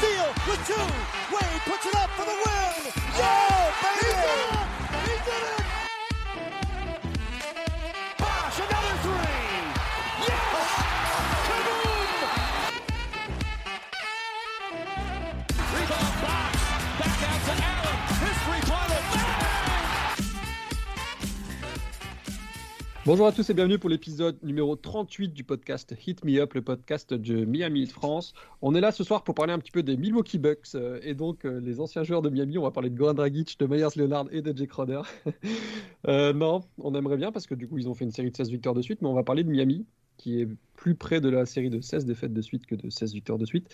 [0.00, 0.86] steal with two.
[1.34, 2.92] Wade puts it up for the win.
[3.18, 4.59] Yeah, baby!
[23.10, 26.62] Bonjour à tous et bienvenue pour l'épisode numéro 38 du podcast Hit Me Up, le
[26.62, 28.34] podcast de Miami Heat France.
[28.62, 31.14] On est là ce soir pour parler un petit peu des Milwaukee Bucks euh, et
[31.14, 32.56] donc euh, les anciens joueurs de Miami.
[32.56, 35.02] On va parler de Goran Dragic, de Myers Leonard et de Jake Crowder.
[36.08, 38.36] Euh, non, on aimerait bien parce que du coup ils ont fait une série de
[38.36, 39.84] 16 victoires de suite, mais on va parler de Miami
[40.20, 43.12] qui est plus près de la série de 16 défaites de suite que de 16
[43.12, 43.68] victoires de suite.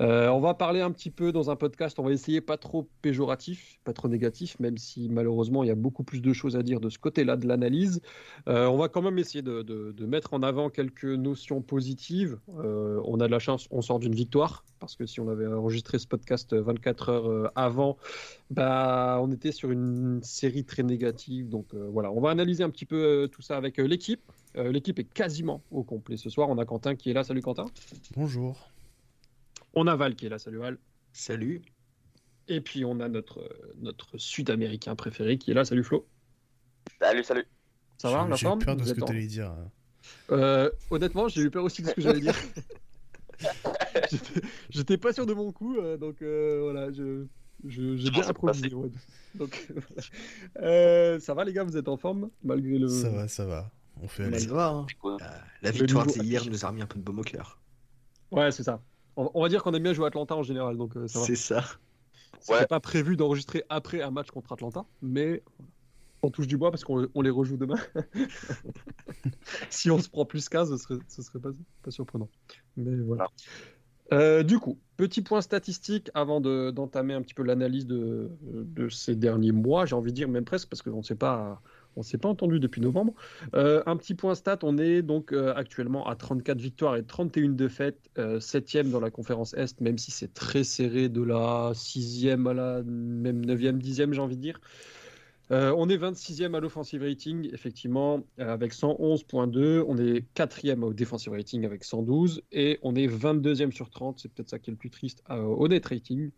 [0.00, 2.88] Euh, on va parler un petit peu dans un podcast, on va essayer pas trop
[3.00, 6.62] péjoratif, pas trop négatif, même si malheureusement il y a beaucoup plus de choses à
[6.62, 8.00] dire de ce côté-là de l'analyse.
[8.48, 12.38] Euh, on va quand même essayer de, mettre en avant quelques notions positives.
[12.58, 15.46] Euh, on a de la chance, on sort d'une victoire, parce que si on avait
[15.46, 17.98] enregistré ce podcast 24 heures avant,
[18.50, 21.48] bah, on était sur une série très négative.
[21.48, 24.22] Donc voilà, on va analyser un petit peu tout ça avec l'équipe.
[24.58, 26.48] Euh, l'équipe est quasiment au complet ce soir.
[26.48, 27.22] On a Quentin qui est là.
[27.24, 27.66] Salut Quentin.
[28.16, 28.70] Bonjour.
[29.74, 30.38] On a Val qui est là.
[30.38, 30.78] Salut Val.
[31.12, 31.62] Salut.
[32.48, 33.48] Et puis on a notre,
[33.80, 35.64] notre Sud-Américain préféré qui est là.
[35.64, 36.06] Salut Flo.
[37.00, 37.44] Salut, salut.
[37.98, 39.50] Ça va la J'ai eu forme peur de Vous ce que tu allais dire.
[39.50, 39.70] hein.
[40.30, 42.34] Euh, honnêtement, j'ai eu peur aussi de ce que j'allais dire.
[44.70, 47.24] J'étais- pas sûr de mon coup, euh, donc euh, voilà, je,
[47.66, 48.72] j'ai bien improvisé.
[48.74, 48.90] ouais.
[49.34, 50.02] Donc, voilà.
[50.60, 52.88] Euh, ça va les gars, vous êtes en forme malgré le.
[52.88, 53.70] Ça va, ça va.
[54.02, 54.48] On fait Mal aller.
[54.52, 54.86] Hein.
[55.00, 55.24] Quoi Euh,
[55.62, 57.60] la victoire d'hier nous a remis un peu de baume au cœur.
[58.30, 58.80] Ouais, c'est ça.
[59.16, 61.24] On, on va dire qu'on aime bien jouer Atlanta en général, donc euh, ça va.
[61.24, 61.64] C'est ça.
[62.40, 62.66] C'était Ouais.
[62.66, 65.42] pas prévu d'enregistrer après un match contre Atlanta, mais
[66.22, 67.76] on touche du bois parce qu'on on les rejoue demain.
[69.70, 71.50] si on se prend plus 15, ce serait, ce serait pas,
[71.82, 72.28] pas surprenant.
[72.76, 73.28] Mais voilà.
[74.12, 78.88] Euh, du coup, petit point statistique avant de- d'entamer un petit peu l'analyse de, de
[78.88, 81.60] ces derniers mois, j'ai envie de dire même presque parce qu'on ne s'est pas,
[81.98, 83.12] on s'est pas entendu depuis novembre.
[83.54, 87.50] Euh, un petit point stat, on est donc euh, actuellement à 34 victoires et 31
[87.50, 92.48] défaites, euh, 7e dans la conférence Est, même si c'est très serré de la 6e
[92.48, 94.60] à la même 9e, 10e, j'ai envie de dire.
[95.50, 99.82] Euh, on est 26e à l'offensive rating, effectivement, avec 111.2.
[99.88, 102.42] On est 4e au defensive rating avec 112.
[102.52, 105.66] Et on est 22e sur 30, c'est peut-être ça qui est le plus triste, au
[105.66, 106.30] net rating.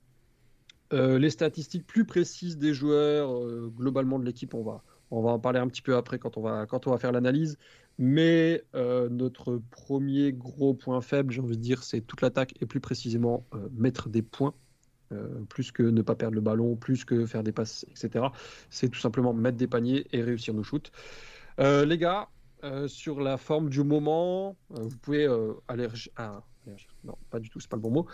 [0.92, 3.32] Les statistiques plus précises des joueurs,
[3.70, 6.42] globalement de l'équipe, on va, on va en parler un petit peu après quand on
[6.42, 7.58] va, quand on va faire l'analyse.
[7.98, 12.66] Mais euh, notre premier gros point faible, j'ai envie de dire, c'est toute l'attaque et
[12.66, 14.54] plus précisément euh, mettre des points.
[15.12, 18.26] Euh, plus que ne pas perdre le ballon, plus que faire des passes, etc.
[18.70, 20.92] C'est tout simplement mettre des paniers et réussir nos shoots.
[21.58, 22.28] Les gars,
[22.86, 25.26] sur la forme du moment, vous pouvez
[25.68, 26.42] allergi- ah,
[27.04, 28.06] non, pas du tout, c'est pas le bon mot.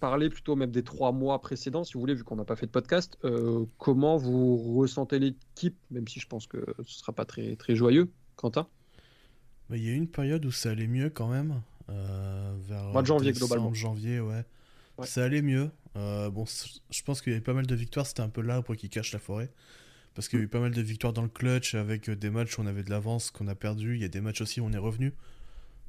[0.00, 2.66] Parler plutôt même des trois mois précédents, si vous voulez, vu qu'on n'a pas fait
[2.66, 3.18] de podcast.
[3.24, 7.76] Euh, comment vous ressentez l'équipe, même si je pense que ce sera pas très très
[7.76, 8.66] joyeux, Quentin?
[9.68, 11.60] Bah, Il y a eu une période où ça allait mieux quand même.
[11.90, 13.74] euh, vers Mois de janvier, globalement.
[13.74, 14.44] janvier, ouais.
[14.98, 15.06] Ouais.
[15.06, 15.70] Ça allait mieux.
[15.96, 16.44] Euh, bon,
[16.90, 18.06] je pense qu'il y avait pas mal de victoires.
[18.06, 19.50] C'était un peu l'arbre qui cache la forêt.
[20.14, 22.30] Parce qu'il y a eu pas mal de victoires dans le clutch avec euh, des
[22.30, 23.96] matchs où on avait de l'avance qu'on a perdu.
[23.96, 25.12] Il y a des matchs aussi où on est revenu.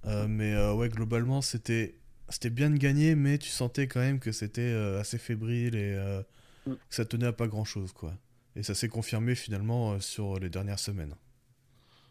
[0.06, 1.96] Euh, mais ouais, globalement, c'était
[2.32, 5.94] c'était bien de gagner, mais tu sentais quand même que c'était euh, assez fébrile et
[5.96, 6.22] euh,
[6.68, 6.74] Mm.
[6.76, 8.14] que ça tenait à pas grand chose, quoi.
[8.56, 11.16] Et ça s'est confirmé finalement euh, sur les dernières semaines.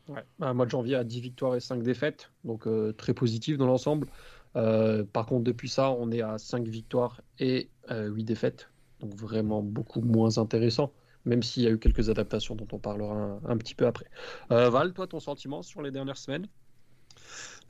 [0.08, 0.24] Ouais.
[0.40, 3.66] Un mois de janvier à 10 victoires et 5 défaites, donc euh, très positif dans
[3.66, 4.08] l'ensemble.
[4.56, 8.70] Euh, par contre, depuis ça, on est à 5 victoires et euh, 8 défaites,
[9.00, 10.92] donc vraiment beaucoup moins intéressant,
[11.24, 14.06] même s'il y a eu quelques adaptations dont on parlera un, un petit peu après.
[14.50, 16.48] Euh, Val, toi, ton sentiment sur les dernières semaines?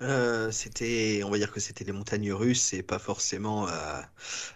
[0.02, 4.00] Euh, c'était, on va dire que c'était les montagnes russes et pas forcément euh,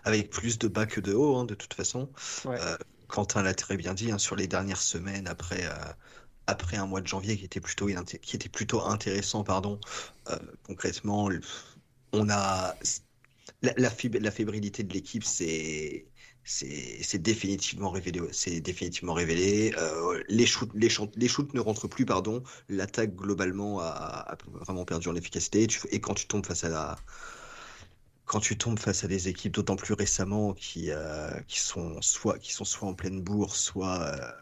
[0.04, 2.10] avec plus de bas que de haut, hein, de toute façon.
[2.46, 2.58] Ouais.
[2.60, 2.76] Euh,
[3.08, 5.68] Quentin l'a très bien dit, hein, sur les dernières semaines après,
[6.46, 7.88] après un mois de janvier qui était plutôt,
[8.22, 9.78] qui était plutôt intéressant, pardon.
[10.66, 11.28] Concrètement,
[12.12, 12.76] on a
[13.62, 16.08] la, la, fib- la fébrilité de l'équipe, c'est
[16.44, 18.20] c'est définitivement révélé.
[18.32, 19.72] C'est définitivement révélé.
[19.78, 22.42] Euh, les shoots, les, les shoots ne rentrent plus, pardon.
[22.68, 25.66] L'attaque globalement a, a vraiment perdu en efficacité.
[25.66, 26.96] Tu- et quand tu tombes face à la
[28.26, 32.38] quand tu tombes face à des équipes d'autant plus récemment qui euh, qui sont soit
[32.38, 34.32] qui sont soit en pleine bourre, soit euh,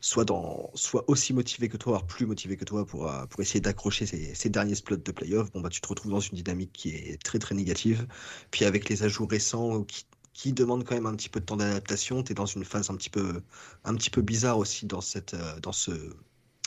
[0.00, 3.60] soit dans soit aussi motivés que toi, voire plus motivés que toi pour pour essayer
[3.60, 5.52] d'accrocher ces, ces derniers spots de playoff.
[5.52, 8.06] Bon bah tu te retrouves dans une dynamique qui est très très négative.
[8.50, 11.56] Puis avec les ajouts récents qui qui demandent quand même un petit peu de temps
[11.56, 13.40] d'adaptation, tu es dans une phase un petit peu
[13.84, 15.92] un petit peu bizarre aussi dans cette euh, dans ce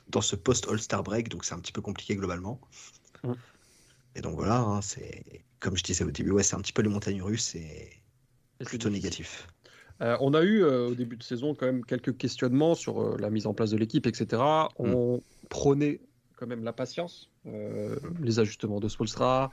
[0.10, 2.60] dans ce post All-Star break, donc c'est un petit peu compliqué globalement.
[3.24, 3.34] Mm.
[4.16, 6.82] Et donc voilà, hein, c'est comme je disais au début, ouais, c'est un petit peu
[6.82, 8.02] les montagnes russes et
[8.66, 9.48] plutôt négatif.
[10.02, 13.18] Euh, on a eu euh, au début de saison quand même quelques questionnements sur euh,
[13.20, 14.42] la mise en place de l'équipe, etc.
[14.78, 16.00] On prônait
[16.36, 19.52] quand même la patience, euh, les ajustements de Spolstra,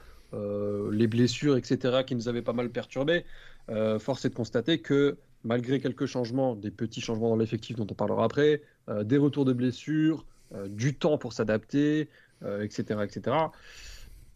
[0.90, 2.02] les blessures, etc.
[2.06, 3.24] qui nous avaient pas mal perturbés.
[3.70, 7.86] Euh, force est de constater que malgré quelques changements, des petits changements dans l'effectif dont
[7.90, 12.08] on parlera après, euh, des retours de blessures, euh, du temps pour s'adapter,
[12.42, 13.36] euh, etc., etc.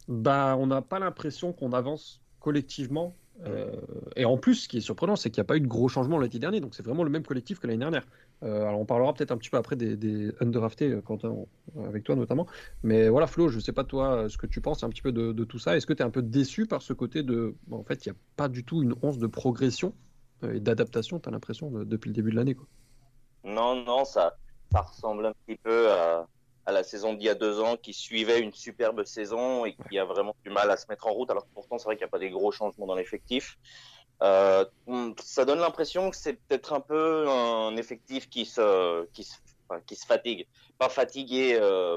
[0.08, 3.14] Bah, on n'a pas l'impression qu'on avance collectivement.
[3.44, 3.70] Euh,
[4.16, 5.88] et en plus, ce qui est surprenant, c'est qu'il n'y a pas eu de gros
[5.88, 8.06] changements l'été dernier, donc c'est vraiment le même collectif que l'année dernière.
[8.44, 11.34] Euh, alors on parlera peut-être un petit peu après des, des underdraftés, euh, Quentin,
[11.84, 12.46] avec toi notamment.
[12.82, 15.02] Mais voilà, Flo, je ne sais pas toi euh, ce que tu penses un petit
[15.02, 15.76] peu de, de tout ça.
[15.76, 17.56] Est-ce que tu es un peu déçu par ce côté de.
[17.66, 19.92] bon, en fait, il n'y a pas du tout une once de progression
[20.42, 22.56] et d'adaptation, tu as l'impression, de- depuis le début de l'année.
[23.44, 24.36] Non, non, ça,
[24.72, 26.28] ça ressemble un petit peu à,
[26.66, 29.98] à la saison d'il y a deux ans qui suivait une superbe saison et qui
[29.98, 31.30] a vraiment du mal à se mettre en route.
[31.30, 33.56] Alors que pourtant, c'est vrai qu'il n'y a pas des gros changements dans l'effectif.
[34.22, 34.64] Euh,
[35.22, 39.34] ça donne l'impression que c'est peut-être un peu un effectif qui se, qui se,
[39.68, 40.46] enfin, qui se fatigue.
[40.78, 41.96] Pas fatigué euh,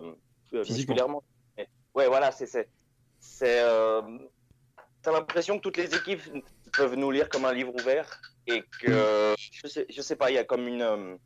[0.52, 0.76] Physiquement.
[0.76, 1.24] musculairement.
[1.58, 2.70] mais- ouais, voilà, c'est, c'est,
[3.20, 4.02] c'est, euh,
[5.02, 6.22] t'as l'impression que toutes les équipes
[6.78, 10.36] peuvent nous lire comme un livre ouvert et que, je sais, je sais pas, il
[10.36, 11.18] y a comme une,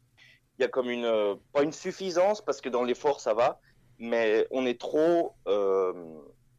[0.58, 3.60] il y a comme une, pas une suffisance parce que dans l'effort ça va,
[4.00, 5.94] mais on est trop, euh,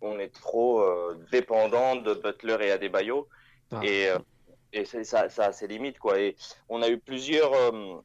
[0.03, 3.29] on est trop euh, dépendant de Butler et Adebayo
[3.73, 3.81] Ah.
[3.85, 4.19] et, euh,
[4.73, 6.19] et ça, ça a ses limites quoi.
[6.21, 6.37] Et
[6.69, 7.97] on a eu plusieurs, euh,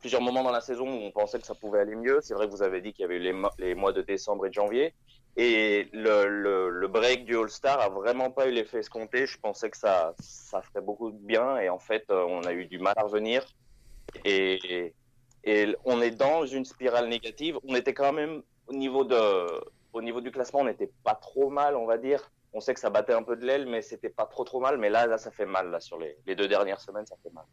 [0.00, 2.20] plusieurs moments dans la saison où on pensait que ça pouvait aller mieux.
[2.22, 4.02] C'est vrai que vous avez dit qu'il y avait eu les, mo- les mois de
[4.02, 4.94] décembre et de janvier.
[5.36, 9.26] Et le, le, le break du All-Star a vraiment pas eu l'effet escompté.
[9.26, 11.56] Je pensais que ça, ça ferait beaucoup de bien.
[11.58, 13.46] Et en fait, euh, on a eu du mal à revenir.
[14.26, 14.92] Et,
[15.44, 17.58] et on est dans une spirale négative.
[17.66, 19.46] On était quand même au niveau, de,
[19.94, 22.30] au niveau du classement, on n'était pas trop mal, on va dire.
[22.52, 24.78] On sait que ça battait un peu de l'aile, mais c'était pas trop trop mal.
[24.78, 25.70] Mais là, là, ça fait mal.
[25.70, 27.44] Là, sur les, les deux dernières semaines, ça fait mal.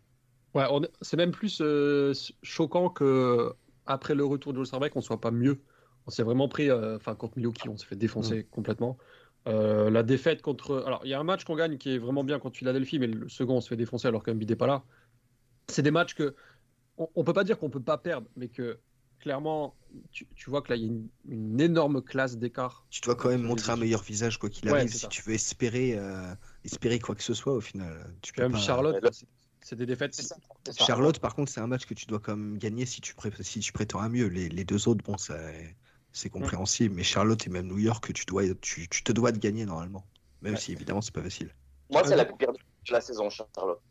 [0.53, 0.65] Ouais,
[1.01, 3.53] c'est même plus euh, choquant que
[3.85, 5.61] après le retour de All-Star Break, on soit pas mieux.
[6.07, 8.97] On s'est vraiment pris, euh, enfin contre Milwaukee, on s'est fait défoncer complètement.
[9.47, 12.23] Euh, la défaite contre, alors il y a un match qu'on gagne qui est vraiment
[12.23, 14.83] bien contre Philadelphie, mais le second on se fait défoncer alors qu'Embiid n'est pas là.
[15.67, 16.35] C'est des matchs que
[16.97, 18.79] on, on peut pas dire qu'on peut pas perdre, mais que
[19.19, 19.75] clairement,
[20.11, 22.85] tu, tu vois que là il y a une, une énorme classe d'écart.
[22.89, 25.07] Tu dois quand même montrer un meilleur visage quoi qu'il arrive si ça.
[25.07, 26.33] tu veux espérer, euh,
[26.63, 28.13] espérer quoi que ce soit au final.
[28.21, 28.97] Tu Puis peux même pas- Charlotte,
[29.61, 30.15] c'est- des défaites.
[30.15, 30.35] Ça.
[30.75, 33.31] Charlotte, par contre, c'est un match que tu dois quand même gagner si tu, pré-
[33.41, 34.25] si tu prétends à mieux.
[34.27, 35.37] Les, les deux autres, bon, ça,
[36.11, 39.31] c'est compréhensible, mais Charlotte et même New York, que tu, dois, tu, tu te dois
[39.31, 40.05] de gagner normalement.
[40.41, 40.59] Même Ouais.
[40.59, 41.53] si évidemment, c'est pas facile.
[41.91, 42.57] Moi, c'est la pire de
[42.91, 43.81] la saison, Charlotte.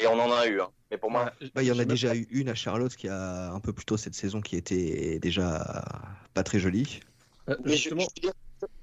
[0.00, 0.60] Et on en a eu.
[0.60, 0.70] Hein.
[0.90, 3.52] Mais pour moi, Bah, il y en a déjà eu une à Charlotte qui a
[3.52, 5.84] un peu plus tôt cette saison qui était déjà
[6.34, 7.00] pas très jolie.
[7.48, 8.04] Euh, justement,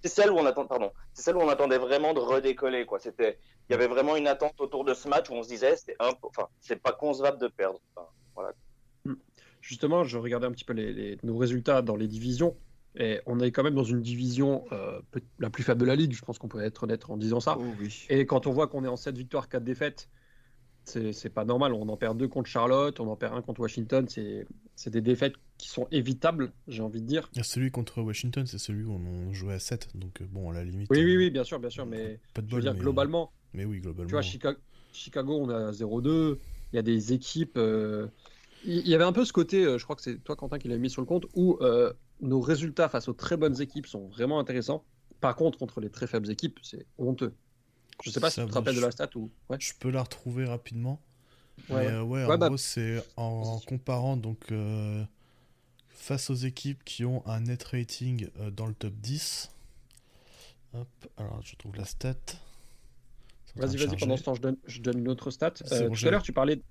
[0.03, 2.99] c'est celle où on attend, pardon, c'est celle où on attendait vraiment de redécoller, quoi.
[2.99, 3.37] C'était,
[3.69, 5.95] il y avait vraiment une attente autour de ce match où on se disait, c'est
[5.99, 7.79] un, enfin, c'est pas concevable de perdre.
[7.95, 8.53] Enfin, voilà.
[9.61, 12.55] Justement, je regardais un petit peu les, les- nos résultats dans les divisions.
[12.97, 15.01] Et on est quand même dans une division euh,
[15.39, 16.13] la plus faible de la ligue.
[16.13, 17.57] Je pense qu'on peut être honnête en disant ça.
[17.59, 18.05] Oh oui.
[18.09, 20.07] Et quand on voit qu'on est en 7 victoires, 4 défaites,
[20.85, 21.73] c'est pas normal.
[21.73, 24.07] On en perd deux contre Charlotte, on en perd un contre Washington.
[24.07, 27.29] C'est des défaites qui sont évitables, j'ai envie de dire.
[27.33, 30.25] Il y a celui contre Washington, c'est celui où on jouait à 7, donc euh,
[30.29, 30.87] bon, à la limite.
[30.91, 31.85] Oui, euh, oui, oui, bien sûr, bien sûr.
[31.85, 34.07] Mais Pas de je veux dire, mais, globalement, mais oui, globalement.
[34.07, 34.59] tu vois, Chicago,
[34.93, 36.37] Chicago, on est à 0-2.
[36.73, 37.57] Il y a des équipes.
[37.57, 38.07] euh,
[38.65, 40.77] Il y avait un peu ce côté, je crois que c'est toi, Quentin, qui l'a
[40.77, 44.39] mis sur le compte, où euh, nos résultats face aux très bonnes équipes sont vraiment
[44.39, 44.83] intéressants.
[45.21, 47.33] Par contre, contre les très faibles équipes, c'est honteux.
[48.03, 49.31] Je sais pas si Ça tu te rappelles de la stat ou.
[49.49, 49.57] Ouais.
[49.59, 50.99] Je peux la retrouver rapidement.
[51.69, 51.87] Ouais.
[51.87, 55.03] Mais euh, ouais, en bah- gros, c'est en comparant donc euh,
[55.89, 59.49] face aux équipes qui ont un net rating euh, dans le top 10.
[60.73, 60.87] Hop,
[61.17, 62.15] alors je trouve la stat.
[63.55, 65.53] Vas-y, vas-y, pendant ce temps, je donne, je donne une autre stat.
[65.71, 66.61] Euh, bon, tout à l'heure, tu parlais.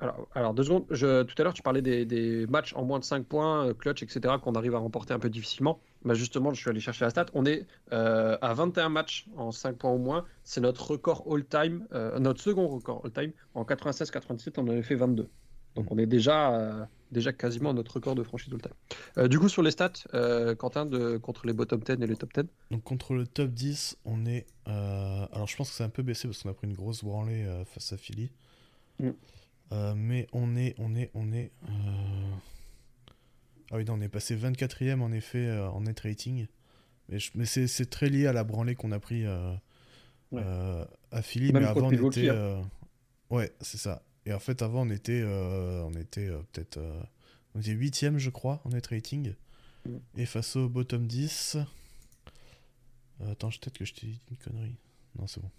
[0.00, 0.86] Alors, alors, deux secondes.
[0.90, 3.74] Je, tout à l'heure, tu parlais des, des matchs en moins de 5 points, euh,
[3.74, 5.78] clutch, etc., qu'on arrive à remporter un peu difficilement.
[6.04, 7.26] Bah, justement, je suis allé chercher la stat.
[7.34, 10.24] On est euh, à 21 matchs en 5 points au moins.
[10.44, 13.32] C'est notre record all-time, euh, notre second record all-time.
[13.54, 15.28] En 96-97, on en avait fait 22.
[15.74, 19.28] Donc, on est déjà, euh, déjà quasiment à notre record de franchise all-time.
[19.28, 19.92] Du coup, sur les stats,
[20.58, 22.44] Quentin, de, contre les bottom 10 et les top 10.
[22.70, 24.46] Donc contre le top 10, on est.
[24.66, 27.46] Alors je pense que c'est un peu baissé parce qu'on a pris une grosse branlée
[27.66, 28.30] face à Philly.
[28.98, 29.10] Mm.
[29.72, 30.74] Euh, mais on est.
[30.78, 31.10] On est.
[31.14, 31.50] On est.
[31.68, 32.30] euh,
[33.70, 36.46] Ah oui, non, on est passé 24ème en effet euh, en net rating.
[37.08, 39.24] Mais, je- mais c'est c'est très lié à la branlée qu'on a pris
[40.32, 40.42] Ouais.
[41.12, 41.52] à Philly.
[41.52, 42.28] Même mais avant on était.
[42.30, 42.62] hein.
[43.30, 44.02] Ouais, c'est ça.
[44.26, 45.22] Et en fait, avant on était.
[45.24, 46.78] On était peut-être.
[47.54, 49.34] On était 8ème, je crois, en net rating.
[49.86, 49.96] Mm.
[50.18, 51.56] Et face au bottom 10.
[53.20, 54.76] Euh, attends, peut-être que je t'ai dit une connerie.
[55.18, 55.50] Non, c'est bon.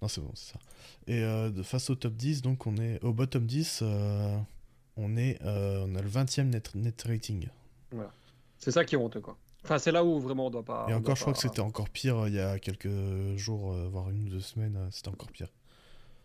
[0.00, 0.58] Non, c'est bon, c'est ça.
[1.06, 4.36] Et euh, de face au top 10, donc on est au bottom 10, euh,
[4.96, 7.48] on, est, euh, on a le 20e net, net rating.
[8.58, 9.36] C'est ça qui est honteux, quoi.
[9.64, 10.86] Enfin, c'est là où vraiment on doit pas.
[10.88, 12.88] Et encore, je crois pas- que c'était encore pire il y a quelques
[13.36, 15.48] jours, voire une ou deux semaines, c'était encore pire.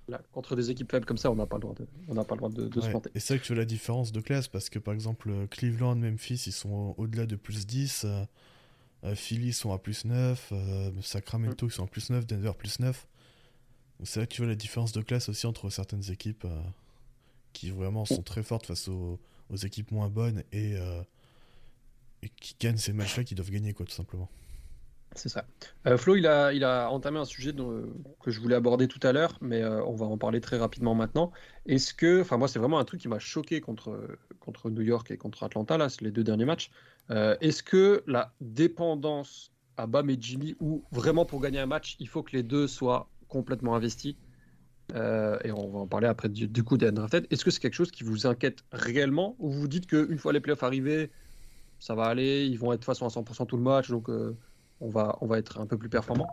[0.07, 2.23] Là, contre des équipes faibles comme ça, on n'a pas le droit de, on n'a
[2.25, 3.09] pas le droit de, de se planter.
[3.15, 6.43] Et c'est que tu vois la différence de classe parce que par exemple Cleveland, Memphis,
[6.47, 8.23] ils sont au- au-delà de plus 10, euh,
[9.05, 12.51] euh, Philly ils sont à plus 9, euh, Sacramento ils sont à plus 9, Denver
[12.57, 13.07] plus 9.
[14.03, 16.61] C'est vrai que tu vois la différence de classe aussi entre certaines équipes euh,
[17.53, 19.19] qui vraiment sont très fortes face aux,
[19.63, 21.03] équipes moins bonnes et, euh,
[22.23, 24.29] et qui gagnent ces matchs-là qui doivent gagner quoi tout simplement.
[25.15, 25.45] C'est ça.
[25.85, 29.11] Euh, Flo, il a, il a entamé un sujet que je voulais aborder tout à
[29.11, 31.31] l'heure, mais on va en parler très rapidement maintenant.
[31.67, 35.11] Est-ce que, enfin moi, c'est vraiment un truc qui m'a choqué contre, contre New York
[35.11, 36.71] et contre Atlanta, là, les deux derniers matchs.
[37.11, 42.07] Est-ce que la dépendance à Bam et Jimmy, ou vraiment pour gagner un match, il
[42.07, 44.15] faut que les deux soient complètement investis
[44.93, 47.25] Euh, et on va en parler après du, du coup des undrafted.
[47.31, 50.41] Est-ce que c'est quelque chose qui vous inquiète réellement ou vous dites qu'une fois les
[50.41, 51.09] playoffs arrivés,
[51.79, 54.09] ça va aller, ils vont être de toute façon à 100% tout le match, donc
[54.09, 54.35] euh,
[54.81, 56.27] on, va, on va être un peu plus performant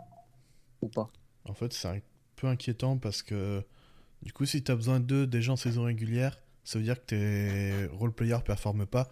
[0.81, 1.09] Ou pas?
[1.45, 1.99] En fait, c'est un
[2.35, 3.63] peu inquiétant parce que
[4.21, 7.05] du coup, si tu as besoin d'eux déjà en saison régulière, ça veut dire que
[7.05, 9.09] tes role-players performent pas.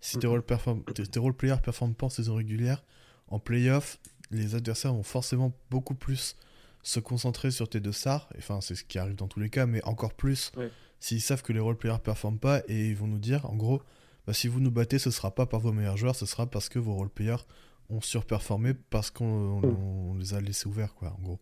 [0.00, 2.82] Si tes role-players performent pas en saison régulière,
[3.28, 6.36] en playoff, les adversaires vont forcément beaucoup plus
[6.82, 8.28] se concentrer sur tes deux stars.
[8.38, 10.70] Enfin, c'est ce qui arrive dans tous les cas, mais encore plus Ouais.
[11.00, 13.82] s'ils savent que les role-players performent pas et ils vont nous dire, en gros,
[14.26, 16.68] bah, si vous nous battez, ce sera pas par vos meilleurs joueurs, ce sera parce
[16.68, 17.44] que vos role-players
[17.90, 19.24] ont surperformé parce qu'on
[19.62, 21.38] on- on les a laissés ouverts, quoi, en gros.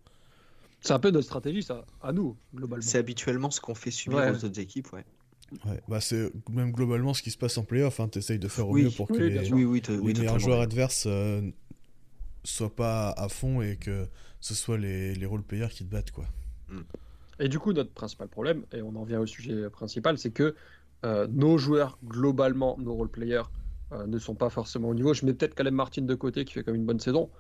[0.81, 2.85] C'est un peu notre stratégie, ça, à nous, globalement.
[2.87, 4.31] C'est habituellement ce qu'on fait subir Ouais.
[4.31, 5.05] aux autres équipes, ouais.
[5.65, 8.01] Ouais, bah c'est même globalement ce qui se passe en playoff.
[8.01, 9.55] Hein, T'essayes de faire au Oui, mieux pour que oui, les, sûr.
[9.57, 11.41] Oui, oui, te- les oui, meilleurs joueurs adverses euh,
[12.47, 14.09] soient pas à fond et que
[14.41, 16.13] ce soit les, les role-players qui te battent.
[16.13, 16.27] quoi.
[17.39, 20.55] Et du coup, notre principal problème, et on en vient au sujet principal, c'est que
[21.05, 23.43] euh, nos joueurs, globalement, nos role-players,
[23.93, 25.15] euh, ne sont pas forcément au niveau.
[25.15, 27.31] Je mets peut-être Caleb Martin de côté, qui fait comme une bonne saison,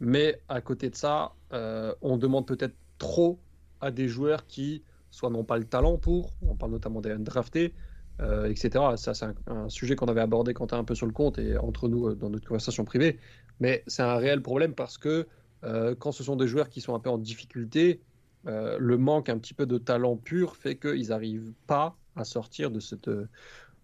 [0.00, 3.38] mais à côté de ça, euh, on demande peut-être trop
[3.80, 7.72] à des joueurs qui, soit n'ont pas le talent pour, on parle notamment des undraftés,
[8.20, 8.84] euh, etc.
[8.96, 11.56] Ça, c'est un, un sujet qu'on avait abordé quand un peu sur le compte et
[11.56, 13.18] entre nous dans notre conversation privée.
[13.60, 15.28] Mais c'est un réel problème parce que
[15.64, 18.02] euh, quand ce sont des joueurs qui sont un peu en difficulté,
[18.46, 22.70] euh, le manque un petit peu de talent pur fait qu'ils n'arrivent pas à sortir
[22.70, 23.28] de cette, euh,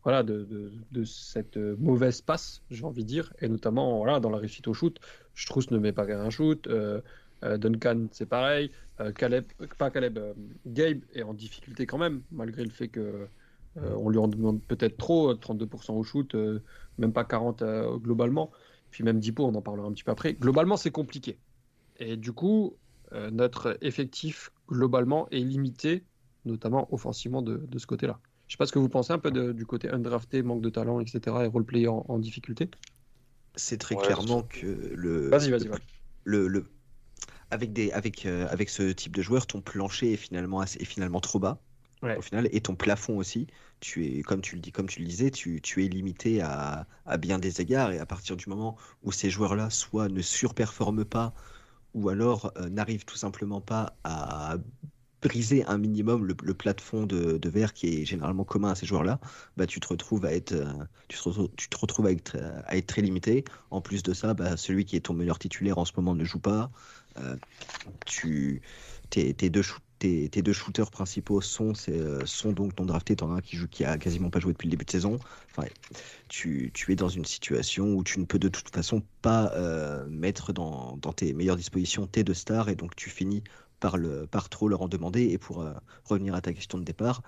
[0.05, 0.45] voilà, de,
[0.91, 4.75] de- cette mauvaise passe, j'ai envie de dire, et notamment voilà, dans la réussite au
[4.75, 4.99] shoot.
[5.35, 6.69] Strauss ne met pas un shoot,
[7.43, 8.71] Duncan c'est pareil,
[9.17, 9.47] Caleb,
[9.79, 10.19] pas Caleb,
[10.67, 13.29] Gabe est en difficulté quand même, malgré le fait que
[13.77, 16.35] on lui en demande peut-être trop, 32% au shoot,
[16.99, 18.51] même pas 40 euh, globalement,
[18.91, 20.35] puis même Dipo, on en parlera un petit peu après.
[20.35, 21.41] Globalement, c'est compliqué.
[21.97, 22.79] Et du coup,
[23.13, 26.07] euh, notre effectif globalement est limité,
[26.45, 28.21] notamment offensivement de, de ce côté-là.
[28.49, 30.71] Je sais pas ce que vous pensez un peu de- du côté undrafté, manque de
[30.71, 31.45] talent, etc.
[31.45, 32.71] et roleplayer en, en difficulté.
[33.57, 35.83] C'est très Ouais, clairement que le, Vas-y, vas-y, vas-y.
[36.25, 36.73] le, le-
[37.51, 40.87] avec des avec euh, avec ce type de joueur, ton plancher est finalement assez, est
[40.87, 41.63] finalement trop bas
[42.03, 43.47] Au final et ton plafond aussi.
[43.81, 46.87] Tu es comme tu le disais, tu, es limité à,
[47.19, 51.35] bien des égards et à partir du moment où ces joueurs-là soit ne surperforment pas
[51.95, 54.57] ou alors euh, n'arrivent tout simplement pas à
[55.23, 59.21] briser un minimum le, le plafond de, verre qui est généralement commun à ces joueurs-là,
[59.57, 60.65] bah tu te retrouves à être euh,
[61.09, 63.45] tu te à être, très limité.
[63.71, 66.25] En plus de ça, bah, celui qui est ton meilleur titulaire en ce moment ne
[66.25, 66.71] joue pas.
[67.19, 67.37] Euh,
[68.07, 68.63] tu
[69.11, 73.17] tes, deux shoo- tes, deux shooters principaux euh, sont donc non draftés.
[73.17, 75.19] T'en as un qui joue qui a quasiment pas joué depuis le début de saison.
[75.51, 75.69] Enfin,
[76.29, 80.53] tu, es dans une situation où tu ne peux de toute façon pas euh, mettre
[80.53, 83.45] dans, tes meilleures dispositions tes deux stars et donc tu finis
[83.79, 83.99] par
[84.49, 85.25] trop leur en demander.
[85.25, 87.23] Et pour euh, revenir à ta question de départ,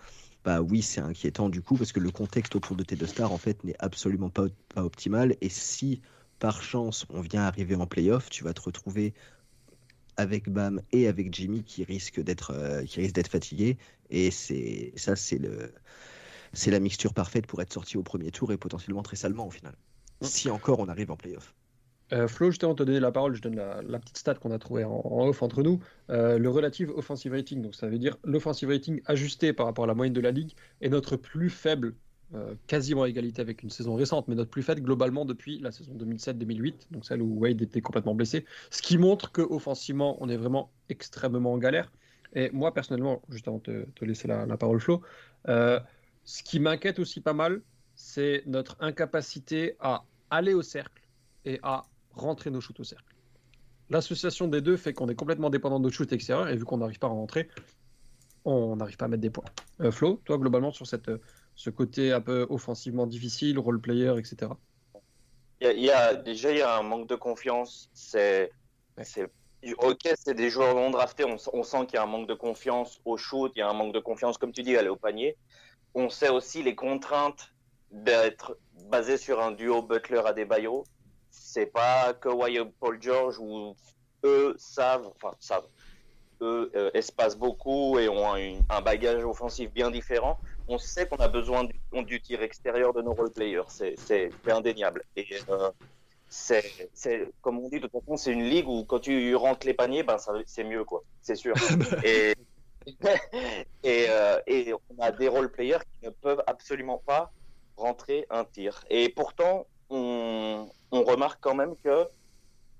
[0.45, 3.33] bah oui, c'est inquiétant du coup parce que le contexte autour de tes deux stars
[3.33, 5.37] en fait n'est absolument pas, pas optimal.
[5.43, 6.01] Et si
[6.39, 9.13] par chance on vient arriver en playoff, tu vas te retrouver
[10.17, 13.79] avec Bam et avec Jimmy qui risque d'être euh, qui risque d'être fatigué.
[14.11, 15.73] Et c'est ça, c'est le
[16.53, 19.51] c'est la mixture parfaite pour être sorti au premier tour et potentiellement très salement au
[19.51, 19.75] final.
[20.21, 21.55] Si encore on arrive en playoff.
[22.13, 24.59] Euh, Flo, de te donner la parole, je donne la, la petite stat qu'on a
[24.59, 25.81] trouvée en, en off entre nous.
[26.11, 29.87] Euh, le relative offensive rating, donc ça veut dire l'offensive rating ajusté par rapport à
[29.87, 30.53] la moyenne de la ligue,
[30.83, 31.95] est notre plus faible,
[32.35, 35.71] euh, quasiment à égalité avec une saison récente, mais notre plus faible globalement depuis la
[35.71, 38.47] saison 2007-2008, donc celle où Wade était complètement blessé.
[38.71, 41.93] Ce qui montre qu'offensivement, on est vraiment extrêmement en galère.
[42.35, 45.03] Et moi, personnellement, juste avant de te, laisser la, parole, Flo,
[45.49, 45.79] euh,
[46.25, 47.61] ce qui m'inquiète aussi pas mal,
[47.95, 51.03] c'est notre incapacité à aller au cercle
[51.45, 53.15] et à rentrer nos shoots au cercle.
[53.91, 56.99] l'association des deux fait qu'on est complètement dépendant de shoot extérieur et vu qu'on n'arrive
[56.99, 57.49] pas à rentrer,
[58.47, 59.45] on n'arrive pas à mettre des points.
[59.81, 61.11] Euh, Flo, toi globalement sur cette,
[61.55, 64.53] ce côté un peu offensivement difficile, role player, etc.
[65.61, 67.91] Il y a, il y a- déjà il y a un manque de confiance.
[67.95, 68.51] C'est,
[68.99, 69.05] Ouais.
[69.79, 71.25] ok, c'est des joueurs non draftés.
[71.25, 73.53] On, on sent qu'il y a un manque de confiance au shoot.
[73.55, 75.37] Il y a un manque de confiance, comme tu dis, à aller au panier.
[75.95, 77.49] On sait aussi les contraintes
[77.91, 78.59] d'être
[78.91, 80.85] basé sur un duo Butler Adebayo.
[81.31, 83.75] C'est pas Kawhi et Paul George où
[84.25, 85.67] eux savent, enfin savent,
[86.43, 90.39] eux euh, espacent beaucoup et ont un, un bagage offensif bien différent.
[90.69, 93.63] On sait qu'on a besoin du, du tir extérieur de nos role players.
[93.69, 95.05] C'est, indéniable.
[95.17, 95.71] Et euh,
[96.29, 99.67] c'est, c'est, comme on dit, de toute façon, c'est une ligue où quand tu rentres
[99.67, 101.03] les paniers, ben c'est mieux, quoi.
[101.21, 101.55] C'est sûr.
[102.05, 102.35] et
[103.83, 107.33] et, euh, et on a des role players qui ne peuvent absolument pas
[107.77, 108.85] rentrer un tir.
[108.91, 112.07] Et pourtant, on, on remarque quand même que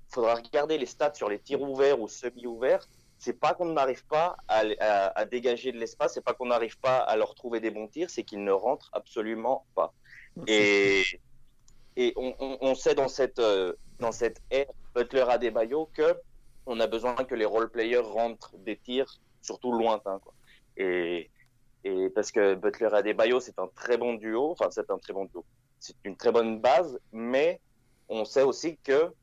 [0.09, 2.87] faudra regarder les stats sur les tirs ouverts ou semi-ouverts.
[3.23, 6.77] C'est pas qu'on n'arrive pas à, à- à dégager de l'espace, c'est pas qu'on n'arrive
[6.79, 9.93] pas à leur trouver des bons tirs, c'est qu'ils ne rentrent absolument pas.
[10.47, 11.03] Et,
[11.95, 16.15] et on, on- on sait dans cette, euh, dans cette ère Butler Adebayo que
[16.65, 19.11] on a besoin que les role players rentrent des tirs,
[19.41, 20.19] surtout lointains.
[20.19, 20.33] Quoi.
[20.75, 21.29] Et,
[21.85, 25.25] et parce que Butler Adebayo, c'est un très bon duo, enfin c'est un très bon
[25.25, 25.45] duo,
[25.79, 27.61] c'est une très bonne base, mais
[28.09, 29.13] on sait aussi que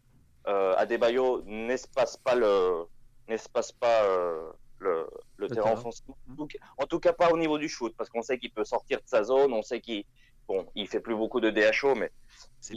[0.46, 2.86] euh, Adebayo n'espace pas le
[3.30, 5.06] n'espace pas euh, le,
[5.38, 5.72] le Le terrain terrain.
[5.72, 6.04] offensif.
[6.08, 8.52] En tout, cas, en tout cas, pas au niveau du shoot, parce qu'on sait qu'il
[8.52, 10.04] peut sortir de sa zone, on sait qu'il
[10.48, 12.10] bon, il fait plus beaucoup de DHO, mais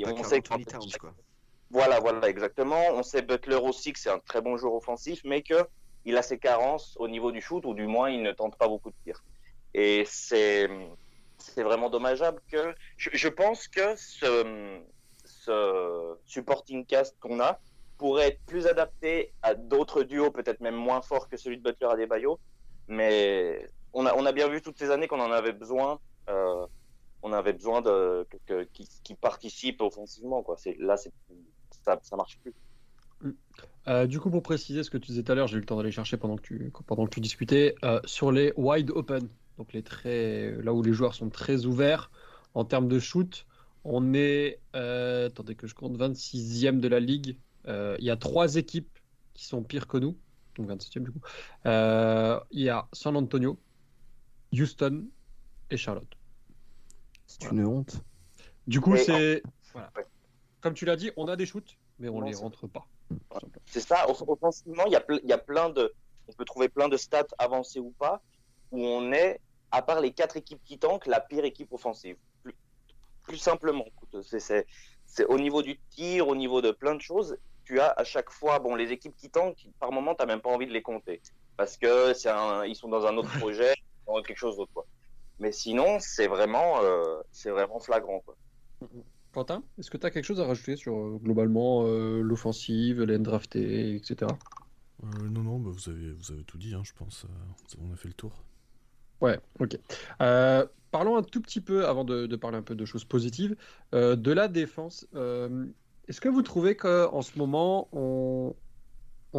[0.05, 0.65] on sait Towns,
[0.99, 1.13] quoi.
[1.69, 2.81] voilà, voilà, exactement.
[2.93, 5.67] On sait Butler aussi que c'est un très bon joueur offensif, mais que
[6.05, 8.67] il a ses carences au niveau du shoot, ou du moins il ne tente pas
[8.67, 9.23] beaucoup de tirs.
[9.73, 10.69] Et c'est
[11.37, 14.81] c'est vraiment dommageable que je, je pense que ce,
[15.25, 17.59] ce supporting cast qu'on a
[17.97, 21.87] pourrait être plus adapté à d'autres duos, peut-être même moins forts que celui de Butler
[21.87, 22.39] à Bayo.
[22.87, 25.99] Mais on a, on a bien vu toutes ces années qu'on en avait besoin.
[26.29, 26.65] euh,
[27.25, 28.27] on avait besoin de
[28.73, 30.43] qui, participent offensivement.
[30.43, 30.57] Quoi.
[30.79, 31.09] Là, ça,
[32.01, 32.53] ça marche plus.
[33.87, 35.65] Euh, du coup, pour préciser ce que tu disais tout à l'heure, j'ai eu le
[35.65, 39.27] temps d'aller chercher pendant que tu, pendant que tu discutais, euh, sur les wide open,
[39.57, 42.11] donc les très, là où les joueurs sont très ouverts
[42.53, 43.45] en termes de shoot,
[43.83, 47.37] on est, euh, attendez que je compte, 26e de la ligue.
[47.67, 48.97] Euh, Il y a trois équipes
[49.33, 50.17] qui sont pires que nous,
[50.55, 51.21] donc 27e du coup.
[51.65, 53.59] Euh, Il y a San Antonio,
[54.53, 55.05] Houston
[55.69, 56.17] et Charlotte.
[57.25, 58.01] C'est une honte.
[58.67, 59.41] Du coup, c'est,
[59.73, 59.91] voilà.
[59.95, 60.05] Ouais.
[60.61, 62.85] comme tu l'as dit, on a des shoots, mais on Non, les rentre pas.
[63.65, 64.09] C'est ça.
[64.09, 65.93] Off- Offensivement, il y a, y a plein de.
[66.27, 68.21] On peut trouver plein de stats avancées ou pas,
[68.71, 72.15] où on est, à part les quatre équipes qui tankent, la pire équipe offensive.
[72.43, 72.55] Plus,
[73.23, 73.83] plus simplement.
[73.87, 74.65] Écoute, C'est, c'est,
[75.05, 77.35] c'est au niveau du tir, au niveau de plein de choses.
[77.65, 80.41] Tu as à chaque fois, bon, les équipes qui tankent, par moment, tu n'as même
[80.41, 81.21] pas envie de les compter.
[81.57, 83.73] Parce que c'est un, ils sont dans un autre projet,
[84.07, 84.71] dans quelque chose d'autre.
[84.73, 84.85] Quoi.
[85.39, 88.21] Mais sinon, c'est vraiment, euh, c'est vraiment flagrant.
[88.21, 88.35] Quoi.
[89.33, 93.17] Quentin, est-ce que tu as quelque chose à rajouter sur euh, globalement euh, l'offensive, les
[93.17, 94.31] draftés, etc.
[95.03, 97.25] Euh, non, non, bah, vous, avez, vous avez tout dit, hein, je pense.
[97.81, 98.43] on a fait le tour.
[99.23, 99.79] Ouais, ok.
[100.21, 103.55] Euh, parlons un tout petit peu, avant de, de parler un peu de choses positives,
[103.93, 105.07] euh, de la défense.
[105.15, 105.65] Euh,
[106.07, 108.55] Est-ce que vous trouvez qu'en ce moment, on,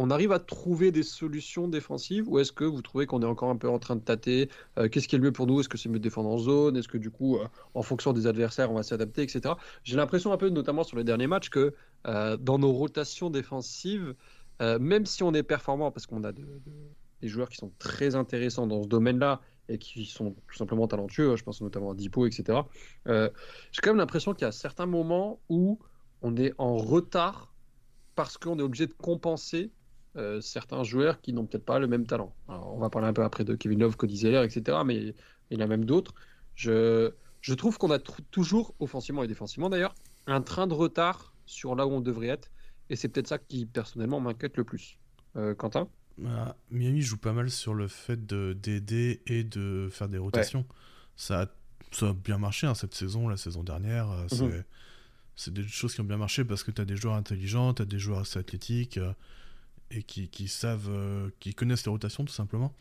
[0.09, 3.55] arrive à trouver des solutions défensives ou est-ce que vous trouvez qu'on est encore un
[3.57, 4.49] peu en train de tâter
[4.79, 5.59] Euh, Qu'est-ce qui est le mieux pour nous?
[5.59, 6.75] Est-ce que c'est mieux de défendre en zone?
[6.77, 9.55] Est-ce que du coup, euh, en fonction des adversaires, on va s'adapter, etc.
[9.83, 11.75] J'ai l'impression un peu, notamment sur les derniers matchs, que
[12.07, 14.15] euh, dans nos rotations défensives,
[14.59, 18.15] même si on est performant, parce qu'on a de- de- des joueurs qui sont très
[18.15, 22.25] intéressants dans ce domaine-là et qui sont tout simplement talentueux, je pense notamment à Dipo,
[22.25, 22.59] etc.
[23.05, 25.79] J'ai quand même l'impression qu'il y a certains moments où
[26.21, 27.53] on est en retard
[28.15, 29.71] parce qu'on est obligé de compenser
[30.15, 32.33] euh, certains joueurs qui n'ont peut-être pas le même talent.
[32.47, 34.77] Alors, on va parler un peu après de Kevin Love, Cody Zeller, etc.
[34.85, 35.13] Mais il
[35.51, 36.13] y en a même d'autres.
[36.55, 39.93] Je, je trouve qu'on a toujours, offensivement et défensivement d'ailleurs,
[40.27, 42.49] un train de retard sur là où on devrait être.
[42.89, 44.97] Et c'est peut-être ça qui, personnellement, m'inquiète le plus.
[45.35, 45.89] Euh, Quentin?
[46.17, 50.65] Bah, Miami joue pas mal sur le fait de- d'aider et de faire des rotations.
[51.17, 51.45] Ça, a,
[51.91, 54.09] ça a bien marché hein, cette saison, la saison dernière.
[54.11, 54.61] euh,
[55.35, 57.81] c'est- des choses qui ont bien marché parce que tu as des joueurs intelligents, tu
[57.81, 59.13] as des joueurs assez athlétiques euh,
[59.91, 62.73] et qui, qui savent, euh, qui connaissent les rotations tout simplement.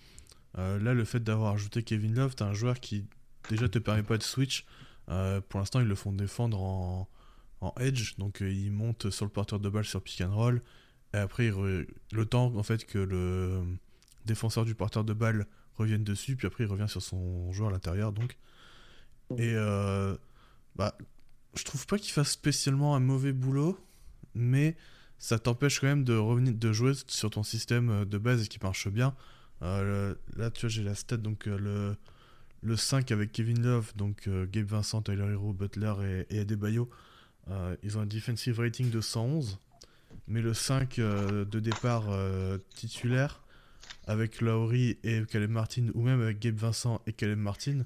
[0.58, 3.04] Euh, là, le fait d'avoir ajouté Kevin Love, tu as un joueur qui
[3.50, 4.64] déjà te permet pas de switch.
[5.06, 7.08] Pour l'instant, ils le font défendre en,
[7.60, 10.62] en edge, donc euh, il monte sur le porteur de balle sur pick and roll.
[11.12, 13.62] Et après, le temps en fait que le
[14.24, 17.72] défenseur du porteur de balle revienne dessus, puis après il revient sur son joueur à
[17.72, 18.12] l'intérieur.
[18.12, 18.36] Donc,
[19.38, 19.54] et
[20.76, 20.96] bah,
[21.56, 23.78] je trouve pas qu'il fasse spécialement un mauvais boulot,
[24.34, 24.76] mais
[25.18, 28.58] ça t'empêche quand même de revenir de jouer sur ton système euh, de base qui
[28.62, 29.14] marche bien.
[29.62, 31.96] Euh, là, tu vois, j'ai la stat donc euh, le
[32.62, 36.88] le 5 avec Kevin Love, donc Gabe Vincent, Tyler Hero, Butler et, et Adebayo,
[37.82, 39.58] ils ont un defensive rating de 111,
[40.28, 42.04] mais le 5 euh, de départ
[42.74, 43.42] titulaire
[44.06, 47.84] avec Lowry et Caleb Martin, ou même avec Gabe Vincent et Caleb Martin,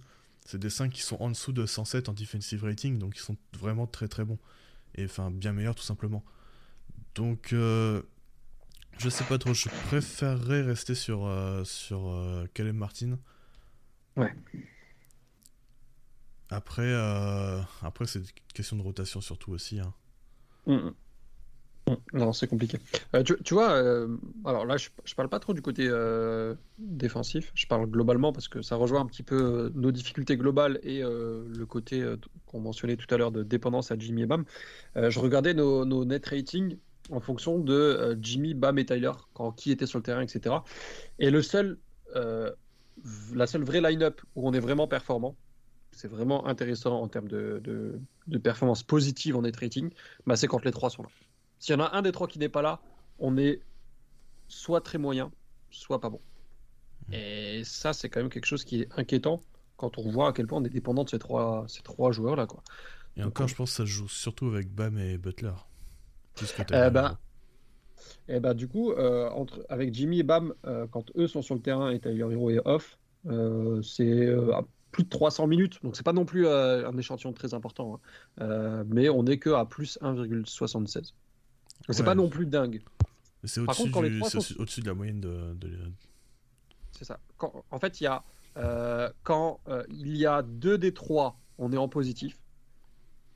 [0.48, 3.36] c'est des 5 qui sont en dessous de 107 en defensive rating, donc ils sont
[3.52, 4.38] vraiment très très bons.
[4.94, 6.24] Et enfin, bien meilleurs tout simplement.
[7.14, 8.00] Donc, euh,
[8.96, 13.18] je sais pas trop, je préférerais rester sur, euh, sur euh, Caleb Martin.
[14.16, 14.34] Ouais.
[16.48, 19.80] Après, euh, après c'est une question de rotation surtout aussi.
[19.80, 19.92] hein.
[20.64, 20.94] Mm, mm.
[21.88, 22.78] Mm, Non, c'est compliqué.
[23.14, 27.50] Euh, tu, vois, euh, alors là, je, je parle pas trop du côté euh, défensif,
[27.54, 31.64] je parle globalement parce que ça rejoint un petit peu nos difficultés globales et le
[31.66, 32.04] côté
[32.46, 34.44] qu'on mentionnait tout à l'heure de dépendance à Jimmy et Bam.
[34.96, 36.78] Je regardais nos, net ratings
[37.10, 40.56] en fonction de Jimmy, Bam et Tyler, quand qui était sur le terrain, etc.
[41.18, 41.78] Et le seul,
[42.14, 45.36] la seule vraie line-up où on est vraiment performant,
[45.92, 48.00] c'est vraiment intéressant en termes de
[48.42, 49.90] performance positive en net rating,
[50.26, 51.08] bah, c'est quand les trois sont là.
[51.58, 52.80] S'il y en a un des trois qui n'est pas là,
[53.18, 53.60] on est
[54.48, 55.32] soit très moyen,
[55.70, 56.20] soit pas bon.
[57.12, 59.42] Et ça, c'est quand même quelque chose qui est inquiétant
[59.76, 62.46] quand on voit à quel point on est dépendant de ces trois, ces trois joueurs-là.
[62.46, 62.62] Quoi.
[63.16, 65.52] Et Donc, encore, on- je pense que ça se joue surtout avec Bam et Butler.
[66.86, 67.16] Eh ben, Hero.
[68.28, 71.54] Et bah, du coup, euh, entre, avec Jimmy et Bam, euh, quand eux sont sur
[71.54, 75.82] le terrain et Tyler Hero est off, euh, c'est euh, à plus de 300 minutes.
[75.82, 77.94] Donc, c'est pas non plus euh, un échantillon très important.
[78.38, 78.44] hein.
[78.44, 81.14] Euh, mais on n'est que à plus 1,76.
[81.88, 82.04] C'est Ouais.
[82.04, 82.82] pas non plus dingue.
[83.44, 85.78] C'est au-dessus du- sont- au- de la moyenne de, de-
[86.92, 87.18] C'est ça.
[87.36, 88.22] Quand- en fait, il y a
[88.56, 92.40] euh, quand euh, il y a deux des trois, on est en positif.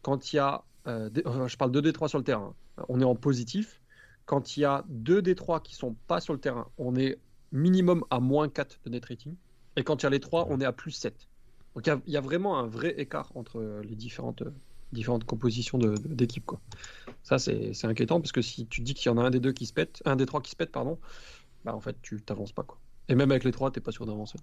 [0.03, 2.55] Quand il y a, euh, des- enfin, je parle deux des trois sur le terrain,
[2.79, 3.81] hein, on est en positif.
[4.27, 7.19] Quand il y a deux des trois qui sont pas sur le terrain, on est
[7.53, 9.37] minimum à moins 4 de net rating.
[9.77, 11.29] Et quand il y a les trois, on est à plus 7.
[11.77, 14.51] Donc il y y, a vraiment un vrai écart entre les différentes, euh,
[14.93, 16.45] différentes compositions de- de- d'équipe.
[16.45, 16.61] quoi.
[17.23, 19.41] Ça, c'est c'est inquiétant parce que si tu dis qu'il y en a un des
[19.41, 20.99] deux qui se pète, un des trois qui se pète, pardon,
[21.65, 22.63] bah en fait, tu t'avances pas.
[22.63, 22.79] Quoi.
[23.09, 24.39] Et même avec les trois, t'es pas sûr d'avancer.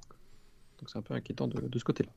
[0.80, 2.12] Donc c'est un peu inquiétant de, de ce côté-là.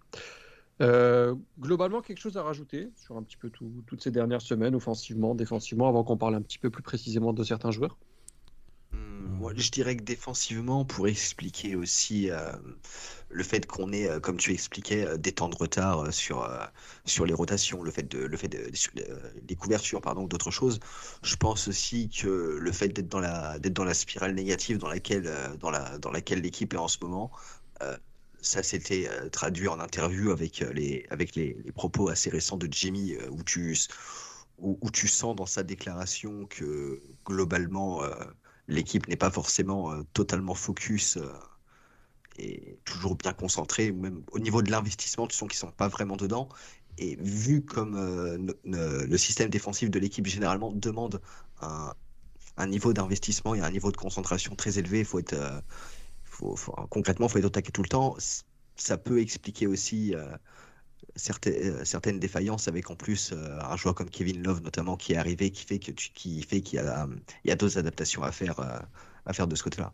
[0.81, 4.75] Euh, globalement, quelque chose à rajouter sur un petit peu tout- toutes ces dernières semaines,
[4.75, 7.99] offensivement, défensivement, avant qu'on parle un petit peu plus précisément de certains joueurs?
[8.93, 12.53] Hum, Moi, je dirais que défensivement, pour expliquer aussi euh,
[13.31, 16.49] le fait qu'on ait, euh, comme tu expliquais, euh, des temps de retard sur,
[17.05, 18.71] sur les rotations, le fait de, le fait de,
[19.49, 20.81] les, couvertures, pardon, d'autres choses.
[21.23, 22.29] Je pense aussi que
[22.61, 26.41] le fait d'être dans la, dans la spirale négative dans laquelle, dans la, dans laquelle
[26.41, 27.31] l'équipe est en ce moment,
[28.41, 33.43] ça s'était traduit en interview avec les, avec les, propos assez récents de Jimmy, où
[33.45, 33.77] tu,
[34.59, 38.03] où, tu sens dans sa déclaration que globalement,
[38.69, 41.33] l'équipe n'est pas forcément euh, totalement focus euh,
[42.39, 43.93] et toujours bien concentrée.
[43.93, 46.49] Même au niveau de l'investissement, tu sens qu'ils sont pas vraiment dedans.
[46.99, 51.21] Et vu comme euh, le système défensif de l'équipe généralement demande
[51.61, 51.95] un,
[52.67, 55.61] niveau d'investissement et un niveau de concentration très élevé, il faut être euh,
[56.25, 58.17] faut, faut- concrètement, être au taquet tout le temps.
[58.77, 60.15] Ça peut expliquer aussi
[61.17, 65.13] certaines, euh, certaines défaillances avec en plus euh, un joueur comme Kevin Love notamment qui
[65.13, 67.09] est arrivé, qui fait qu'il y a,
[67.45, 68.79] y a d'autres adaptations à faire, euh,
[69.27, 69.93] à faire de ce côté-là.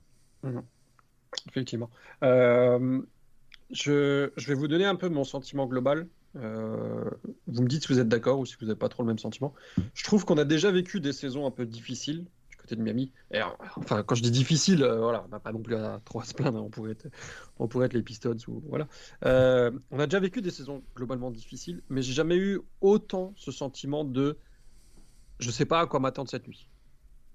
[1.48, 1.90] Effectivement.
[2.22, 3.00] Euh,
[3.70, 6.06] je, je vais vous donner un peu mon sentiment global.
[6.34, 9.18] Vous me dites si vous êtes d'accord ou si vous n'avez pas trop le même
[9.18, 9.54] sentiment.
[9.94, 12.26] Je trouve qu'on a déjà vécu des saisons un peu difficiles
[12.76, 13.12] de Miami.
[13.32, 13.40] Et,
[13.76, 16.34] enfin, quand je dis difficile, euh, voilà, on n'a pas non plus à trop se
[16.34, 16.58] plaindre.
[16.58, 16.62] hein.
[16.64, 17.08] On pourrait être,
[17.58, 18.88] on pourrait être les Pistons ou voilà.
[19.24, 23.50] Euh, on a déjà vécu des saisons globalement difficiles, mais j'ai jamais eu autant ce
[23.52, 24.38] sentiment de
[25.38, 26.68] je sais pas à quoi m'attendre cette nuit.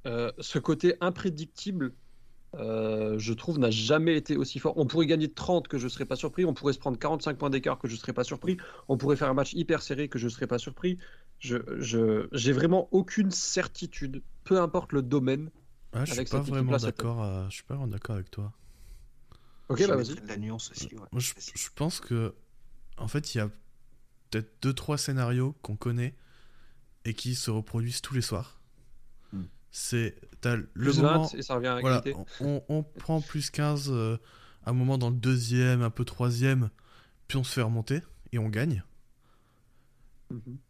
[0.06, 1.93] Euh, ce côté imprédictible
[2.56, 4.74] je trouve, n'a jamais été aussi fort.
[4.78, 6.46] On pourrait gagner 30 que je serais pas surpris.
[6.46, 8.58] On pourrait se prendre 45 points d'écart que je serais pas surpris.
[8.88, 11.00] On pourrait faire un match hyper serré que je serais pas surpris.
[11.43, 15.49] Je, je, j'ai vraiment aucune certitude, peu importe le domaine.
[15.91, 17.21] Ah, je suis pas vraiment d'accord.
[17.21, 18.53] euh, Je suis pas vraiment d'accord avec toi.
[19.67, 20.15] Ok, bah vas-y.
[20.25, 20.86] la nuance aussi.
[20.95, 21.01] ouais.
[21.12, 22.34] Moi, je, je pense que,
[22.97, 23.49] en fait, il y a
[24.29, 26.15] peut-être deux trois scénarios qu'on connaît
[27.03, 28.62] et qui se reproduisent tous les soirs.
[29.34, 29.43] Hmm.
[29.69, 31.23] C'est t'as le Plus moment.
[31.23, 32.01] 20 et ça revient à Voilà,
[32.39, 34.17] on, on prend plus 15 euh,
[34.65, 36.69] un moment dans le deuxième, un peu troisième,
[37.27, 38.01] puis on se fait remonter
[38.32, 38.84] et on gagne.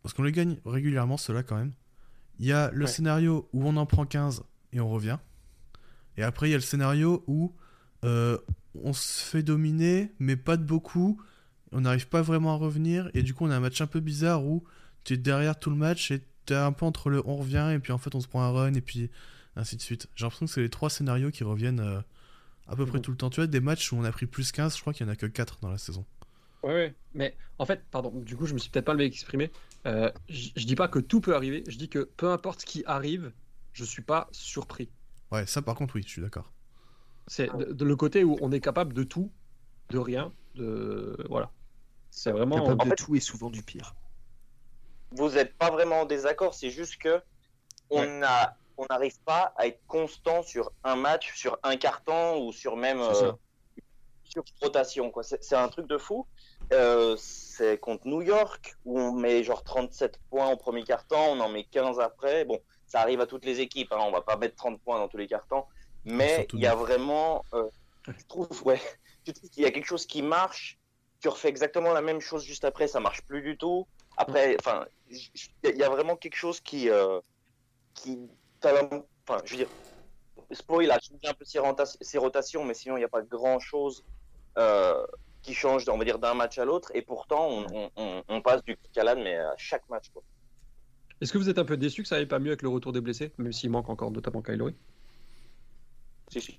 [0.02, 1.72] Parce qu'on les gagne régulièrement, ceux-là quand même.
[2.40, 2.92] Il y a le Ouais.
[2.92, 5.18] scénario où on en prend 15 et on revient.
[6.18, 7.54] Et après, il y a le scénario où
[8.04, 8.38] euh,
[8.76, 11.22] on se fait dominer, mais pas de beaucoup.
[11.72, 13.10] On n'arrive pas vraiment à revenir.
[13.14, 14.64] Et du coup, on a un match un peu bizarre où
[15.04, 17.80] tu es derrière tout le match et t'es un peu entre le on revient et
[17.80, 19.10] puis en fait on se prend un run et puis
[19.56, 20.08] ainsi de suite.
[20.16, 22.02] J'ai l'impression que c'est les trois scénarios qui reviennent euh,
[22.68, 23.30] à peu près tout le temps.
[23.30, 25.12] Tu vois, des matchs où on a pris plus 15, je crois qu'il y en
[25.12, 26.06] a que 4 dans la saison.
[26.64, 26.96] Ouais, ouais.
[27.14, 29.52] Mais en fait, pardon, du coup, je me suis peut-être pas le exprimé.
[29.86, 32.84] Euh, je dis pas que tout peut arriver, je dis que peu importe ce qui
[32.86, 33.34] arrive,
[33.74, 34.90] je suis pas surpris.
[35.32, 36.52] Ouais, ça par contre, oui, je suis d'accord.
[37.28, 39.32] C'est de, de le côté où on est capable de tout,
[39.90, 41.18] de rien, de.
[41.30, 41.52] Voilà.
[42.12, 42.56] C'est vraiment.
[42.62, 43.96] Capable En de fait- tout et souvent du pire.
[45.12, 47.22] vous n'êtes pas vraiment en désaccord, c'est juste que
[47.90, 48.22] on Ouais.
[48.24, 52.76] a, on n'arrive pas à être constant sur un match, sur un carton ou sur
[52.78, 53.32] même euh,
[54.24, 55.12] sur rotation.
[55.12, 55.24] Quoi.
[55.24, 56.26] C'est un truc de fou.
[56.72, 61.40] Euh, c'est contre New York où on met genre 37 points au premier carton, on
[61.40, 62.46] en met 15 après.
[62.46, 63.92] Bon, ça arrive à toutes les équipes.
[63.92, 65.66] Hein, on va pas mettre 30 points dans tous les cartons,
[66.06, 67.70] mais il y a vraiment, euh,
[68.08, 68.82] je trouve, ouais,
[69.26, 70.80] qu'il y a quelque chose qui marche.
[71.20, 73.88] Tu refais exactement la même chose juste après, ça marche plus du tout.
[74.18, 77.20] Après, enfin, il y a vraiment quelque chose qui, euh,
[77.94, 78.20] qui,
[78.64, 79.70] enfin, je veux dire,
[80.52, 83.60] Spo, il a changé un peu ses rotations, mais sinon il n'y a pas grand
[83.60, 84.04] chose
[84.58, 85.06] euh,
[85.44, 86.90] qui change, on va dire, d'un match à l'autre.
[86.96, 90.10] Et pourtant, on, on- on- on passe du calade, mais à chaque match.
[90.12, 90.24] Quoi.
[91.22, 92.92] Est-ce que vous êtes un peu déçu que ça aille pas mieux avec le retour
[92.94, 94.76] des blessés, même s'il manque encore notamment Kylori
[96.30, 96.58] Si, si.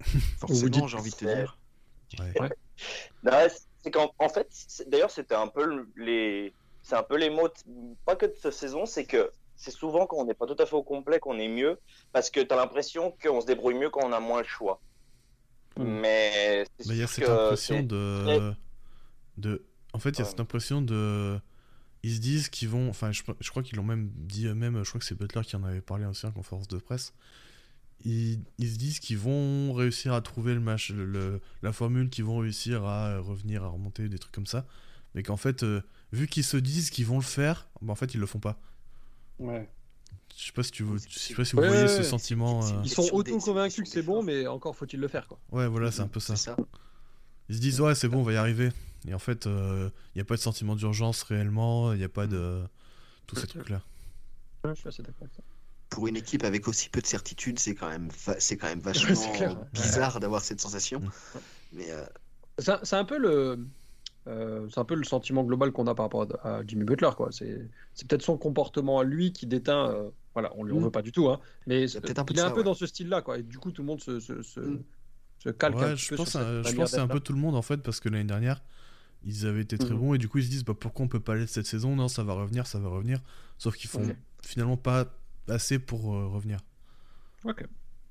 [0.38, 1.58] Forcément, dites- j'ai envie de te dire.
[2.18, 2.50] Ouais.
[3.24, 3.32] Non,
[3.82, 7.30] c'est qu'en en fait, c'est- d'ailleurs, c'était un peu le- les, c'est un peu les
[7.30, 7.48] mots,
[8.04, 10.66] pas que de cette saison, c'est que c'est souvent quand on n'est pas tout à
[10.66, 11.80] fait au complet qu'on est mieux,
[12.12, 14.80] parce que tu as l'impression qu'on se débrouille mieux quand on a moins le choix.
[15.78, 18.52] Mais Mais il y a cette impression de...
[19.38, 19.64] de.
[19.92, 20.30] En fait, il y a Ouais.
[20.30, 21.38] cette impression de.
[22.02, 22.88] Ils se disent qu'ils vont.
[22.88, 24.82] Enfin, je, je crois qu'ils l'ont même dit eux-mêmes.
[24.84, 27.12] Je crois que c'est Butler qui en avait parlé aussi en conférence de presse.
[28.04, 32.24] Ils, ils se disent qu'ils vont réussir à trouver le match, le- la formule, qu'ils
[32.24, 34.66] vont réussir à revenir, à remonter, des trucs comme ça.
[35.14, 38.14] Mais qu'en fait, euh, vu qu'ils se disent qu'ils vont le faire, bah, en fait,
[38.14, 38.58] ils le font pas.
[39.38, 39.68] Ouais.
[40.36, 42.02] Je sais pas si tu veux, je sais pas si vous Ouais, voyez ouais, ce
[42.02, 42.62] sentiment.
[42.62, 45.26] Euh, Ils sont des- auto-convaincus c'est que c'est bon, mais encore faut-il le faire.
[45.28, 45.38] Quoi.
[45.50, 46.34] Ouais, voilà, c'est un peu ça.
[47.48, 48.70] Ils se disent, ouais, c'est bon, on va y arriver.
[49.08, 52.26] Et en fait, il n'y a pas de sentiment d'urgence réellement, il n'y a pas
[52.26, 52.62] de.
[53.26, 53.80] Tous ces trucs-là.
[54.64, 55.42] Ouais, je suis assez d'accord avec ça.
[55.88, 59.66] Pour une équipe avec aussi peu de certitude, c'est quand même, c'est quand même vachement
[59.72, 61.00] bizarre d'avoir cette sensation.
[61.00, 61.10] Mm.
[61.72, 62.04] Mais euh,
[62.58, 63.66] c'est un peu le.
[64.26, 67.10] Euh, c'est un peu le sentiment global qu'on a par rapport à, à Jimmy Butler.
[67.16, 67.30] quoi.
[67.32, 69.90] C'est c'est peut-être son comportement à lui qui déteint.
[69.90, 70.84] euh, voilà, on lui en Mm.
[70.84, 72.64] veut pas du tout, hein, mais a peut-être un peu il est un peu ouais.
[72.64, 73.22] dans ce style-là.
[73.22, 73.38] quoi.
[73.38, 74.82] Et du coup, tout le monde se, se, se, Mm.
[75.38, 77.20] se calque Ouais, je peu pense, sur cette à- je pense que c'est un peu
[77.20, 78.62] tout le monde en fait, parce que l'année dernière,
[79.24, 79.98] ils avaient été très Mhm.
[80.00, 81.96] bons et du coup ils se disent, bah, pourquoi on peut pas aller cette saison?
[81.96, 83.20] Non, ça va revenir, ça va revenir.
[83.58, 84.02] Sauf qu'ils font
[84.42, 85.06] finalement pas
[85.48, 86.58] assez pour euh, revenir.
[87.44, 87.64] Ok,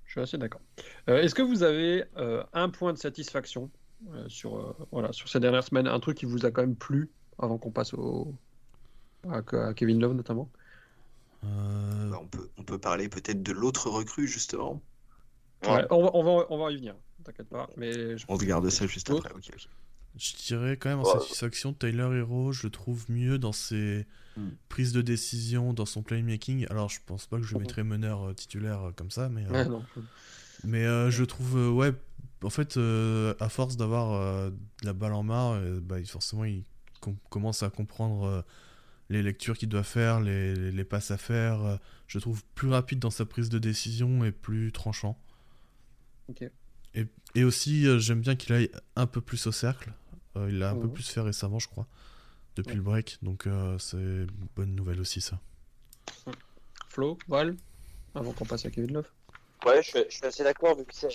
[0.06, 0.62] je suis assez d'accord.
[1.10, 3.69] Euh, Est-ce que vous avez euh, un point de satisfaction
[4.27, 7.12] sur, euh, voilà, sur ces dernières semaines, un truc qui vous a quand même plu
[7.38, 8.39] avant qu'on passe au...
[9.29, 9.38] à,
[9.69, 10.51] à Kevin Love notamment?
[11.43, 14.84] Euh, bah, on, peut, on peut parler peut-être de l'autre recrue, justement.
[15.62, 15.69] Ouais.
[15.69, 17.69] Ouais, on, va, on, va, on va y venir, t'inquiète pas.
[17.77, 19.31] Mais je- On regarde ça juste Autre après.
[19.31, 19.67] ok, ok.
[20.15, 21.19] Je dirais quand même en Ouais.
[21.19, 24.55] satisfaction, Tyler Hero, je le trouve mieux dans ses Hmm.
[24.69, 26.67] prises de décision, dans son playmaking.
[26.69, 27.58] Alors je pense pas que je Mhm.
[27.58, 29.86] mettrais meneur euh, titulaire euh, comme ça, mais, euh, Ouais, non.
[30.63, 31.93] mais euh, je trouve, euh, ouais,
[32.45, 34.51] en fait, euh, à force d'avoir euh,
[34.84, 36.63] la balle en main, euh, bah, forcément il
[37.01, 38.41] com- commence à comprendre euh,
[39.10, 41.62] les lectures qu'il doit faire, les, les- les passes à faire.
[41.63, 41.77] euh,
[42.08, 45.19] je trouve plus rapide dans sa prise de décision et plus tranchant.
[46.29, 46.43] Ok.
[46.95, 47.05] Et,
[47.36, 49.93] et aussi, euh, j'aime bien qu'il aille un peu plus au cercle.
[50.38, 50.93] Euh, il l'a un peu Mhm.
[50.93, 51.88] plus fait récemment, je crois,
[52.55, 52.75] depuis Ouais.
[52.77, 53.17] le break.
[53.21, 55.39] Donc euh, c'est une bonne nouvelle aussi, ça.
[56.89, 57.55] Flo, Val,
[58.13, 59.08] avant qu'on passe à Kevin Love
[59.65, 61.12] Ouais, je, suis- je suis assez d'accord, vu que c'est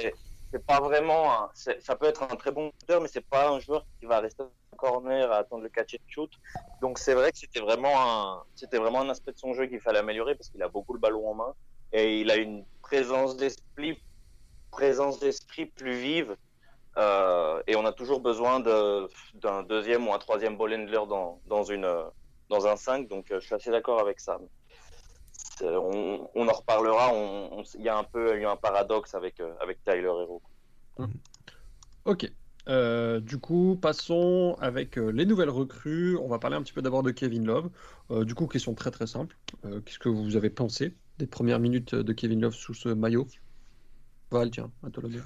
[0.52, 1.32] c'est pas vraiment.
[1.32, 4.20] un- ça peut être un très bon joueur, mais c'est pas un joueur qui va
[4.20, 6.30] rester en corner à attendre le catch and shoot.
[6.80, 9.80] Donc c'est vrai que c'était vraiment un, c'était vraiment un aspect de son jeu qu'il
[9.80, 11.54] fallait améliorer parce qu'il a beaucoup le ballon en main
[11.92, 14.02] et il a une présence d'esprit,
[14.70, 16.36] présence d'esprit plus vive.
[16.98, 21.62] Euh, et on a toujours besoin d'un deuxième ou un troisième ball handler dans, dans,
[21.62, 21.88] une,
[22.48, 24.38] dans un 5, donc euh, je suis assez d'accord avec ça.
[25.60, 27.12] C'est- On, on en reparlera,
[27.74, 30.40] il y a un peu a un paradoxe avec, euh, avec Tyler Hero.
[32.06, 32.30] Ok.
[32.68, 36.16] Euh, du coup, passons avec euh, les nouvelles recrues.
[36.16, 37.70] On va parler un petit peu d'abord de Kevin Love.
[38.10, 39.36] Euh, du coup, question très très simple.
[39.64, 43.26] Euh, Qu'est-ce que vous avez pensé des premières minutes de Kevin Love sous ce maillot?
[44.30, 45.24] Val, tiens, à toi l'honneur.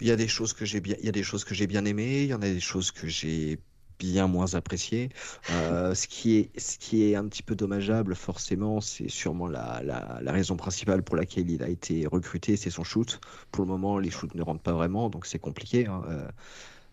[0.00, 1.66] Il y a des choses que j'ai bien, il y a des choses que j'ai
[1.66, 3.60] bien aimées, il y en a des choses que j'ai
[3.98, 5.10] bien moins appréciées.
[5.50, 9.82] Euh, ce qui est, ce qui est un petit peu dommageable, forcément, c'est sûrement la,
[9.84, 13.20] la, la raison principale pour laquelle il a été recruté, c'est son shoot.
[13.50, 15.86] Pour le moment, les shoots ne rentrent pas vraiment, donc c'est compliqué.
[15.86, 16.02] hein.
[16.08, 16.28] Euh,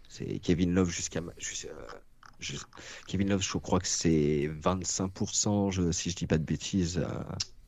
[0.08, 1.88] c'est Kevin Love jusqu'à euh,
[3.08, 7.04] Kevin Love, je crois que c'est 25%, je- si je dis pas de bêtises.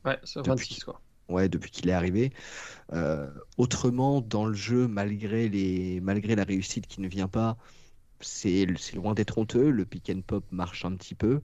[0.04, 1.00] Ouais, c'est Depuis- 26 quoi.
[1.28, 2.32] Ouais, depuis qu'il est arrivé.
[2.94, 7.58] Euh, autrement, dans le jeu, malgré les, malgré la réussite qui ne vient pas,
[8.20, 9.70] c'est loin d'être honteux.
[9.70, 11.40] Le pick and pop marche un petit peu.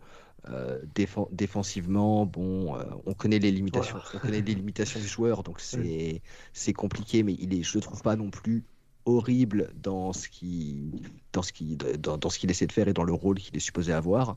[0.51, 5.43] Euh, défen- défensivement, bon, euh, on connaît les limitations, on connaît les limitations du joueur,
[5.43, 5.59] donc
[6.53, 8.63] c'est compliqué, mais il est, je le trouve pas non plus
[9.07, 10.91] horrible dans ce qui,
[11.33, 13.57] dans ce qui, dans, dans ce qu'il essaie de faire et dans le rôle qu'il
[13.57, 14.37] est supposé avoir.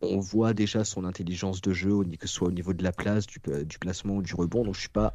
[0.00, 3.26] On voit déjà son intelligence de jeu, que ce soit au niveau de la place,
[3.26, 4.64] du, du placement ou du rebond.
[4.64, 5.14] Donc je suis pas,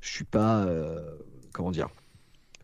[0.00, 1.16] je suis pas, euh,
[1.52, 1.88] comment dire,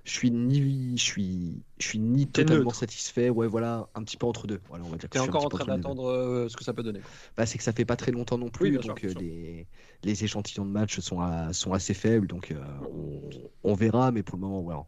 [0.05, 2.75] je suis ni, je suis, je suis ni totalement neutre.
[2.77, 3.31] satisfait.
[3.31, 4.61] Ouais, voilà, un petit peu entre deux.
[4.69, 5.09] Voilà, on va dire.
[5.09, 7.01] T'es encore en train d'attendre euh, ce que ça peut donner.
[7.37, 9.15] Bah, c'est que ça fait pas très longtemps non plus, Oui, bien sûr, donc euh,
[9.19, 9.67] les,
[10.03, 12.63] les échantillons de match sont, à- sont assez faibles, donc euh,
[12.93, 13.31] on,
[13.63, 14.87] on verra, mais pour le moment, voilà,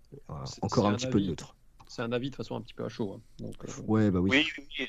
[0.61, 1.57] encore un un petit peu neutre.
[1.89, 3.13] C'est un avis de façon un petit peu à chaud.
[3.15, 3.23] hein.
[3.39, 4.31] Donc, euh, Ouais, bah oui.
[4.33, 4.87] Oui, oui.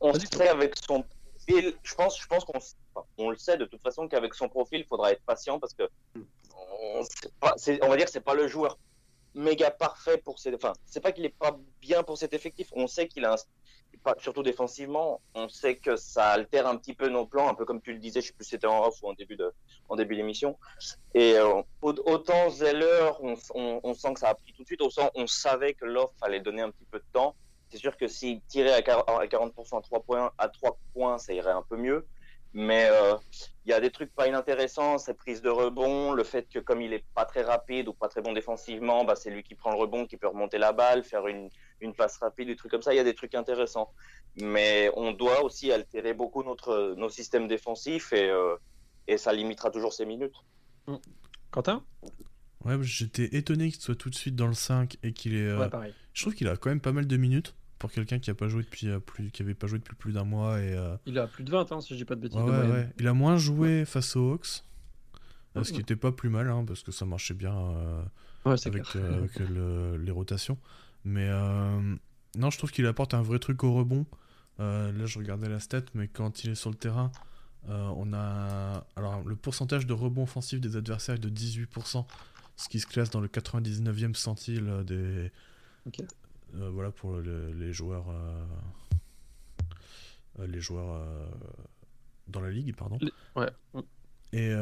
[0.00, 3.64] On sait avec son profil, je pense, je pense qu'on enfin, on le sait de
[3.64, 5.84] toute façon qu'avec son profil, il faudra être patient parce que
[6.54, 8.78] on, c'est pas- on va dire que c'est pas le joueur
[9.36, 10.54] méga parfait pour ces.
[10.54, 12.68] Enfin, c'est pas qu'il est pas bien pour cet effectif.
[12.72, 13.36] On sait qu'il a un
[14.18, 17.80] surtout défensivement, on sait que ça altère un petit peu nos plans, un peu comme
[17.80, 19.52] tu le disais, je sais plus si c'était en off ou en début de,
[19.88, 20.56] en début d'émission.
[21.14, 24.80] Et euh, au- autant Zeller, on, sent que ça a pris tout de suite,
[25.14, 27.34] on savait que l'off fallait donner un petit peu de temps.
[27.70, 31.18] C'est sûr que s'il tirait à 40% à 40% à 3 points, à 3 points,
[31.18, 32.06] ça irait un peu mieux.
[32.58, 33.14] Mais euh,
[33.66, 36.80] il y a des trucs pas inintéressants, ces prises de rebond, le fait que comme
[36.80, 39.70] il est pas très rapide ou pas très bon défensivement, bah, c'est lui qui prend
[39.72, 41.50] le rebond, qui peut remonter la balle, faire une,
[41.82, 42.94] une passe rapide, des trucs comme ça.
[42.94, 43.90] Il y a des trucs intéressants.
[44.40, 48.56] Mais on doit aussi altérer beaucoup notre, nos systèmes défensifs et, euh,
[49.06, 50.36] et ça limitera toujours ses minutes.
[51.50, 51.84] Quentin?
[52.64, 55.46] Ouais, j'étais étonné qu'il soit tout de suite dans le 5 et qu'il est.
[55.46, 55.92] euh, Ouais, pareil.
[56.14, 58.48] Je trouve qu'il a quand même pas mal de minutes pour quelqu'un qui a pas
[58.48, 60.72] joué depuis euh, plus, qui avait pas joué depuis plus d'un mois et.
[60.74, 62.38] euh, Il a plus de 20, hein, si je dis pas de bêtises.
[62.38, 62.72] Ouais, de ouais, moyenne.
[62.86, 62.92] ouais.
[62.98, 64.62] Il a moins joué face aux Hawks.
[65.56, 68.02] euh, ce qui était pas plus mal, hein, parce que ça marchait bien euh,
[68.44, 69.04] avec, clair.
[69.04, 70.58] euh, avec le- les rotations.
[71.04, 71.28] Mais
[72.36, 74.06] non, je trouve qu'il apporte un vrai truc au rebond.
[74.58, 77.10] Là, je regardais la stat, mais quand il est sur le terrain,
[77.68, 78.84] on a.
[78.96, 82.06] Alors, le pourcentage de rebond offensif des adversaires est de 18%,
[82.56, 85.30] ce qui se classe dans le 99e centile des.
[85.86, 85.98] Ok.
[86.56, 88.08] Euh, voilà pour le- les joueurs.
[88.08, 88.44] euh,
[90.40, 91.02] euh, les joueurs
[92.28, 92.98] dans la ligue, pardon.
[93.00, 93.50] Les- Ouais.
[94.32, 94.52] Et,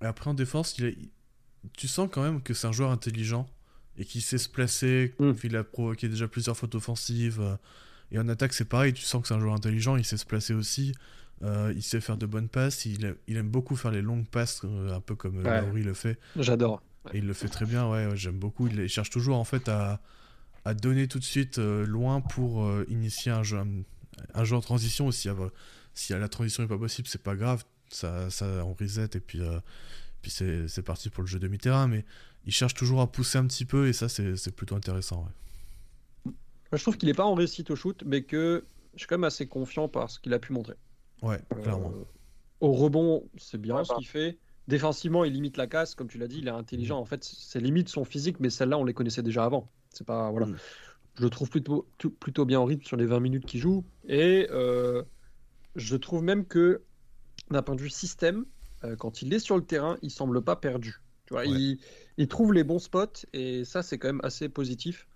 [0.00, 1.08] après en défense, il
[1.78, 3.48] tu sens quand même que c'est un joueur intelligent
[3.96, 5.14] et qui sait se placer.
[5.18, 5.32] Mm.
[5.44, 7.40] Il a provoqué déjà plusieurs fautes offensives.
[8.12, 8.92] et en attaque, c'est pareil.
[8.92, 9.96] Tu sens que c'est un joueur intelligent.
[9.96, 10.92] Il sait se placer aussi.
[11.42, 12.84] euh, il sait faire de bonnes passes.
[12.86, 15.60] Il, a- il aime beaucoup faire les longues passes, un peu comme Ouais.
[15.62, 16.18] Lowry le fait.
[16.36, 16.80] J'adore.
[17.12, 17.88] Et il le fait très bien.
[17.90, 18.66] Ouais, ouais, j'aime beaucoup.
[18.68, 20.00] Il, il cherche toujours en fait à,
[20.64, 23.68] à donner tout de suite euh, loin pour euh, initier un jeu, un,
[24.34, 25.28] un jeu en transition aussi.
[25.28, 25.50] avoir-
[25.94, 27.64] Si la transition n'est pas possible, c'est pas grave.
[27.90, 29.60] Ça, ça, on reset et puis, euh,
[30.22, 31.86] puis c'est c'est parti pour le jeu demi-terrain.
[31.86, 32.04] Mais
[32.46, 35.24] il cherche toujours à pousser un petit peu et ça, c'est c'est plutôt intéressant.
[35.24, 36.32] ouais.
[36.72, 38.64] Moi, je trouve qu'il est pas en réussite au shoot, mais que
[38.94, 40.74] je suis quand même assez confiant par ce qu'il a pu montrer.
[41.22, 41.92] Ouais, clairement.
[41.94, 42.04] Euh,
[42.60, 44.38] au rebond, c'est bien ce qu'il fait.
[44.66, 46.98] Défensivement, il limite la casse, comme tu l'as dit, il est intelligent.
[46.98, 49.70] En fait, ses limites sont physiques, mais celles-là, on les connaissait déjà avant.
[49.90, 50.46] C'est pas voilà.
[50.46, 50.56] Mm.
[51.16, 53.84] Je le trouve plutôt tout- plutôt bien en rythme sur les 20 minutes qu'il joue,
[54.08, 55.02] et euh,
[55.76, 56.84] je trouve même que
[57.50, 58.46] d'un point de vue système,
[58.84, 60.96] euh, quand il est sur le terrain, il semble pas perdu.
[61.26, 61.50] Tu vois, Ouais.
[61.50, 61.80] il,
[62.16, 65.08] il trouve les bons spots, et ça, c'est quand même assez positif.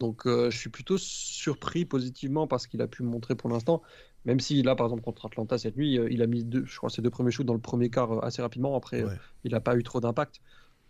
[0.00, 3.82] Donc, euh, je suis plutôt surpris positivement par ce qu'il a pu montrer pour l'instant.
[4.24, 6.76] Même si là, par exemple, contre Atlanta cette nuit, euh, il a mis deux, je
[6.76, 8.74] crois, ses deux premiers shoots dans le premier quart euh, assez rapidement.
[8.76, 9.16] Après, euh, Ouais.
[9.44, 10.40] il n'a pas eu trop d'impact.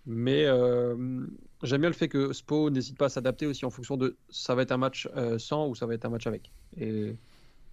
[0.06, 1.26] Mais euh,
[1.62, 4.54] j'aime bien le fait que Spo n'hésite pas à s'adapter aussi en fonction de ça
[4.54, 6.50] va être un match euh, sans ou ça va être un match avec.
[6.78, 7.16] Et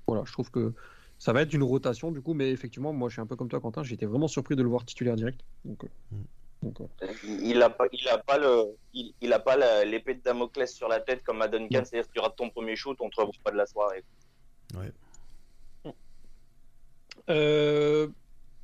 [0.07, 0.73] voilà, je trouve que
[1.19, 2.33] ça va être une rotation du coup.
[2.33, 3.83] Mais effectivement, moi, je suis un peu comme toi, Quentin.
[3.83, 5.41] Été vraiment surpris de le voir titulaire direct.
[5.65, 6.23] Donc, euh, Mm.
[6.63, 7.07] donc, euh,
[7.43, 10.87] Il a pas, il a pas le, il, il a pas l'épée de Damoclès sur
[10.87, 13.33] la tête comme à Duncan, c'est-à-dire que tu rates ton premier shoot, on te revoit
[13.43, 14.03] pas de la soirée.
[17.29, 18.07] Euh,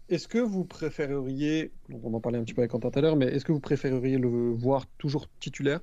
[0.10, 3.02] est-ce que vous préféreriez, donc on en parlait un petit peu avec Quentin tout à
[3.02, 5.80] l'heure, mais est-ce que vous préféreriez le voir toujours titulaire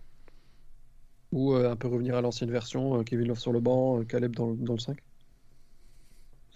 [1.33, 4.05] ou euh, un peu revenir à l'ancienne version, euh, Kevin Love sur le banc, euh,
[4.05, 4.99] Caleb dans, le- dans le 5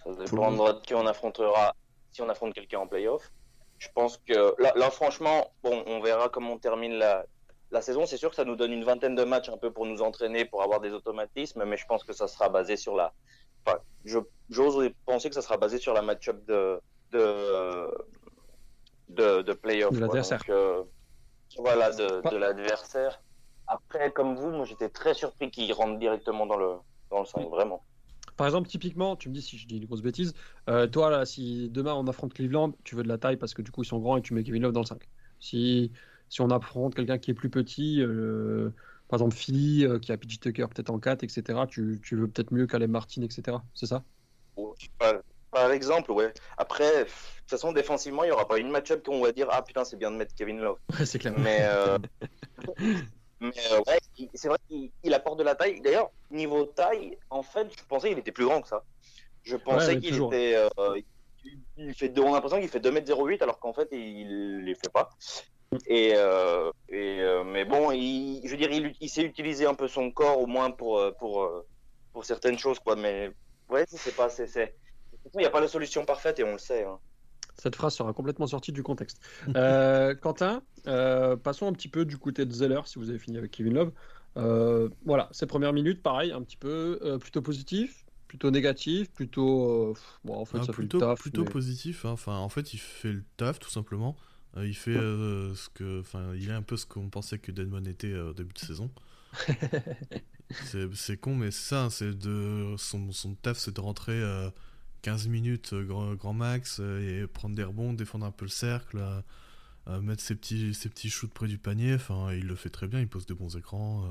[0.03, 1.75] Ça dépendra de qui on affrontera,
[2.11, 3.31] si on affronte quelqu'un en playoff.
[3.77, 7.25] Je pense que là, là, franchement, bon, on verra comment on termine la,
[7.71, 8.05] la saison.
[8.05, 10.45] C'est sûr que ça nous donne une vingtaine de matchs un peu pour nous entraîner,
[10.45, 13.13] pour avoir des automatismes, mais je pense que ça sera basé sur la.
[13.65, 16.79] Enfin, je- j'ose penser que ça sera basé sur la match-up de
[17.11, 17.87] de
[19.09, 19.93] de, de playoff.
[19.93, 20.41] De l'adversaire.
[20.49, 20.83] Euh,
[21.57, 23.21] voilà, de l'adversaire.
[23.67, 26.75] après, comme vous, moi j'étais très surpris qu'il rentre directement dans le,
[27.11, 27.83] dans le 5, vraiment.
[28.37, 30.33] Par exemple, typiquement, tu me dis si je dis une grosse bêtise,
[30.69, 33.61] euh, toi là, si demain on affronte Cleveland, tu veux de la taille parce que
[33.61, 35.01] du coup ils sont grands et tu mets Kevin Love dans le 5.
[35.39, 35.91] Si,
[36.29, 38.71] si on affronte quelqu'un qui est plus petit, euh,
[39.09, 42.27] par exemple Philly, euh, qui a PJ Tucker peut-être en 4, etc., tu, tu veux
[42.29, 43.57] peut-être mieux qu'Alem Martin, etc.
[43.73, 44.03] C'est ça?
[44.97, 45.15] Par,
[45.51, 46.31] par exemple, ouais.
[46.57, 49.61] Après, de toute façon, défensivement, il n'y aura pas une match-up qu'on va dire Ah
[49.63, 50.77] putain, c'est bien de mettre Kevin Love.
[51.05, 51.33] C'est clair.
[51.37, 51.97] Mais, euh,
[53.39, 53.99] mais euh, ouais,
[54.35, 55.81] c'est vrai qu'il il apporte de la taille.
[55.81, 58.83] D'ailleurs, niveau taille, en fait, je pensais qu'il était plus grand que ça.
[59.43, 60.55] Je pensais Ouais, qu'il était.
[60.55, 61.01] euh,
[61.77, 64.89] il- fait deux- on a l'impression qu'il fait 2m08 alors qu'en fait, il les fait
[64.93, 65.09] pas.
[65.87, 69.75] Et, euh, et euh, mais bon, il, je veux dire, il, il sait utiliser un
[69.75, 71.47] peu son corps au moins pour, euh, pour,
[72.11, 72.95] pour certaines choses, quoi.
[72.95, 73.31] Mais
[73.69, 74.29] ouais, c'est pas.
[74.29, 74.75] c'est c'est-
[75.35, 76.83] Il n'y a pas de solution parfaite et on le sait.
[76.85, 76.97] hein.
[77.55, 79.19] Cette phrase sera complètement sortie du contexte.
[79.55, 83.37] Euh, Quentin, euh, passons un petit peu du côté de Zeller, si vous avez fini
[83.37, 83.91] avec Kevin Love.
[84.37, 89.89] Euh, voilà, ses premières minutes, pareil, un petit peu euh, plutôt positif, plutôt négatif, plutôt.
[89.89, 89.93] euh,
[90.23, 91.19] bon, en fait, Ah, ça plutôt fait le taf.
[91.19, 92.05] plutôt mais- positif.
[92.05, 92.11] hein.
[92.11, 94.15] Enfin, en fait, il fait le taf tout simplement.
[94.57, 97.51] Euh, il fait euh, ce que, enfin, il est un peu ce qu'on pensait que
[97.51, 98.89] Deadman était euh, au début de saison.
[100.93, 101.83] c'est con, mais c'est ça.
[101.85, 104.49] hein, C'est de son, son taf, c'est de rentrer euh,
[105.03, 108.99] 15 minutes grand, grand max et prendre des rebonds, défendre un peu le cercle,
[110.01, 111.93] mettre ses petits ses petits shoots près du panier.
[111.95, 112.99] Enfin, il le fait très bien.
[112.99, 114.07] Il pose des bons écrans.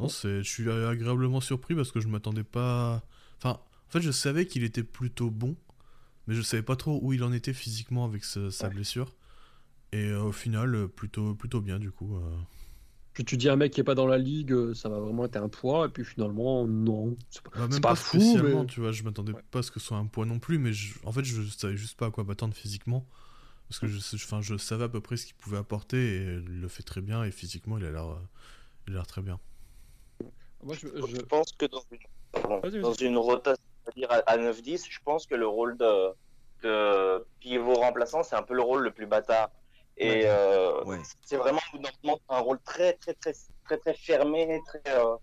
[0.00, 3.02] Non, c'est, je suis agréablement surpris parce que je m'attendais pas.
[3.38, 5.56] Enfin, en fait, je savais qu'il était plutôt bon,
[6.26, 8.74] mais je savais pas trop où il en était physiquement avec ce- sa Ouais.
[8.74, 9.14] blessure.
[9.92, 12.16] Et euh, au final, euh, plutôt, plutôt bien du coup.
[12.16, 12.20] euh.
[13.14, 15.24] Puis tu dis à un mec qui est pas dans la ligue, ça va vraiment
[15.24, 17.16] être un poids, et puis finalement, non.
[17.30, 18.92] C'est pas- Bah, même C'est pas, pas fou, spécialement, mais- tu vois.
[18.92, 19.42] Je m'attendais Ouais.
[19.50, 21.42] pas à ce que ce soit un poids non plus, mais je- en fait, je
[21.42, 23.04] savais juste pas à quoi m'attendre physiquement.
[23.68, 26.60] Parce que je, enfin, je savais à peu près ce qu'il pouvait apporter et il
[26.60, 27.24] le fait très bien.
[27.24, 28.14] Et physiquement, il a l'air, euh,
[28.86, 29.38] il a l'air très bien.
[30.62, 31.98] Moi, je, Je je- pense que dans une,
[32.32, 32.82] pardon, Vas-y, vas-y.
[32.82, 33.62] dans une rotation
[34.08, 36.08] à, à 9-10, je pense que le rôle de,
[36.62, 39.50] de pivot remplaçant, c'est un peu le rôle le plus bâtard.
[40.00, 40.22] Et Ouais.
[40.26, 40.98] euh, Ouais.
[41.24, 41.60] c'est vraiment
[42.28, 43.34] un rôle très, très, très,
[43.64, 45.16] très, très fermé, très, euh,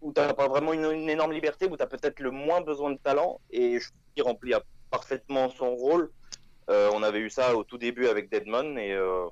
[0.00, 2.60] où tu n'as pas vraiment une, une énorme liberté, où tu as peut-être le moins
[2.60, 3.40] besoin de talent.
[3.50, 4.54] Et je trouve qu'il remplit
[4.90, 6.10] parfaitement son rôle.
[6.70, 8.76] Euh, on avait eu ça au tout début avec Deadmon.
[8.76, 9.26] Et euh,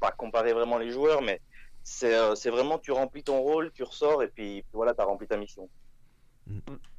[0.00, 1.40] pas comparer vraiment les joueurs, mais
[1.84, 5.04] c'est euh, c'est vraiment tu remplis ton rôle, tu ressors, et puis voilà, tu as
[5.04, 5.68] rempli ta mission.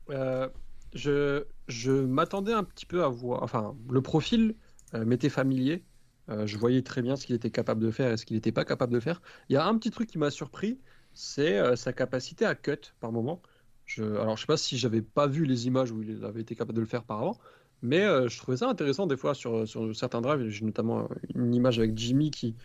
[0.09, 0.49] Euh,
[0.93, 3.43] je, je m'attendais un petit peu à voir.
[3.43, 4.55] Enfin, le profil
[4.93, 5.83] euh, m'était familier.
[6.29, 8.51] Euh, je voyais très bien ce qu'il était capable de faire et ce qu'il n'était
[8.51, 9.21] pas capable de faire.
[9.49, 10.79] Il y a un petit truc qui m'a surpris,
[11.13, 13.41] c'est euh, sa capacité à cut par moment.
[13.85, 16.55] Je, alors, je sais pas si j'avais pas vu les images où il avait été
[16.55, 17.37] capable de le faire par avant,
[17.81, 20.47] mais euh, je trouvais ça intéressant des fois sur, certains drives.
[20.47, 22.55] J'ai notamment une image avec Jimmy qui,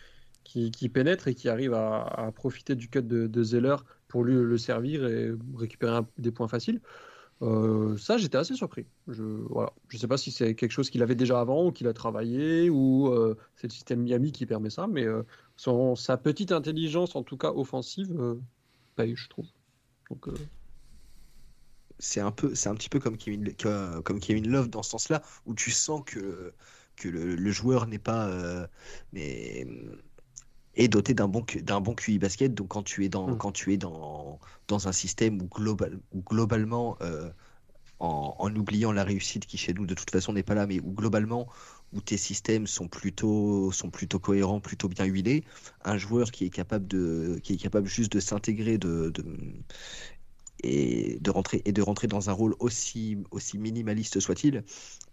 [0.89, 3.75] pénètre et qui arrive à, profiter du cut de, Zeller
[4.07, 6.79] pour lui le servir et récupérer des points faciles.
[7.41, 8.85] Euh, ça, j'étais assez surpris.
[9.07, 11.87] Je voilà, je sais pas si c'est quelque chose qu'il avait déjà avant ou qu'il
[11.87, 15.23] a travaillé ou euh, c'est le système Miami qui permet ça, mais euh,
[15.55, 18.37] son, sa petite intelligence, en tout cas offensive,
[18.95, 19.47] paye, je trouve.
[20.09, 20.27] Donc,
[21.99, 23.53] c'est un peu, c'est un petit peu comme Kevin,
[24.03, 26.53] comme Kevin Love dans ce sens-là, où tu sens que,
[26.95, 28.67] que le, joueur n'est pas,
[30.79, 32.53] est doté d'un bon, d'un bon QI basket.
[32.55, 33.37] Donc quand tu es dans, Mm.
[33.37, 37.31] quand tu es dans, dans un système où, global, où globalement, euh,
[37.99, 40.79] en, en oubliant la réussite qui chez nous de toute façon n'est pas là, mais
[40.81, 41.49] où globalement,
[41.93, 45.45] où tes systèmes sont plutôt, sont plutôt cohérents, plutôt bien huilés,
[45.83, 49.25] un joueur qui est capable de, qui est capable juste de s'intégrer, de, de-
[50.63, 54.63] et de rentrer et de rentrer dans un rôle aussi aussi minimaliste soit-il,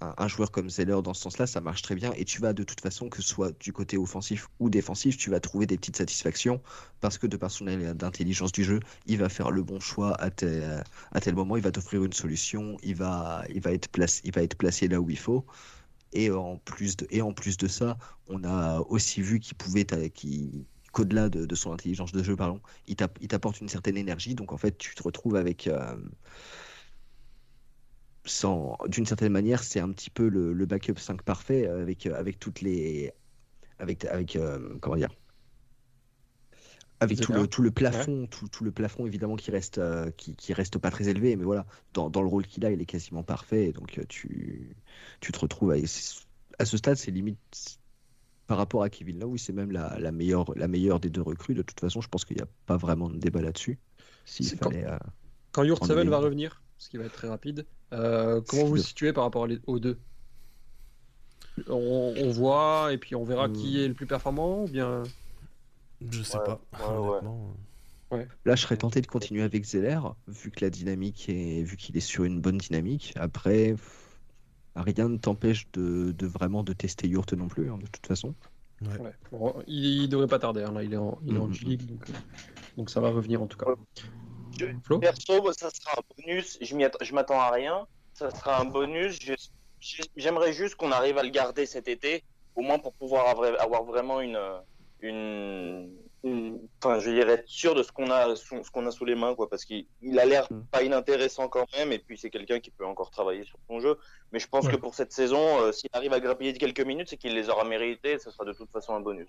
[0.01, 2.13] un, joueur comme Zeller dans ce sens-là, ça marche très bien.
[2.17, 5.31] Et tu vas de toute façon que ce soit du côté offensif ou défensif, tu
[5.31, 6.61] vas trouver des petites satisfactions
[7.01, 10.31] parce que de par son intelligence du jeu, il va faire le bon choix à
[10.31, 14.21] tel, à tel moment, il va t'offrir une solution, il va il va être placé
[14.25, 15.45] il va être placé là où il faut.
[16.13, 19.85] Et en plus de, et en plus de ça, on a aussi vu qu'il pouvait,
[19.85, 20.65] t'a- qu'il-
[20.97, 24.35] qu'au-delà de, de son intelligence de jeu, pardon, il t'app- il t'apporte une certaine énergie.
[24.35, 25.97] Donc en fait, tu te retrouves avec, euh,
[28.25, 32.07] sans, d'une certaine manière, c'est un petit peu le, le backup 5 parfait euh, avec,
[32.07, 33.13] euh, avec toutes les,
[33.79, 35.11] avec, avec euh, comment dire,
[37.01, 40.35] avec tout le, tout le plafond, tout, tout le plafond évidemment qui reste, euh, qui,
[40.37, 42.87] qui reste pas très élevé, mais voilà, dans, dans le rôle qu'il a, il est
[42.87, 43.73] quasiment parfait.
[43.73, 44.77] Donc tu,
[45.21, 45.77] tu te retrouves à,
[46.59, 47.39] à ce stade, c'est limite
[48.47, 51.23] par rapport à Kevin Love, oui, c'est même la, la meilleure, la meilleure des deux
[51.23, 51.55] recrues.
[51.55, 53.79] De toute façon, je pense qu'il n'y a pas vraiment de débat là-dessus.
[54.25, 54.99] S'il quand- fallait, euh,
[55.53, 58.63] quand Yurt En Seven est- va revenir, ce qui va être très rapide, euh, comment
[58.63, 59.99] vous vous Le- situez par rapport aux deux?
[61.69, 63.53] On, on voit et puis on verra Euh.
[63.53, 65.03] qui est le plus performant ou bien
[66.11, 67.09] Je sais Ouais, pas, ouais, ouais.
[67.09, 67.57] honnêtement.
[68.11, 68.29] Ouais.
[68.45, 71.97] Là, je serais tenté de continuer avec Zeller, vu que la dynamique est, vu qu'il
[71.97, 73.15] est sur une bonne dynamique.
[73.17, 74.06] Après, pff,
[74.83, 78.35] rien ne t'empêche de, de vraiment de tester Yurt non plus, hein, de toute façon.
[78.83, 79.01] Ouais.
[79.01, 79.13] Ouais.
[79.33, 80.63] Bon, il, il devrait pas tarder.
[80.63, 81.55] hein, Là, il est en, il est en Mhm.
[81.55, 82.13] G-League, donc, euh,
[82.77, 83.71] donc ça va revenir en tout cas.
[84.59, 86.59] Je- Flo Perso, ça sera un bonus.
[86.61, 87.87] Je m'attends à rien.
[88.15, 89.19] Ça sera un bonus.
[90.17, 92.23] J'aimerais juste qu'on arrive à le garder cet été,
[92.55, 94.39] au moins pour pouvoir avoir, avoir vraiment une,
[95.01, 98.91] une, une- enfin, je dirais être sûr de ce qu'on a, sous- ce qu'on a
[98.91, 100.61] sous les mains, quoi, parce qu'il il a l'air Mm.
[100.71, 103.97] pas inintéressant quand même, et puis c'est quelqu'un qui peut encore travailler sur son jeu.
[104.33, 104.73] Mais je pense Ouais.
[104.73, 107.65] que pour cette saison, euh, s'il arrive à grappiller quelques minutes, c'est qu'il les aura
[107.65, 108.13] méritées.
[108.13, 109.29] et Ce sera de toute façon un bonus.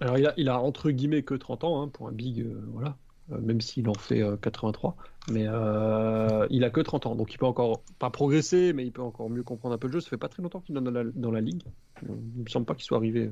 [0.00, 2.60] Alors, il a, il a entre guillemets que 30 ans hein, pour un big, euh,
[2.72, 2.96] voilà.
[3.30, 4.96] Euh, même s'il en fait euh, 83.
[5.30, 9.02] Mais il a que 30 ans, donc il peut encore pas progresser, mais il peut
[9.02, 10.00] encore mieux comprendre un peu le jeu.
[10.00, 11.62] Ça fait pas très longtemps qu'il est dans la, dans la ligue.
[12.02, 13.30] Il me semble pas qu'il soit arrivé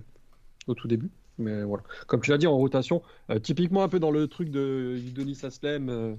[0.67, 1.11] au tout début.
[1.39, 1.83] Mais voilà.
[2.07, 5.41] Comme tu l'as dit, en rotation, euh, typiquement un peu dans le truc de Udonis
[5.43, 6.15] Aslem, euh,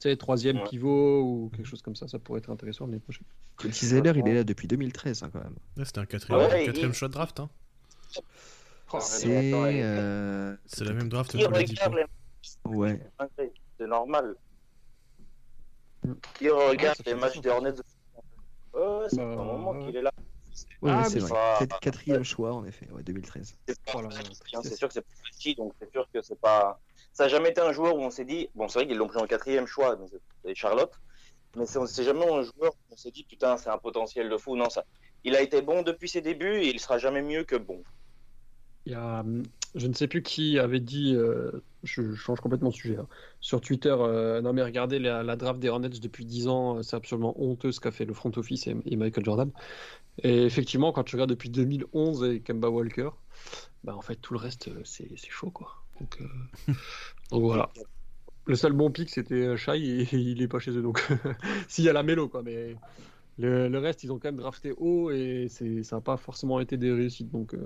[0.00, 0.64] tu sais, troisième Ouais.
[0.64, 3.24] pivot ou quelque chose comme ça, ça pourrait être intéressant l'année prochaine.
[3.70, 5.54] Zeller, il est là depuis 2013 hein, quand même.
[5.76, 7.40] Ouais, C'était un quatrième, Ouais, quatrième il- choix de draft.
[7.40, 7.50] Hein.
[9.00, 9.28] C'est.
[9.28, 11.94] et- euh, C'est la même draft Qui que les regarde
[12.66, 13.00] Ouais.
[13.78, 14.34] C'est normal.
[16.04, 16.12] Mm.
[16.34, 17.74] Qui regarde ça les matchs des Hornets
[18.74, 19.86] Ouais, c'est Bah, un moment ouais.
[19.86, 20.12] qu'il est là.
[20.82, 21.30] Ouais, Ah, ouais, c'est vrai.
[21.30, 23.54] Quat- Quatrième choix, en effet, ouais, 2013.
[23.66, 24.08] C'est pas Voilà,
[24.62, 26.80] c'est sûr que c'est pas petit, donc c'est sûr que c'est pas.
[27.12, 29.06] Ça n'a jamais été un joueur où on s'est dit, bon, c'est vrai qu'ils l'ont
[29.08, 30.06] pris en quatrième choix, mais
[30.44, 30.92] c'est Charlotte,
[31.56, 34.36] mais c'est c'est jamais un joueur où on s'est dit, putain, c'est un potentiel de
[34.36, 34.56] fou.
[34.56, 34.84] Non, ça.
[35.24, 37.84] Il a été bon depuis ses débuts et il sera jamais mieux que bon.
[38.86, 39.44] Il y a, hum,
[39.74, 41.50] je ne sais plus qui avait dit, euh,
[41.82, 43.06] je change complètement de sujet, hein,
[43.40, 46.82] sur Twitter, euh, non mais regardez la, la draft des Hornets depuis 10 ans, euh,
[46.82, 49.50] c'est absolument honteux ce qu'a fait le front office et, et Michael Jordan.
[50.22, 53.10] Et effectivement, quand tu regardes depuis 2011 et Kemba Walker,
[53.82, 55.82] bah en fait tout le reste c'est chaud quoi.
[56.00, 56.72] Donc, euh,
[57.30, 57.70] donc voilà.
[58.44, 61.02] Le seul bon pic c'était Shai et, il est pas chez eux donc
[61.68, 62.76] s'il y a la mélo quoi, mais
[63.38, 66.60] le, le reste ils ont quand même drafté haut et c'est ça n'a pas forcément
[66.60, 67.56] été des réussites donc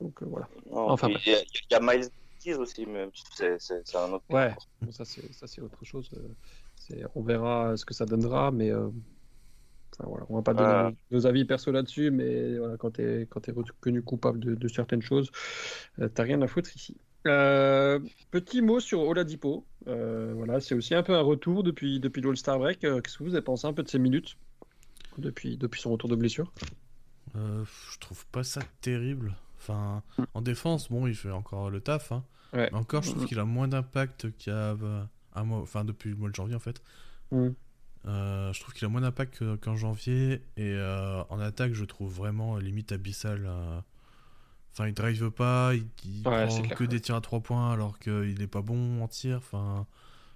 [0.00, 0.48] donc euh, voilà.
[0.70, 2.08] Non, Enfin, puis il y, a- il y a Miles
[2.42, 4.24] Bridges aussi, mais c'est un autre.
[4.30, 6.10] Ouais, bon, ça c'est ça c'est autre chose.
[6.16, 6.28] euh,
[6.76, 8.88] c'est- on verra ce que ça donnera, mais euh,
[9.92, 13.40] enfin, voilà, on va pas donner nos, avis perso là-dessus, mais voilà, quand t'es quand
[13.40, 15.30] t'es reconnu coupable de, de certaines choses,
[16.00, 16.96] euh, t'as rien à foutre ici.
[17.26, 19.64] Euh, petit mot sur Oladipo.
[19.86, 22.84] Euh, voilà, c'est aussi un peu un retour depuis depuis l'All-Star break.
[22.84, 24.36] Euh, Qu'est-ce que vous avez pensé un peu de ces minutes
[25.16, 26.52] depuis depuis son retour de blessure?
[27.36, 29.34] Euh, je trouve pas ça terrible.
[29.66, 30.02] Enfin,
[30.34, 32.12] en défense, bon, il fait encore le taf.
[32.12, 32.22] Hein.
[32.52, 32.68] Ouais.
[32.72, 35.04] Mais encore, je trouve qu'il a moins d'impact qu'il y a euh,
[35.34, 36.82] un mois, enfin depuis le mois de janvier en fait.
[37.32, 37.48] Mm.
[38.06, 41.84] Euh, je trouve qu'il a moins d'impact que- qu'en janvier et euh, en attaque, je
[41.84, 43.44] trouve vraiment limite abyssal.
[43.46, 43.80] euh.
[44.72, 47.98] Enfin, il drive pas, il, il Ouais, prend que des tirs à 3 points alors
[47.98, 49.38] qu'il est pas bon en tir.
[49.38, 49.86] Enfin,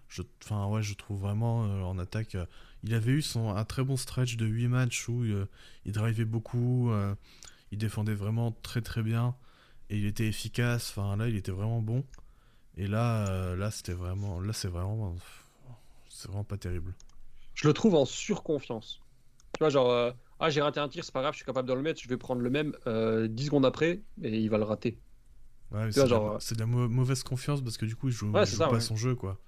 [0.09, 2.37] je, enfin ouais, je trouve vraiment en attaque.
[2.85, 5.25] il avait eu son, un très bon stretch de 8 matchs où
[5.85, 6.91] il drivait beaucoup,
[7.73, 9.35] il défendait vraiment très très bien
[9.91, 10.91] et il était efficace.
[10.97, 12.05] Enfin là, il était vraiment bon.
[12.77, 15.17] Et là, euh, là c'était vraiment, là c'est vraiment,
[16.11, 16.95] c'est vraiment pas terrible.
[17.55, 19.03] Je le trouve en surconfiance.
[19.55, 21.69] Tu vois, genre, euh, ah, j'ai raté un tir, c'est pas grave, je suis capable
[21.69, 24.59] de le mettre, je vais prendre le même euh, 10 secondes après, et il va
[24.59, 25.01] le rater.
[25.71, 27.97] Ouais, c'est de la- genre, euh, c'est de la mau- mauvaise confiance parce que du
[27.97, 28.81] coup, il joue, Ouais, il c'est joue ça, pas ouais.
[28.81, 29.39] son jeu quoi.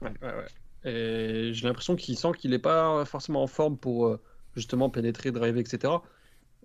[0.00, 0.48] Ouais, ouais, ouais.
[0.84, 4.20] Et j'ai l'impression qu'il sent qu'il n'est pas forcément en forme pour euh,
[4.56, 6.02] justement pénétrer, driver, etc.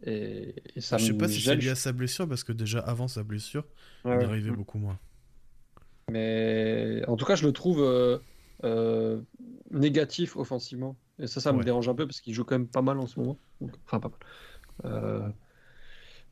[0.03, 2.79] Et, et ça je sais pas si c'est lié à sa blessure parce que déjà
[2.79, 3.65] avant sa blessure,
[4.03, 4.27] Ouais, il ouais.
[4.27, 4.99] drivait beaucoup moins.
[6.09, 8.19] Mais en tout cas, je le trouve euh,
[8.63, 9.21] euh,
[9.71, 10.97] négatif offensivement.
[11.19, 11.63] Et ça, ça me Ouais.
[11.63, 13.41] dérange un peu parce qu'il joue quand même pas mal en ce moment.
[13.61, 14.19] Donc, enfin, pas mal.
[14.85, 15.29] Euh,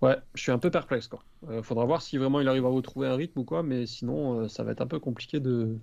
[0.01, 1.07] Ouais, je suis un peu perplexe.
[1.07, 1.23] Quoi.
[1.63, 4.63] Faudra voir si vraiment il arrive à retrouver un rythme ou quoi, mais sinon, ça
[4.63, 5.79] va être un peu compliqué de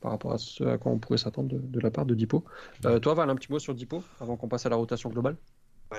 [0.00, 2.44] par rapport à ce à quoi on pourrait s'attendre de, de la part de Dipo.
[3.02, 5.38] Toi, Val, un petit mot sur Dipo avant qu'on passe à la rotation globale?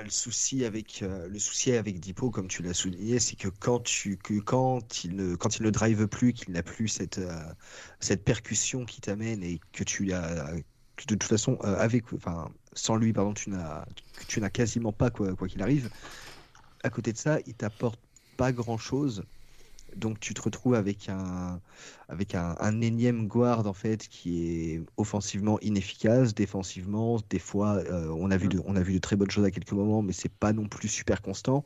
[0.02, 3.80] Le souci avec euh, le souci avec Dipo, comme tu l'as souligné, c'est que quand
[3.80, 7.52] tu que quand il ne quand il ne drive plus, qu'il n'a plus cette euh,
[8.00, 10.52] cette percussion qui t'amène et que tu as
[10.96, 13.86] que de toute façon euh, avec enfin sans lui pardon tu n'as
[14.28, 15.90] tu n'as quasiment pas quoi quoi qu'il arrive.
[16.84, 18.00] À côté de ça, il t'apporte
[18.36, 19.24] pas grand chose.
[19.96, 21.60] Donc tu te retrouves avec un
[22.08, 28.08] avec un, un énième guard en fait qui est offensivement inefficace, défensivement des fois euh,
[28.16, 30.12] on a vu de on a vu de très bonnes choses à quelques moments, mais
[30.12, 31.64] c'est pas non plus super constant.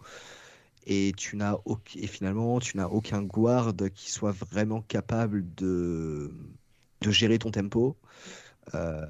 [0.87, 1.57] Et tu n'as
[1.97, 6.33] et finalement tu n'as aucun guard qui soit vraiment capable de
[7.03, 7.97] de gérer ton tempo.
[8.75, 9.07] Euh,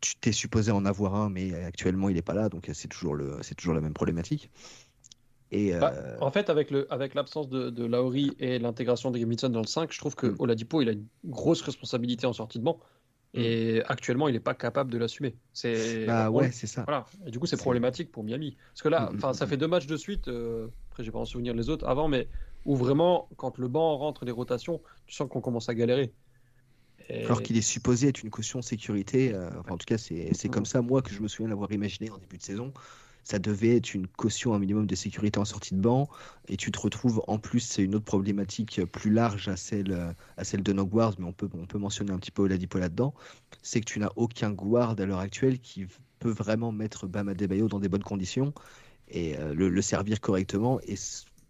[0.00, 3.14] tu t'es supposé en avoir un, mais actuellement il n'est pas là, donc c'est toujours
[3.14, 4.50] le c'est toujours la même problématique.
[5.52, 9.18] Et, Bah, euh, en fait, avec le avec l'absence de, de Lauri et l'intégration de
[9.18, 10.36] Grimmitson dans le 5, je trouve que Mm.
[10.38, 12.80] Oladipo il a une grosse responsabilité en sortie de banc
[13.34, 15.36] et actuellement il n'est pas capable de l'assumer.
[15.52, 16.84] C'est bah ouais, c'est ça.
[16.86, 17.04] Voilà.
[17.26, 18.56] Et du coup, c'est problématique pour Miami.
[18.72, 20.28] Parce que là, Mm, mm, enfin, ça fait deux matchs de suite.
[20.28, 22.28] euh, après, j'ai pas en souvenir les autres avant, mais
[22.64, 26.14] où vraiment, quand le banc rentre les rotations, tu sens qu'on commence à galérer.
[27.08, 30.34] Et- Alors qu'il est supposé être une caution sécurité, euh, enfin, en tout cas c'est
[30.34, 30.50] c'est Mm.
[30.50, 32.72] comme ça moi que je me souviens l'avoir imaginé en début de saison.
[33.24, 36.08] Ça devait être une caution, un minimum de sécurité en sortie de banc,
[36.48, 40.44] et tu te retrouves en plus, c'est une autre problématique plus large à celle, à
[40.44, 43.14] celle de nos guards, mais on peut, on peut mentionner un petit peu Oladipo là-dedans,
[43.62, 45.86] c'est que tu n'as aucun guard à l'heure actuelle qui
[46.18, 48.52] peut vraiment mettre Bam Adebayo dans des bonnes conditions
[49.08, 50.94] et euh, le, servir correctement, et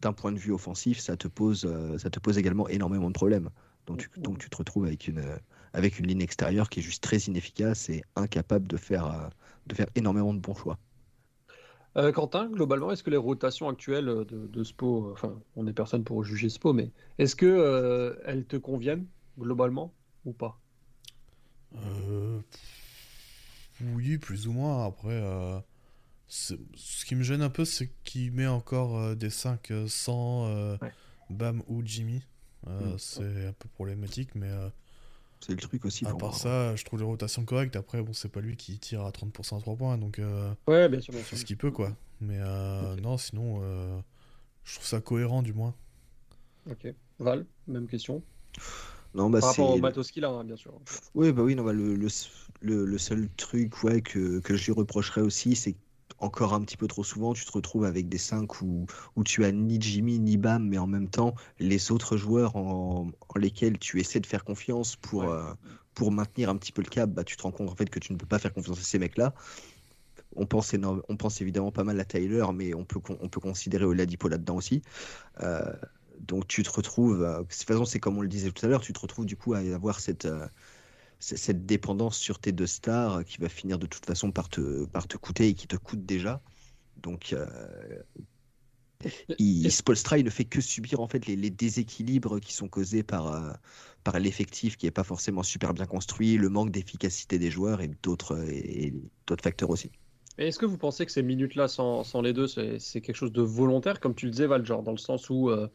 [0.00, 3.14] d'un point de vue offensif, ça te pose, euh, ça te pose également énormément de
[3.14, 3.50] problèmes.
[3.86, 5.22] Donc tu, donc tu te retrouves avec une,
[5.72, 9.28] avec une ligne extérieure qui est juste très inefficace et incapable de faire, euh,
[9.66, 10.78] de faire énormément de bons choix.
[11.96, 15.72] Euh, Quentin, globalement, est-ce que les rotations actuelles de, de Spo, euh, enfin, on n'est
[15.74, 19.06] personne pour juger Spo, mais est-ce que euh, elles te conviennent
[19.38, 19.92] globalement
[20.24, 20.58] ou pas?
[21.74, 22.40] Euh,
[23.80, 24.86] Oui, plus ou moins.
[24.86, 25.58] Après, euh,
[26.28, 26.54] ce
[27.04, 30.76] qui me gêne un peu, c'est qu'il met encore euh, des 5 euh, sans euh,
[30.80, 30.92] Ouais.
[31.30, 32.22] Bam ou Jimmy.
[32.68, 32.98] Euh, Mm.
[32.98, 34.68] C'est un peu problématique, mais euh,
[35.44, 36.04] C'est le truc aussi.
[36.06, 36.38] à pour part moi.
[36.38, 37.76] ça, je trouve les rotations correctes.
[37.76, 40.88] Après, bon, c'est pas lui qui tire à 30% à 3 points, donc euh, Ouais,
[40.88, 41.36] bien sûr, bien sûr.
[41.36, 41.96] ce qu'il peut, quoi.
[42.20, 44.00] Mais euh, non, sinon, euh,
[44.64, 45.74] je trouve ça cohérent, du moins.
[46.70, 46.86] Ok.
[47.18, 48.22] Val, même question.
[49.14, 50.80] Non, bah, Par rapport au matos qu'il a, hein, bien sûr.
[51.14, 52.08] Oui, bah oui, non, bah, le, le,
[52.60, 55.76] le- le seul truc ouais, que, que je lui reprocherais aussi, c'est
[56.22, 59.44] encore un petit peu trop souvent, tu te retrouves avec des 5 où, où tu
[59.44, 63.78] as ni Jimmy ni Bam, mais en même temps, les autres joueurs en, en lesquels
[63.78, 65.28] tu essaies de faire confiance pour, Ouais.
[65.30, 65.52] euh,
[65.94, 67.98] pour maintenir un petit peu le cap, bah, tu te rends compte en fait que
[67.98, 69.34] tu ne peux pas faire confiance à ces mecs-là.
[70.36, 73.40] On pense, énorme- on pense évidemment pas mal à Tyler, mais on peut, on peut
[73.40, 74.82] considérer Oladipo là-dedans aussi.
[75.42, 75.72] Euh,
[76.20, 78.68] donc tu te retrouves, euh, de toute façon c'est comme on le disait tout à
[78.68, 80.26] l'heure, tu te retrouves du coup à avoir cette,
[81.22, 85.06] cette dépendance sur tes deux stars qui va finir de toute façon par te, par
[85.06, 86.42] te coûter et qui te coûte déjà.
[87.00, 87.46] Donc euh,
[89.38, 93.04] il, Spoelstra il ne fait que subir en fait les, les déséquilibres qui sont causés
[93.04, 93.52] par, euh,
[94.02, 97.90] par l'effectif qui n'est pas forcément super bien construit, le manque d'efficacité des joueurs et
[98.02, 98.92] d'autres et,
[99.26, 99.90] d'autres facteurs aussi.
[100.38, 103.42] Est-ce que vous pensez que ces minutes-là, sans, sans les deux, c'est quelque chose de
[103.42, 105.68] volontaire, comme tu le disais, Val, genre dans le sens où euh,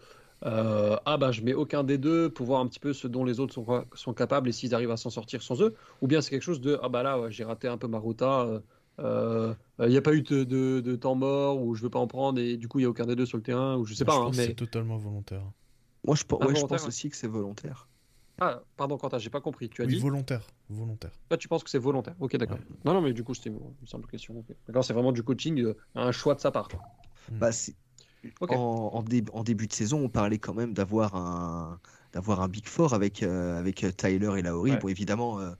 [0.46, 3.24] euh, ah bah je mets aucun des deux pour voir un petit peu ce dont
[3.26, 6.22] les autres sont, sont capables et s'ils arrivent à s'en sortir sans eux, ou bien
[6.22, 8.60] c'est quelque chose de ah bah là ouais, j'ai raté un peu ma rota, euh,
[9.00, 12.00] euh, il n'y a pas eu de, de- de temps mort ou je veux pas
[12.00, 13.86] en prendre et du coup il y a aucun des deux sur le terrain ou
[13.86, 15.44] je sais Moi, pas, je hein, pense que mais c'est totalement volontaire.
[16.06, 17.88] Moi je, Ah, ouais, pense aussi que c'est volontaire.
[18.40, 20.46] ah pardon Quentin, j'ai pas compris, tu as Oui, dit volontaire.
[20.70, 21.12] Volontaire.
[21.32, 22.16] Là, tu penses que c'est volontaire.
[22.20, 22.58] Ok, d'accord.
[22.58, 22.64] Ouais.
[22.86, 24.38] Non, non, mais du coup, c'était une simple question.
[24.38, 24.56] ok.
[24.68, 26.70] D'accord, c'est vraiment du coaching, euh, un choix de sa part.
[27.40, 27.52] Bah,
[28.48, 31.80] en, en dé- en début de saison, on parlait quand même d'avoir un,
[32.14, 34.50] d'avoir un Big Four avec, euh, avec euh, Tyler et.
[34.50, 34.78] Ouais.
[34.80, 35.52] Bon, évidemment, euh,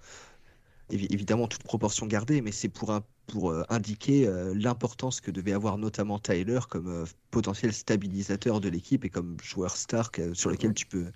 [0.92, 5.54] évi- évidemment, toute proportion gardée, mais c'est pour, un, pour euh, indiquer l'importance que devait
[5.54, 10.86] avoir notamment Tyler comme potentiel stabilisateur de l'équipe et comme joueur star sur lequel tu
[10.86, 11.12] peux,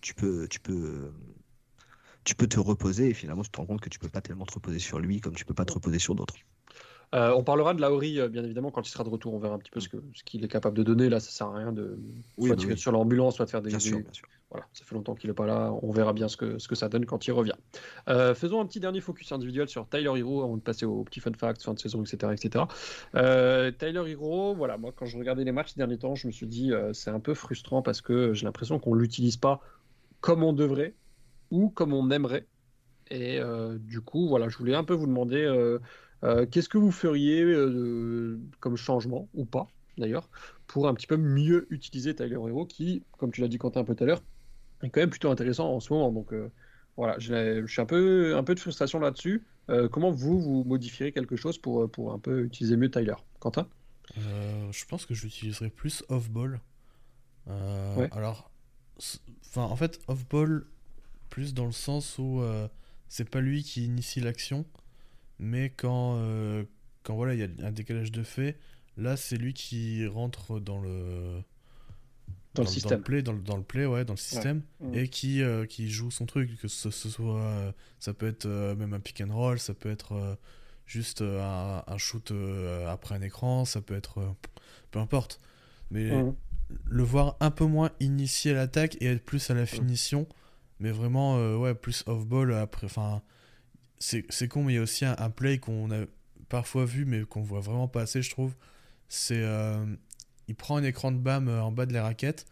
[0.00, 1.12] tu peux, tu peux,
[2.24, 3.10] tu peux te reposer.
[3.10, 5.20] Et finalement, tu te rends compte que tu peux pas tellement te reposer sur lui
[5.20, 6.34] comme tu peux pas te reposer sur d'autres.
[7.14, 9.34] Euh, on parlera de Lauri, euh, bien évidemment, quand il sera de retour.
[9.34, 11.08] On verra un petit peu ce que- ce qu'il est capable de donner.
[11.08, 11.98] Là, ça sert à rien de
[12.38, 12.78] Oui, soit bah oui.
[12.78, 13.70] sur l'ambulance, soit de faire des.
[13.70, 14.28] Bien sûr, bien sûr.
[14.50, 15.72] Voilà, ça fait longtemps qu'il n'est pas là.
[15.82, 17.54] On verra bien ce que, ce que ça donne quand il revient.
[18.08, 21.18] Euh, faisons un petit dernier focus individuel sur Tyler Hero avant de passer aux petits
[21.18, 22.32] fun facts, fin de saison, etc.
[22.32, 22.64] etc.
[23.78, 26.46] Tyler Hero, voilà, moi quand je regardais les matchs ces derniers temps, je me suis
[26.46, 29.60] dit c'est un peu frustrant parce que j'ai l'impression qu'on l'utilise pas
[30.20, 30.94] comme on devrait
[31.50, 32.46] ou comme on aimerait.
[33.10, 33.40] Et
[33.80, 35.46] du coup, voilà, je voulais un peu vous demander
[36.50, 39.66] qu'est-ce que vous feriez euh, comme changement ou pas
[39.98, 40.28] d'ailleurs
[40.66, 43.84] pour un petit peu mieux utiliser Tyler Hero qui, comme tu l'as dit Quentin un
[43.84, 44.22] peu tout à l'heure,
[44.82, 46.10] est quand même plutôt intéressant en ce moment.
[46.10, 46.50] Donc euh,
[46.96, 49.44] voilà, je suis un peu, un peu de frustration là-dessus.
[49.70, 53.14] Euh, comment vous, vous modifierez quelque chose pour, pour un peu utiliser mieux Tyler?
[53.40, 53.68] Quentin?
[54.18, 56.60] Euh, je pense que j'utiliserai plus off-ball.
[57.48, 58.08] Euh, Ouais.
[58.12, 58.50] Alors,
[59.46, 60.66] enfin, en fait, off-ball,
[61.30, 62.68] plus dans le sens où euh,
[63.08, 64.64] c'est pas lui qui initie l'action,
[65.38, 66.64] mais quand, euh,
[67.02, 68.58] quand voilà, il y a un décalage de fait,
[68.96, 71.42] là, c'est lui qui rentre dans le
[72.54, 73.02] Dans le système.
[73.02, 74.94] play, dans le, dans le play, ouais, dans le système, Mhm.
[74.94, 78.46] et qui, euh, qui joue son truc, que ce, ce soit, euh, ça peut être
[78.46, 80.36] euh, même un pick and roll, ça peut être euh,
[80.86, 84.30] juste euh, un, un shoot euh, après un écran, ça peut être, euh,
[84.92, 85.40] peu importe.
[85.90, 86.36] Mais Mhm.
[86.84, 90.28] le voir un peu moins initier l'attaque et être plus à la finition,
[90.80, 93.22] mais vraiment, euh, ouais, plus off-ball après, enfin,
[94.28, 96.04] c'est con, mais il y a aussi un, un play qu'on a
[96.48, 98.54] parfois vu, mais qu'on voit vraiment pas assez, je trouve.
[99.08, 99.84] C'est, euh,
[100.48, 102.44] il prend un écran de BAM euh, en bas de la raquette,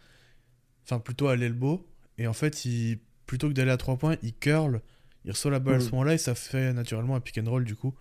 [0.85, 1.87] enfin plutôt à l'elbow,
[2.19, 4.81] et en fait, il, plutôt que d'aller à 3 points, il curl,
[5.25, 5.93] il reçoit la balle à ce Mhm.
[5.93, 7.95] moment-là, et ça fait naturellement un pick and roll du coup,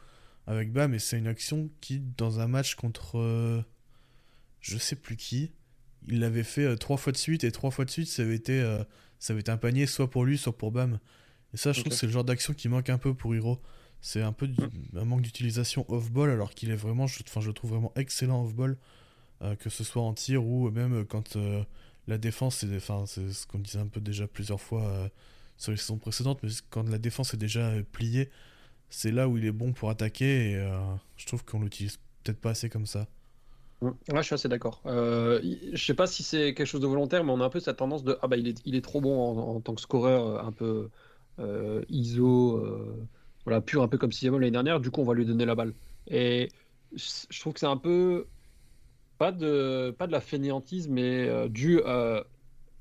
[0.47, 3.61] avec BAM, et c'est une action qui, dans un match contre euh,
[4.59, 5.51] je sais plus qui,
[6.07, 8.59] il l'avait fait trois fois de suite, et trois fois de suite, ça avait été,
[8.61, 8.83] euh,
[9.19, 10.99] ça avait été un panier soit pour lui, soit pour BAM.
[11.53, 13.59] Et ça, je trouve que c'est le genre d'action qui manque un peu pour Hiro.
[14.01, 14.59] C'est un peu du-
[14.95, 18.43] un manque d'utilisation off-ball, alors qu'il est vraiment, je, enfin, je le trouve vraiment excellent
[18.43, 18.77] off-ball,
[19.43, 21.63] euh, que ce soit en tir ou même euh, quand euh,
[22.07, 25.09] la défense, c'est enfin, ce qu'on disait un peu déjà plusieurs fois euh,
[25.57, 28.29] sur les saisons précédentes, mais quand la défense est déjà pliée,
[28.89, 30.71] c'est là où il est bon pour attaquer, et
[31.17, 33.07] je trouve qu'on l'utilise peut-être pas assez comme ça.
[33.81, 34.81] Ouais, je suis assez d'accord.
[34.85, 35.41] Euh,
[35.73, 37.77] je sais pas si c'est quelque chose de volontaire, mais on a un peu cette
[37.77, 40.45] tendance de ah bah il est, il est trop bon en, en tant que scoreur,
[40.45, 40.91] un peu
[41.89, 43.07] ISO, euh,
[43.45, 44.79] voilà, pur, un peu comme Siamon l'année dernière.
[44.79, 45.73] Du coup, on va lui donner la balle.
[46.07, 46.49] Et
[46.95, 48.27] je trouve que c'est un peu
[49.17, 51.47] pas de pas de la fainéantise, mais euh,
[51.85, 52.23] euh,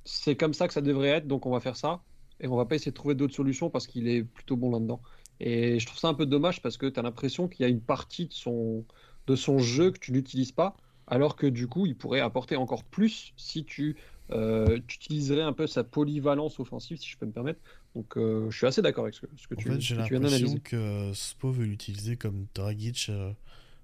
[0.05, 2.03] c'est comme ça que ça devrait être, donc on va faire ça.
[2.41, 5.03] Et on va pas essayer de trouver d'autres solutions parce qu'il est plutôt bon là-dedans.
[5.41, 7.69] Et je trouve ça un peu dommage parce que tu as l'impression qu'il y a
[7.69, 8.85] une partie de son,
[9.27, 10.77] de son jeu que tu n'utilises pas,
[11.07, 13.97] alors que du coup, il pourrait apporter encore plus si tu,
[14.33, 17.61] euh, utiliserais un peu sa polyvalence offensive, si je peux me permettre.
[17.95, 19.95] Donc euh, je suis assez d'accord avec ce que, ce que En tu, fait, j'ai
[19.97, 23.33] l'impression que Spo veut l'utiliser comme Dragic euh,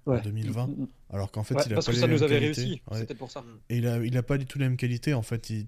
[0.05, 0.19] Ouais.
[0.19, 0.69] en 2020,
[1.09, 2.61] alors qu'en fait, Ouais, il a parce pas que les ça nous avait qualités.
[2.61, 2.99] réussi, Ouais.
[2.99, 3.43] c'était pour ça.
[3.67, 5.13] Et il a, il a pas du tout les mêmes qualités.
[5.13, 5.67] En fait, il,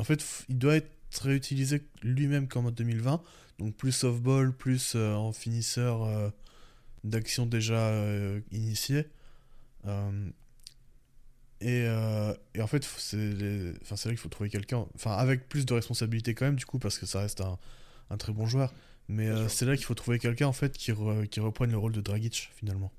[0.00, 0.88] en fait, il doit être
[1.22, 3.22] réutilisé lui-même comme en 2020.
[3.60, 6.28] Donc plus softball, plus euh, en finisseur euh,
[7.04, 9.06] d'action déjà euh, initié.
[11.62, 14.86] Euh, et, euh, et en fait, c'est les- enfin, c'est là qu'il faut trouver quelqu'un,
[14.94, 17.58] enfin avec plus de responsabilité quand même du coup, parce que ça reste un,
[18.10, 18.72] un très bon joueur.
[19.08, 21.78] Mais euh, c'est là qu'il faut trouver quelqu'un en fait qui, re- qui reprenne le
[21.78, 22.92] rôle de Dragic finalement.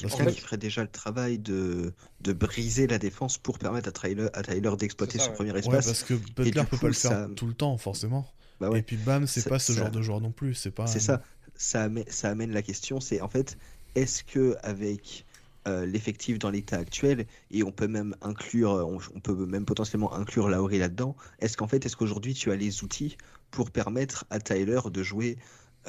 [0.00, 3.88] Parce Quelqu'un que- qui ferait déjà le travail de, de briser la défense pour permettre
[3.88, 5.34] à Tyler, à Tyler d'exploiter son ouais.
[5.34, 5.86] premier Ouais, espace.
[5.86, 8.26] parce que Butler peut coup, pas le faire ça- tout le temps forcément.
[8.60, 8.80] Bah ouais.
[8.80, 10.54] Et puis bam, c'est pas ce ça- genre de joueur non plus.
[10.54, 10.86] C'est pas.
[10.86, 11.22] C'est ça.
[11.54, 13.58] Ça amène, ça amène la question, c'est en fait,
[13.94, 15.24] est-ce que avec
[15.68, 20.12] euh, l'effectif dans l'état actuel, et on peut même inclure, on, on peut même potentiellement
[20.12, 23.16] inclure Lauri là-dedans, est-ce qu'en fait, est-ce qu'aujourd'hui tu as les outils
[23.50, 25.38] pour permettre à Tyler de jouer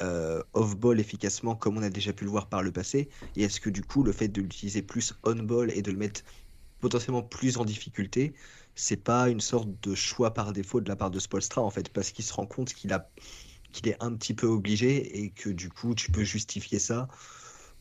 [0.00, 3.60] euh, off-ball efficacement comme on a déjà pu le voir par le passé, et est-ce
[3.60, 6.22] que du coup le fait de l'utiliser plus on-ball et de le mettre
[6.80, 8.34] potentiellement plus en difficulté,
[8.74, 11.88] c'est pas une sorte de choix par défaut de la part de Spolstra en fait,
[11.88, 13.10] parce qu'il se rend compte qu'il a
[13.72, 17.08] qu'il est un petit peu obligé et que du coup tu peux justifier ça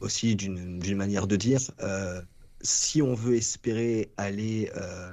[0.03, 1.61] aussi d'une manière de dire.
[1.81, 2.21] Euh,
[2.61, 5.11] si on veut espérer aller euh,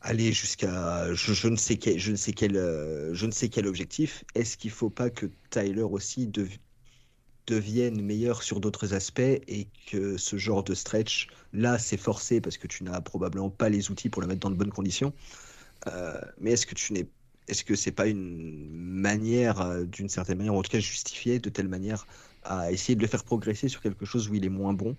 [0.00, 3.66] aller jusqu'à je, ne sais quel je ne sais quel euh, je ne sais quel
[3.66, 6.58] objectif, est-ce qu'il faut pas que Tyler aussi dev-
[7.46, 12.58] devienne meilleur sur d'autres aspects et que ce genre de stretch là c'est forcé parce
[12.58, 15.12] que tu n'as probablement pas les outils pour le mettre dans de bonnes conditions.
[16.40, 17.08] Mais est-ce que tu n'es
[17.48, 21.66] est-ce que c'est pas une manière, d'une certaine manière, en tout cas justifiée de telle
[21.68, 22.06] manière,
[22.44, 24.96] à essayer de le faire progresser sur quelque chose où il est moins bon,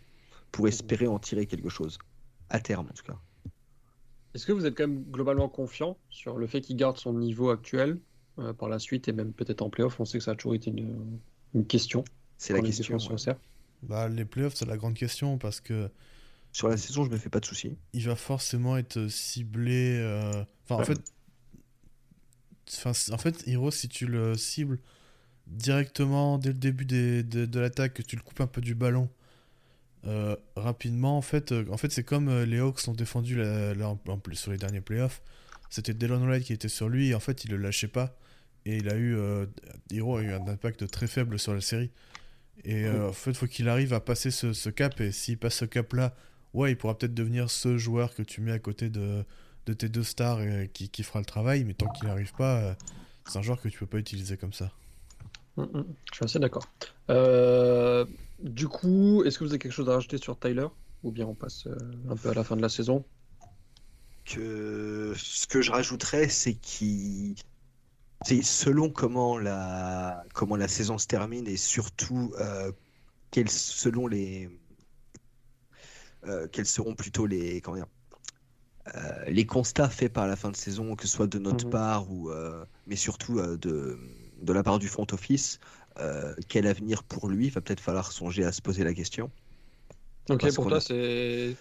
[0.52, 1.98] pour espérer en tirer quelque chose,
[2.50, 3.20] à terme en tout cas.
[4.34, 7.50] Est-ce que vous êtes quand même globalement confiant sur le fait qu'il garde son niveau
[7.50, 8.00] actuel
[8.39, 10.00] euh, par la suite et même peut-être en playoff?
[10.00, 11.20] On sait que ça a toujours été une,
[11.54, 12.04] une question.
[12.38, 12.98] C'est la les question.
[13.00, 13.36] se ouais.
[13.84, 15.89] Bah, les playoffs, c'est la grande question parce que
[16.52, 17.78] Sur la saison, je me fais pas de soucis.
[17.94, 19.98] il va forcément être ciblé.
[20.00, 21.00] euh, Enfin, en fait,
[22.70, 24.80] enfin, en fait, Hiro, si tu le cibles
[25.48, 28.76] directement dès le début des- de, de l'attaque, que tu le coupes un peu du
[28.76, 29.10] ballon
[30.06, 33.74] euh, rapidement, en fait, euh, en fait, c'est comme euh, les Hawks l'ont défendu la-
[33.74, 33.98] la- en,
[34.34, 35.22] sur les derniers playoffs.
[35.70, 38.18] C'était Delon Wright qui était sur lui et en fait, il le lâchait pas
[38.66, 39.46] et il a eu euh,
[39.91, 41.89] Hiro a eu un impact très faible sur la série.
[42.66, 45.56] Et euh, en fait, faut qu'il arrive à passer ce, ce cap et s'il passe
[45.56, 46.14] ce cap-là,
[46.54, 49.24] ouais, il pourra peut-être devenir ce joueur que tu mets à côté de,
[49.68, 52.76] de tes deux stars et qui, qui fera le travail, mais tant qu'il n'arrive pas,
[53.30, 54.70] c'est un joueur que tu peux pas utiliser comme ça.
[55.58, 56.68] Mm, mm, Je suis assez d'accord.
[57.10, 58.06] Euh,
[58.39, 60.68] du coup, est-ce que vous avez quelque chose à rajouter sur Tyler?
[61.04, 61.76] Ou bien on passe euh,
[62.10, 63.04] un peu à la fin de la saison?
[64.26, 67.36] Que ce que je rajouterais, c'est qu'il
[68.41, 72.72] selon comment la comment la saison se termine et surtout euh,
[73.32, 74.49] quels selon les
[76.26, 77.88] euh, quels seront plutôt les comment dire
[79.28, 81.72] les constats faits par la fin de saison, que ce soit de notre Mhm.
[81.72, 82.32] part ou
[82.88, 83.99] mais surtout de
[84.44, 85.60] de la part du front office,
[86.00, 89.32] euh, quel avenir pour lui Va peut-être falloir songer à se poser la question.
[90.30, 91.58] Ok, Parce pour toi, a- c'est.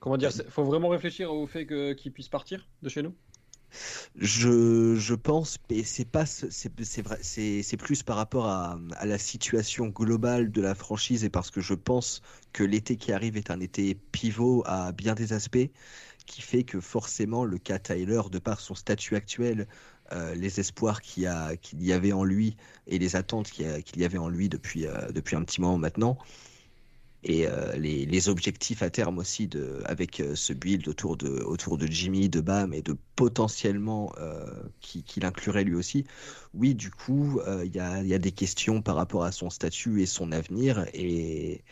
[0.00, 3.18] Comment dire Il faut vraiment réfléchir au fait qu'il puisse partir de chez nous?
[4.14, 9.06] Je, je pense, mais c'est pas, c'est vrai, c'est c'est plus par rapport à, à
[9.06, 13.36] la situation globale de la franchise et parce que je pense que l'été qui arrive
[13.36, 15.70] est un été pivot à bien des aspects,
[16.26, 19.68] qui fait que forcément le cas Tyler, de par son statut actuel,
[20.12, 22.56] euh, les espoirs qu'il y qu'il avait en lui
[22.86, 25.78] et les attentes qu'il y, qu'il avait en lui depuis, euh, depuis un petit moment
[25.78, 26.18] maintenant,
[27.24, 31.86] et euh, les, objectifs à terme aussi de, avec ce build autour de, autour de
[31.86, 34.44] Jimmy, de Bam et de potentiellement euh,
[34.80, 36.04] qui, l'inclurait lui aussi.
[36.52, 40.02] Oui, du coup, il y a, y a des questions par rapport à son statut
[40.02, 41.62] et son avenir et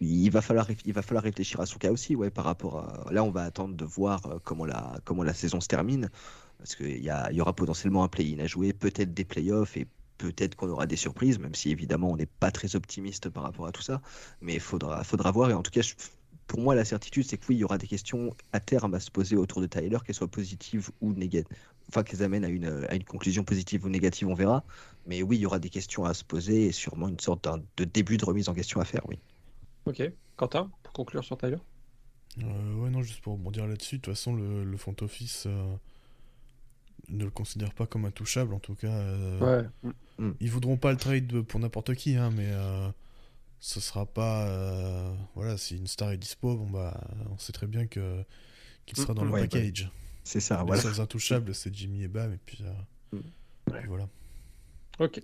[0.00, 3.12] il va falloir, il va falloir réfléchir à son cas aussi, ouais, par rapport à...
[3.12, 6.10] Là, on va attendre de voir euh, comment la, comment la saison se termine,
[6.58, 9.86] parce qu'il y y aura potentiellement un play-in à jouer, peut-être des playoffs et
[10.18, 13.66] peut-être qu'on aura des surprises, même si évidemment on n'est pas très optimiste par rapport
[13.66, 14.02] à tout ça,
[14.42, 15.50] mais il faudra, faudra voir.
[15.50, 15.82] Et en tout cas,
[16.46, 19.00] pour moi, la certitude, c'est que oui, il y aura des questions à terme à
[19.00, 21.56] se poser autour de Tyler, qu'elles soient positives ou négatives.
[21.88, 24.64] Enfin, qu'elles amènent à une, à une conclusion positive ou négative, on verra.
[25.06, 27.84] Mais oui, il y aura des questions à se poser et sûrement une sorte de
[27.84, 29.18] début de remise en question à faire, oui.
[29.86, 30.02] Ok.
[30.36, 31.56] Quentin, pour conclure sur Tyler
[32.42, 35.74] Euh, ouais, non, juste pour rebondir là-dessus, de toute façon, le, le front office euh,
[37.08, 38.88] ne le considère pas comme intouchable, en tout cas.
[38.92, 39.92] euh, Ouais.
[40.40, 42.88] Ils voudront pas le trade pour n'importe qui, hein, mais euh,
[43.58, 44.46] ce sera pas.
[44.48, 47.00] euh, voilà, si une star est dispo, bon bah,
[47.30, 48.22] on sait très bien que
[48.86, 49.90] qu'il sera dans le Ouais, package.
[50.24, 50.82] C'est ça, Les voilà.
[50.82, 53.80] seuls intouchables, c'est Jimmy et Bam, et puis, euh, Ouais.
[53.80, 54.08] puis voilà.
[55.00, 55.22] Ok.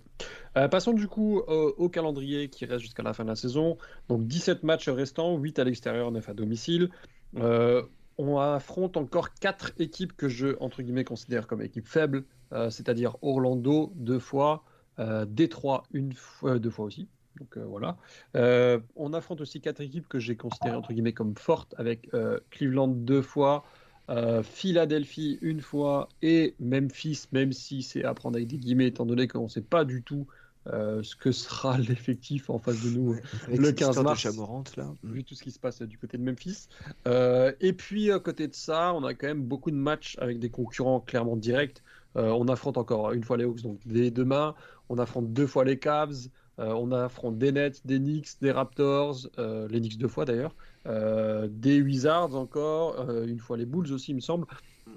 [0.57, 3.77] Euh, passons du coup au, au calendrier qui reste jusqu'à la fin de la saison.
[4.09, 6.89] Donc 17 matchs restants, 8 à l'extérieur, 9 à domicile.
[7.37, 7.83] Euh,
[8.17, 13.17] on affronte encore 4 équipes que je, entre guillemets, considère comme équipes faibles, euh, c'est-à-dire
[13.21, 14.63] Orlando deux fois,
[14.97, 17.07] euh, Détroit une fois, euh, deux fois aussi.
[17.39, 17.97] Donc euh, voilà.
[18.35, 22.39] Euh, on affronte aussi quatre équipes que j'ai considérées entre guillemets comme fortes, avec euh,
[22.49, 23.63] Cleveland deux fois,
[24.09, 29.05] euh, Philadelphie une fois et Memphis, même si c'est à prendre avec des guillemets, étant
[29.05, 30.27] donné qu'on ne sait pas du tout
[30.67, 33.15] euh, ce que sera l'effectif en face de nous
[33.47, 34.19] Avec Le cette 15 histoire mars.
[34.19, 34.85] de Jamorant, là.
[35.03, 35.11] mm.
[35.11, 36.67] vu tout ce qui se passe du côté de Memphis.
[37.07, 40.39] Euh, et puis, à côté de ça, on a quand même beaucoup de matchs avec
[40.39, 41.81] des concurrents clairement directs.
[42.15, 44.55] Euh, on affronte encore une fois les Hawks, donc dès demain.
[44.89, 46.29] On affronte deux fois les Cavs.
[46.59, 50.55] Euh, on affronte des Nets, des Knicks, des Raptors, euh, les Knicks deux fois d'ailleurs,
[50.55, 54.47] euh, des Wizards encore, euh, une fois les Bulls aussi, il me semble.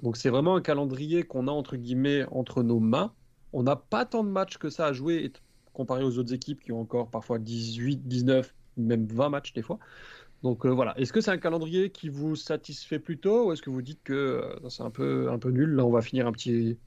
[0.03, 3.13] Donc c'est vraiment un calendrier qu'on a entre guillemets entre nos mains.
[3.53, 5.31] On n'a pas tant de matchs que ça à jouer
[5.73, 9.79] comparé aux autres équipes qui ont encore parfois 18, 19, même 20 matchs des fois.
[10.43, 13.69] Donc euh, voilà, est-ce que c'est un calendrier qui vous satisfait plutôt ou est-ce que
[13.69, 15.75] vous dites que euh, c'est un peu, un peu nul?
[15.75, 16.77] Là, on va finir un petit,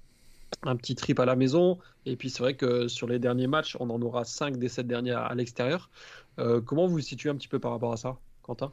[0.65, 1.79] un petit trip à la maison.
[2.05, 4.87] Et puis c'est vrai que sur les derniers matchs, on en aura 5 des 7
[4.87, 5.91] derniers à, l'extérieur.
[6.39, 8.73] Euh, comment vous vous situez un petit peu par rapport à ça, Quentin?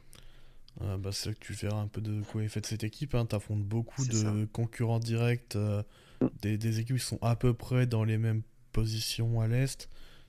[0.80, 3.14] Euh, bah, c'est là que tu verras un peu de quoi est faite cette équipe.
[3.14, 3.26] Hein.
[3.26, 4.32] Tu affrontes beaucoup de ça.
[4.52, 5.82] concurrents directs, euh,
[6.40, 8.42] des, des équipes qui sont à peu près dans les mêmes
[8.72, 9.88] positions à l'Est.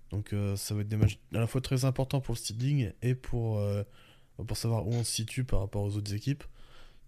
[0.09, 2.91] Donc euh, ça va être des matchs à la fois très importants pour le seeding
[3.01, 3.83] et pour, euh,
[4.45, 6.43] pour savoir où on se situe par rapport aux autres équipes.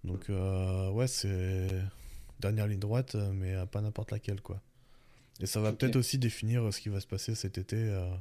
[0.04, 1.68] Donc euh, ouais, c'est
[2.40, 4.42] dernière ligne droite, mais pas n'importe laquelle.
[4.42, 4.62] quoi.
[5.42, 7.76] Et ça va peut-être aussi définir ce qui va se passer cet été.
[7.76, 8.16] euh.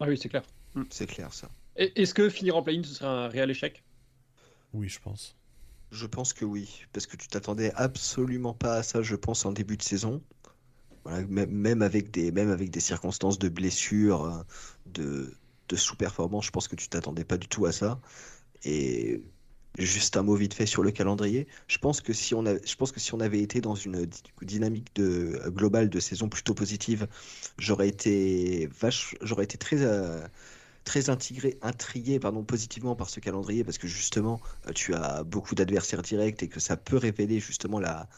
[0.00, 0.42] Ah oui, c'est clair.
[0.90, 1.48] C'est clair, ça.
[1.76, 3.84] Est-ce que finir en play-in, ce serait un réel échec?
[4.72, 5.36] Oui, je pense.
[5.90, 9.52] Je pense que oui, parce que tu t'attendais absolument pas à ça, je pense, en
[9.52, 10.22] début de saison.
[11.04, 14.42] Voilà, même, avec des, même avec des circonstances de blessure, euh,
[14.86, 15.34] de,
[15.68, 18.00] de sous-performance, je pense que tu t'attendais pas du tout à ça.
[18.64, 19.22] Et
[19.78, 21.48] juste un mot vite fait sur le calendrier.
[21.68, 24.06] Je pense que si on a, je pense que si on avait été dans une
[24.06, 27.08] dy- dynamique de, globale de saison plutôt positive,
[27.58, 30.26] j'aurais été vache, j'aurais été très, euh,
[30.84, 35.54] très intégré, intrigué, pardon, positivement par ce calendrier parce que justement, euh, tu as beaucoup
[35.54, 38.08] d'adversaires directs et que ça peut révéler justement la,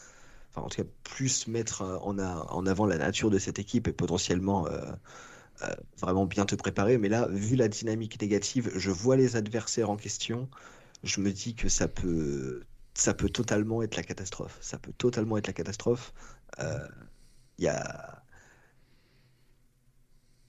[0.51, 3.59] enfin en tout cas plus mettre euh, en, a- en avant la nature de cette
[3.59, 4.91] équipe et potentiellement euh,
[5.97, 6.97] vraiment bien te préparer.
[6.97, 10.49] Mais là, vu la dynamique négative, je vois les adversaires en question,
[11.03, 12.63] je me dis que ça peut,
[12.95, 14.57] ça peut totalement être la catastrophe.
[14.61, 16.13] Ça peut totalement être la catastrophe.
[17.57, 18.23] Il y a,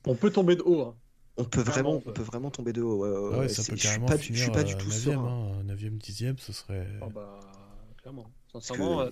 [0.07, 0.81] On peut tomber de haut.
[0.81, 0.97] hein.
[1.39, 2.23] On peut Vraiment, vraiment, on peut.
[2.23, 2.97] vraiment tomber de haut.
[2.99, 4.77] ouais, ouais, ouais, ouais, ça c'est- peut je suis pas, je suis pas du euh,
[4.79, 5.53] tout 9e, serein.
[5.61, 6.87] hein, 9e, 10e, ce serait.
[7.03, 7.41] Ah bah,
[8.01, 8.31] clairement.
[8.53, 9.11] Sincèrement, euh,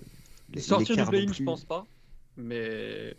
[0.53, 1.85] les- sortir du play-in, je plus, pense pas.
[2.37, 3.15] Mais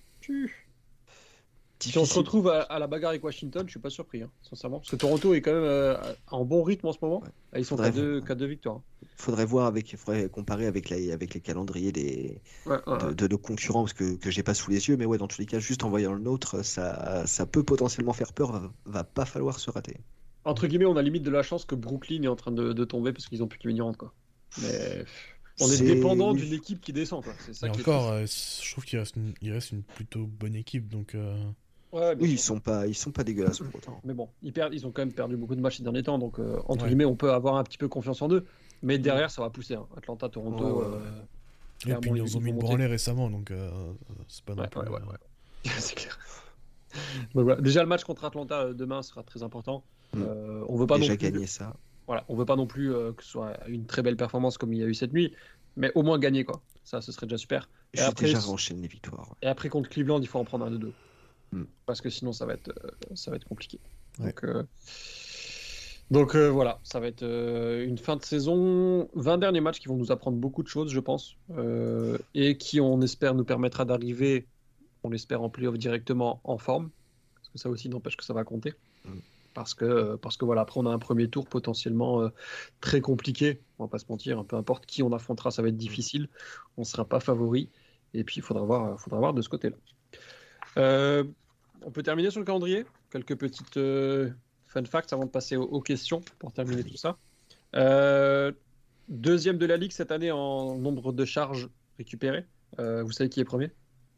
[1.81, 4.31] si on se retrouve à, à la bagarre avec Washington, je suis pas surpris, hein,
[4.43, 4.79] sincèrement.
[4.79, 5.97] Parce que Toronto est quand même euh,
[6.31, 7.23] en bon rythme en ce moment.
[7.57, 8.81] Ils sont deux, qu'à deux victoires.
[9.17, 13.39] Faudrait voir avec, faudrait comparer avec, la, avec les calendriers des, Ouais, ouais, de, nos
[13.39, 14.97] concurrents parce que, que j'ai pas sous les yeux.
[14.97, 18.13] Mais ouais, dans tous les cas, juste en voyant le nôtre, ça, ça peut potentiellement
[18.13, 18.53] faire peur.
[18.53, 19.97] Va, va pas falloir se rater.
[20.45, 22.85] Entre guillemets, on a limite de la chance que Brooklyn est en train de, de
[22.85, 24.13] tomber parce qu'ils ont plus Durant, quoi.
[24.63, 25.05] Mais
[25.61, 27.25] on est dépendant d'une équipe qui descend.
[27.25, 27.33] quoi.
[27.39, 29.33] C'est ça Et qui est encore, euh, je trouve qu'il reste, une...
[29.41, 31.15] il reste une plutôt bonne équipe, donc...
[31.15, 31.35] euh.
[31.93, 32.35] Ouais, Oui, sûr.
[32.35, 34.01] ils sont pas, ils sont pas dégueulasses pour autant.
[34.05, 36.19] Mais bon, ils, perdent, ils ont quand même perdu beaucoup de matchs ces derniers temps,
[36.19, 36.89] donc euh, entre Ouais.
[36.91, 38.45] guillemets, on peut avoir un petit peu confiance en eux.
[38.87, 39.75] Mais derrière, ça va pousser.
[39.75, 39.87] hein.
[39.97, 40.65] Atlanta, Toronto.
[40.65, 40.95] Ouais, ouais,
[41.89, 43.93] euh, Et puis ils nous ont mis une branlée récemment, donc euh,
[44.29, 44.81] c'est pas non Ouais, plus...
[44.81, 45.71] ouais, ouais, ouais.
[45.79, 46.19] c'est clair.
[47.35, 47.61] Donc voilà.
[47.61, 49.85] Déjà, le match contre Atlanta euh, demain sera très important.
[50.15, 50.23] Mm.
[50.23, 51.77] Euh, on veut pas Déjà non plus, gagné ça.
[52.07, 54.73] voilà, on veut pas non plus euh, que ce soit une très belle performance comme
[54.73, 55.35] il y a eu cette nuit,
[55.77, 56.63] mais au moins gagner quoi.
[56.85, 57.69] Ça, ce serait déjà super.
[57.93, 59.35] Et J'ai après, déjà enchaîné les victoires.
[59.43, 60.93] Et après contre Cleveland, il faut en prendre un de deux.
[61.53, 61.65] Mm.
[61.87, 63.81] Parce que sinon, ça va être, euh, ça va être compliqué.
[64.21, 64.27] Ouais.
[64.27, 64.63] Donc, euh,
[66.11, 69.09] donc euh, voilà, ça va être euh, une fin de saison.
[69.15, 71.37] 20 derniers matchs qui vont nous apprendre beaucoup de choses, je pense.
[71.57, 74.47] euh, et qui, on espère, nous permettra d'arriver,
[75.03, 76.91] on l'espère, en playoff directement en forme.
[77.35, 78.75] Parce que ça aussi n'empêche que ça va compter.
[79.05, 79.11] Mm.
[79.55, 82.31] Parce que, parce que voilà, après, on a un premier tour potentiellement
[82.81, 83.63] très compliqué.
[83.79, 86.29] On va pas se mentir, hein, peu importe qui on affrontera, ça va être difficile.
[86.77, 87.71] On ne sera pas favori.
[88.13, 89.77] Et puis, il faudra voir, faudra voir de ce côté-là.
[91.83, 92.85] On peut terminer sur le calendrier?
[93.11, 93.79] Quelques petites
[94.77, 97.17] fun facts avant de passer aux, aux questions pour terminer tout ça.
[97.75, 98.53] Euh,
[99.09, 101.69] deuxième de la ligue cette année en nombre de charges
[101.99, 102.45] récupérées.
[102.79, 103.71] Euh, vous savez qui est premier?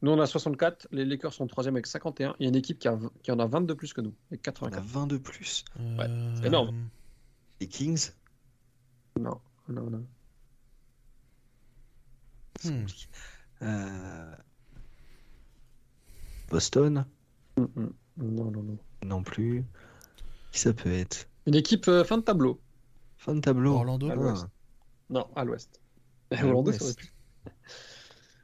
[0.03, 0.89] Nous, on a 64.
[0.91, 2.35] Les Lakers sont troisième avec 51.
[2.39, 4.41] Il y a une équipe qui, a- qui en a 22 plus que nous, avec
[4.61, 4.85] On a 84.
[4.85, 5.65] 20 de plus.
[5.79, 6.89] euh, c'est énorme.
[7.61, 8.11] Les Kings?
[9.19, 10.05] Non, non, non.
[12.61, 12.79] c'est Hmm.
[12.81, 13.07] compliqué.
[13.63, 14.35] Euh,
[16.51, 17.05] Boston?
[17.57, 17.93] Mm, mm.
[18.19, 18.79] Non, non, non.
[19.05, 19.65] Non plus.
[20.53, 21.29] Qui ça peut être?
[21.47, 22.61] Une équipe euh, fin de tableau.
[23.17, 23.75] Fin de tableau.
[23.75, 24.17] Orlando À Ah.
[24.17, 24.47] l'ouest.
[25.11, 25.81] Non, à l'ouest.
[26.33, 26.79] Orlando, l'ouest.
[26.79, 27.13] ça aurait pu.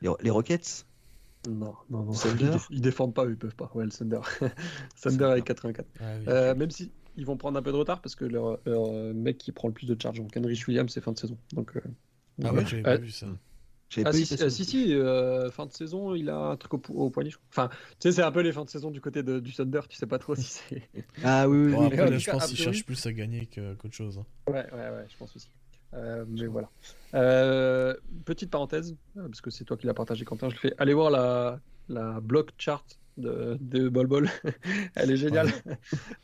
[0.03, 0.87] Les, les Rockets?
[1.49, 2.13] Non, non, non.
[2.13, 2.57] Thunder?
[2.71, 3.71] Ils, ils défendent pas, eux, ils peuvent pas.
[3.75, 4.21] Ouais, le Thunder.
[5.03, 5.87] Thunder avec 84.
[6.01, 6.25] Ah oui.
[6.29, 9.13] Euh, même si ils vont prendre un peu de retard parce que leur, leur, euh,
[9.13, 11.37] mec qui prend le plus de charge, donc Henry Williams, c'est fin de saison.
[11.53, 11.91] Donc, euh, Ah
[12.51, 12.59] voilà.
[12.61, 13.27] ouais, j'avais pas vu ça.
[14.03, 16.29] Ah pas si, eu si, ça euh, sur- si, si, euh, fin de saison, il
[16.31, 17.31] a un truc au, po- au poignet.
[17.31, 17.47] je crois.
[17.51, 17.69] Enfin,
[18.01, 19.97] tu sais, c'est un peu les fins de saison du côté de- du Thunder, tu
[19.97, 20.83] sais pas trop si c'est.
[21.25, 21.87] Ah oui, oui, Bon, oui.
[21.87, 24.19] après, là, je cas, pense priori- cherchent plus à gagner qu'autre chose.
[24.19, 24.27] hein.
[24.53, 25.49] Ouais, ouais, ouais, je pense aussi.
[25.95, 26.69] Euh, mais voilà.
[27.15, 30.75] Euh, petite parenthèse, parce que c'est toi qui l'as partagé, Quentin, je le fais.
[30.79, 32.85] Allez voir la, la block chart
[33.17, 34.29] de, de Bol Bol.
[34.97, 35.51] Elle est géniale.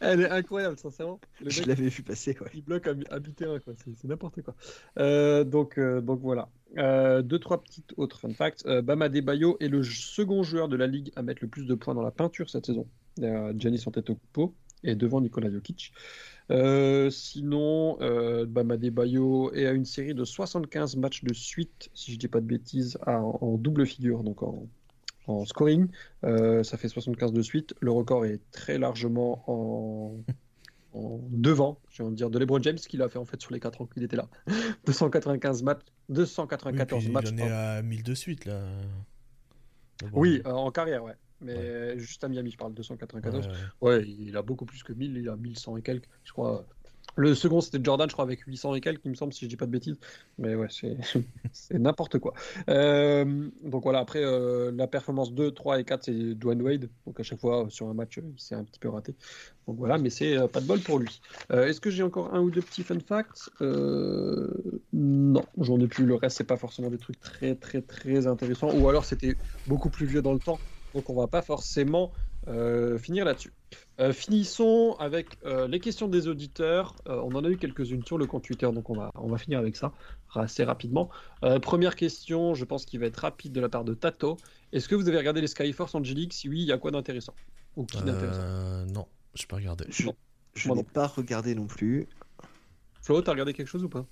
[0.01, 1.21] Elle est incroyable, sincèrement.
[1.41, 2.51] Le Je l'avais vu passer, ouais.
[2.53, 3.75] il bloque à mi-terrain, quoi.
[3.77, 4.57] C'est c'est n'importe quoi.
[4.99, 6.49] Euh, donc, euh, donc voilà.
[6.79, 8.65] Euh, deux, trois petites autres fun facts.
[8.67, 11.75] Euh, Bam Adebayo est le second joueur de la ligue à mettre le plus de
[11.75, 12.87] points dans la peinture cette saison.
[13.17, 14.55] Derrière Giannis Antetokounmpo
[14.85, 15.93] et devant Nikola Jokic.
[16.51, 22.13] Euh, sinon, euh, Bam Adebayo est à une série de 75 matchs de suite, si
[22.13, 24.67] je dis pas de bêtises, en double figure, donc en,
[25.45, 25.87] scoring.
[26.25, 27.75] Euh, ça fait 75 de suite.
[27.81, 30.17] Le record est très largement en,
[30.93, 33.53] en devant, j'ai envie de dire, de LeBron James, qu'il a fait en fait sur
[33.53, 34.29] les 4 ans qu'il était là.
[34.87, 37.29] 295 matchs, Oui, 294 puis matchs.
[37.31, 38.63] il en est à 1000 de suite, là.
[40.13, 41.15] Oui, euh, en carrière, ouais.
[41.43, 43.47] Mais juste à Miami, je parle de 294.
[43.47, 43.97] ouais, ouais.
[43.99, 46.67] Ouais, il a beaucoup plus que 1000, il a 1100 et quelques, je crois.
[47.17, 49.51] Le second, c'était Jordan, je crois, avec 800 et quelques, il me semble, si je
[49.51, 49.99] dis pas de bêtises.
[50.39, 50.97] Mais ouais, c'est
[51.79, 52.35] n'importe quoi.
[52.69, 56.91] Euh, donc voilà, après, euh, la performance 2, 3 et 4, c'est Dwayne Wade.
[57.07, 59.17] Donc à chaque fois, sur un match, euh, il s'est un petit peu raté.
[59.67, 61.21] Donc voilà, mais c'est euh, pas de bol pour lui.
[61.53, 63.51] Euh, Est-ce que j'ai encore un ou deux petits fun facts?
[63.61, 64.49] Euh,
[64.93, 66.07] Non, j'en ai plus.
[66.07, 68.73] Le reste, c'est pas forcément des trucs très, très, très intéressants.
[68.73, 70.63] Ou alors, c'était beaucoup plus vieux dans le temps.
[70.95, 72.13] Donc on va pas forcément
[72.49, 73.53] euh, finir là-dessus.
[74.01, 76.97] Euh, finissons avec euh, les questions des auditeurs.
[77.07, 79.37] Euh, on en a eu quelques-unes sur le compte Twitter, donc on va, on va
[79.39, 79.93] finir avec ça
[80.35, 81.11] assez rapidement.
[81.45, 84.37] Euh, première question, je pense qu'il va être rapide de la part de Tato.
[84.73, 87.35] Est-ce que vous avez regardé les Skyforce Angelique Si oui, il y a quoi d'intéressant?
[87.77, 88.41] Ou qui d'intéressant?
[88.43, 89.85] Euh, non, j'ai pas regardé.
[89.91, 90.15] Je, Non.
[90.55, 92.09] je n'ai pas regardé non plus.
[93.03, 94.07] Flo, t'as regardé quelque chose ou pas?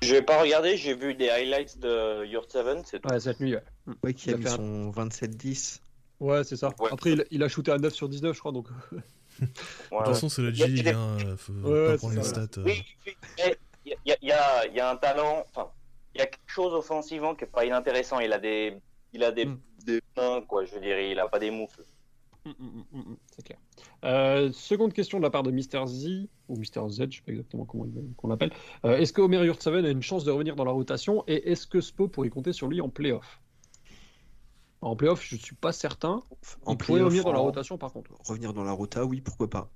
[0.00, 3.08] J'ai pas regardé, j'ai vu des highlights de Your Seven, c'est tout.
[3.10, 3.62] Ouais, cette nuit, ouais.
[4.02, 5.80] Ouais, qui a a mis fait un- son 27-10.
[6.20, 6.68] Ouais, c'est ça.
[6.78, 6.88] Ouais.
[6.92, 8.68] Après, il, il a shooté à 9 sur 19, je crois, donc.
[8.92, 8.98] Ouais,
[9.40, 12.42] De toute façon, c'est la G-League, hein, euh, faut Ouais, pas prendre les stats.
[12.58, 12.62] euh.
[12.64, 15.68] Oui, il y, a- il y a, il y a un talent, enfin,
[16.14, 18.20] il y a quelque chose offensivement qui est pas inintéressant.
[18.20, 18.76] Il a des,
[19.12, 19.58] il a des, Mm.
[19.84, 21.82] des mains, quoi, je veux dire, il a pas des moufles.
[22.46, 23.58] Mm, mm, mm, mm, c'est clair.
[24.04, 25.86] Euh, seconde question de la part de Mr.
[25.86, 26.88] Z, ou Mr.
[26.90, 27.86] Z, je sais pas exactement comment
[28.18, 28.52] qu'on l'appelle.
[28.84, 31.24] Euh, est-ce que Omer Yurtseven a une chance de revenir dans la rotation?
[31.26, 33.40] Et est-ce que Spo pourrait compter sur lui en playoff?
[34.84, 36.22] En playoff, je suis pas certain.
[36.66, 38.10] En il pourrait playoff, revenir dans la rotation par contre.
[38.28, 39.70] Revenir dans la rota, oui, pourquoi pas.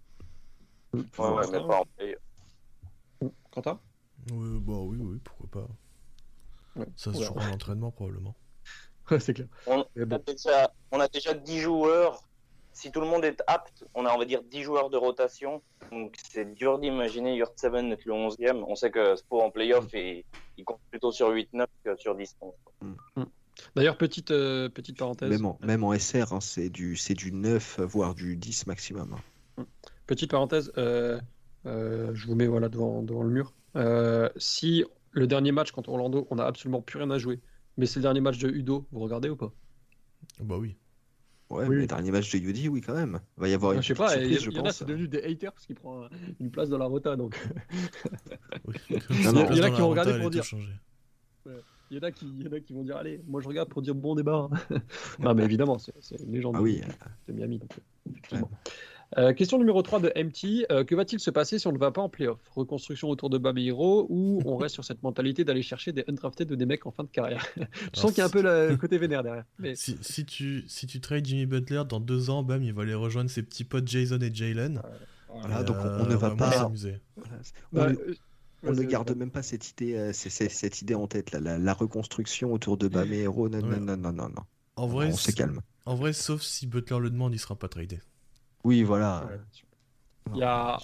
[0.93, 3.31] Ouais, ouais, mais pas en.
[3.51, 3.81] Quentin?
[4.31, 5.69] Oui, bah oui, oui, pourquoi pas.
[6.77, 8.35] Ouais, Ça on se jouera en entraînement, probablement.
[9.11, 9.47] Ouais, c'est clair.
[9.67, 10.17] On, bon.
[10.17, 12.23] a déjà, on a déjà 10 joueurs.
[12.75, 15.63] Si tout le monde est apte, on a, on va dire, 10 joueurs de rotation.
[15.91, 18.63] Donc, c'est dur d'imaginer Yurt 7 être le 11e.
[18.69, 20.27] On sait que Spo en playoff, et,
[20.59, 22.37] il compte plutôt plutôt sur 8-9 que sur 10
[23.77, 25.31] D'ailleurs, petite, euh, petite parenthèse.
[25.31, 29.17] Même en, même en SR, hein, c'est du, c'est du 9, voire du 10 maximum.
[29.59, 29.65] hein.
[30.07, 31.21] Petite parenthèse, euh,
[31.67, 33.53] euh, je vous mets voilà, devant, devant le mur.
[33.77, 37.41] Euh, si le dernier match contre Orlando, on n'a absolument plus rien à jouer,
[37.77, 39.53] mais c'est le dernier match de Udo, vous regardez ou pas?
[40.41, 40.77] Bah oui.
[41.51, 41.77] Ouais, Oui.
[41.77, 43.21] mais le dernier match de Yudi, oui, quand même.
[43.39, 44.65] Il va y avoir une Je sais pas, y, surprise, je il y en a,
[44.65, 44.77] pense.
[44.77, 46.07] c'est devenu des haters parce qu'il prend
[46.41, 47.17] une place dans la rota.
[47.17, 47.39] Donc,
[48.91, 50.45] il y en a qui vont regarder elle pour dire.
[51.91, 53.49] Il y, en a qui, il y en a qui vont dire Allez, moi je
[53.49, 54.49] regarde pour dire bon débat.
[55.19, 56.81] non, mais évidemment, c'est une légende Ah oui,
[57.29, 57.59] de Miami.
[57.59, 58.51] donc, euh, effectivement.
[59.17, 60.67] Euh, question numéro 3 de MT.
[60.71, 62.39] Euh, que va-t-il se passer si on ne va pas en playoff?
[62.55, 66.05] Reconstruction autour de Bam et Hero ou on reste sur cette mentalité d'aller chercher des
[66.09, 67.43] undrafted ou des mecs en fin de carrière?
[67.95, 69.45] Je sens qu'il y a un peu le côté vénère derrière.
[69.59, 72.83] Mais Si, si tu, si tu trades Jimmy Butler, dans deux ans, bam, il va
[72.83, 74.83] aller rejoindre ses petits potes Jason et Jalen.
[75.41, 77.01] Voilà, Et, donc on- euh, on ne va pas- s'amuser.
[77.17, 77.39] voilà.
[77.73, 78.15] On, bah, euh,
[78.65, 81.75] on ne garde même pas cette idée, euh, cette idée en tête, là, la, la
[81.75, 83.49] reconstruction autour de Bam et Hero.
[83.49, 83.79] Non, Ouais.
[83.79, 84.43] non, non, non, non, non.
[84.77, 85.61] En vrai, on se calme.
[85.87, 88.01] en vrai, sauf si Butler le demande, il sera pas tradé.
[88.65, 89.27] Oui, voilà.
[89.27, 89.41] Ouais.
[90.33, 90.79] Il y a,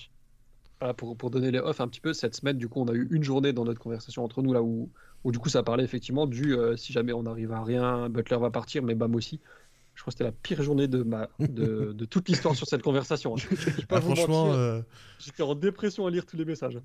[0.80, 2.94] voilà, pour, pour donner les off un petit peu, cette semaine, du coup, on a
[2.94, 4.92] eu une journée dans notre conversation entre nous, là où,
[5.24, 8.38] où du coup, ça parlait effectivement du euh, si jamais on n'arrive à rien, Butler
[8.38, 9.40] va partir, mais Bam aussi.
[9.94, 12.82] Je crois que c'était la pire journée de, ma, de, de toute l'histoire sur cette
[12.82, 13.34] conversation.
[13.34, 13.38] hein.
[13.38, 14.82] Je vais pas Ah, vous franchement, euh,
[15.18, 16.78] j'étais en dépression à lire tous les messages.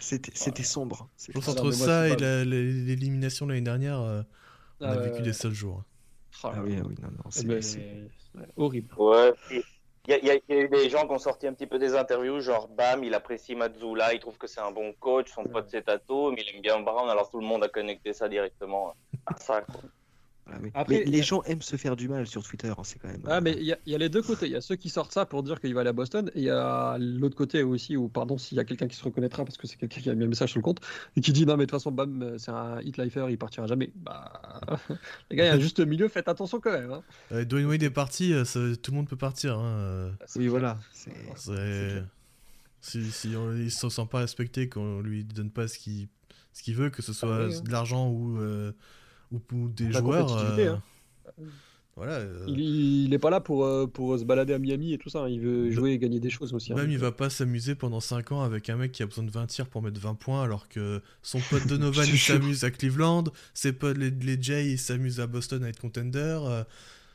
[0.00, 1.08] C'était sombre.
[1.16, 4.22] je C'était pense entre ça et l'élimination l'année dernière, euh,
[4.80, 5.82] on a Ah, vécu des seuls jours.
[6.42, 8.08] Ah, Ah oui, ah oui, non, non, c'est mais-
[8.56, 8.94] horrible.
[8.98, 9.32] Ouais.
[9.50, 11.94] y, y il y a eu des gens qui ont sorti un petit peu des
[11.94, 15.66] interviews, genre Bam, il apprécie Mazzula, il trouve que c'est un bon coach, son pote
[15.70, 18.94] c'est Tato, mais il aime bien Brown, alors tout le monde a connecté ça directement
[19.26, 19.62] à ça.
[19.62, 19.80] Quoi.
[20.46, 20.62] Voilà.
[20.74, 23.08] Après, Mais les a- gens aiment se faire du mal sur Twitter, hein, c'est quand
[23.08, 23.22] même.
[23.26, 24.46] Ah, mais il y, a- il y a les deux côtés.
[24.46, 26.38] Il y a ceux qui sortent ça pour dire qu'il va aller à Boston, et
[26.40, 29.44] il y a l'autre côté aussi, où, pardon, s'il y a quelqu'un qui se reconnaîtra,
[29.44, 30.80] parce que c'est quelqu'un qui a mis un message sur le compte,
[31.16, 33.66] et qui dit non, mais de toute façon, Bam, c'est un hit lifer, il partira
[33.66, 33.90] jamais.
[33.96, 34.60] Bah,
[35.30, 36.92] les gars, il y a un juste milieu, faites attention quand même.
[36.92, 37.02] hein.
[37.32, 39.58] Euh, Dwayne Wade est parti, euh, ça- tout le monde peut partir.
[39.58, 40.78] hein, euh, Oui, voilà.
[41.44, 42.06] clair.
[42.80, 46.08] Si, si on, il se sent pas respecté, qu'on lui donne pas ce qu'il
[46.52, 47.60] ce qu'il veut, que ce soit Ah oui, hein.
[47.62, 48.72] de l'argent ou, euh,
[49.32, 50.26] ou, ou des La joueurs.
[50.26, 50.82] compétitivité, euh, hein.
[51.96, 52.12] Voilà.
[52.18, 55.08] euh, Il, il est pas là pour, euh, pour se balader à Miami et tout
[55.08, 55.20] ça.
[55.20, 55.28] hein.
[55.28, 56.72] Il veut jouer et gagner des choses aussi.
[56.72, 56.76] hein.
[56.76, 59.30] Même il va pas s'amuser pendant 5 ans avec un mec qui a besoin de
[59.30, 63.24] 20 tirs pour mettre 20 points alors que son pote Donovan il s'amuse à Cleveland,
[63.54, 66.64] ses potes les, les Jay ils s'amusent à Boston à être contender, euh,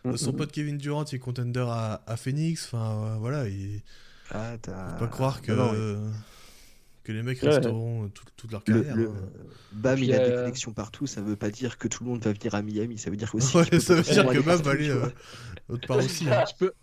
[0.04, 3.48] Mm, son mm, pote Kevin Durant il est contender à, à Phoenix, enfin euh, voilà,
[3.48, 3.82] il
[4.32, 6.12] Ah, t'as- faut pas croire que, Non, non,
[7.04, 7.50] que les mecs Ouais.
[7.50, 8.96] resteront tout- toute leur Le, carrière.
[8.96, 9.30] le- hein.
[9.74, 12.10] Bam, Puis, il a des euh, connexions partout, ça veut pas dire que tout le
[12.10, 14.62] monde va venir à Miami, ça veut dire aussi Ouais, ça veut dire que Bam
[14.62, 15.08] va aller euh,
[15.70, 16.30] autre part aussi.
[16.30, 16.44] hein.
[16.50, 16.74] je, peux,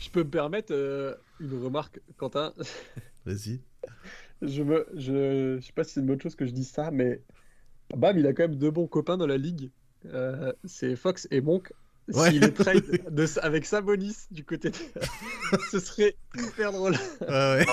[0.00, 2.54] je peux me permettre euh, une remarque, Quentin?
[3.26, 3.60] Vas-y.
[4.42, 6.90] Je, me, je, je sais pas si c'est une bonne chose que je dise ça,
[6.90, 7.22] mais
[7.94, 9.70] Bam, il a quand même deux bons copains dans la ligue.
[10.06, 11.72] Euh, c'est Fox et Monk.
[12.12, 12.30] Ouais.
[12.30, 14.76] S'il est trade de, avec Sabonis du côté de...
[15.70, 16.94] ce serait hyper drôle.
[17.26, 17.66] Ah ouais.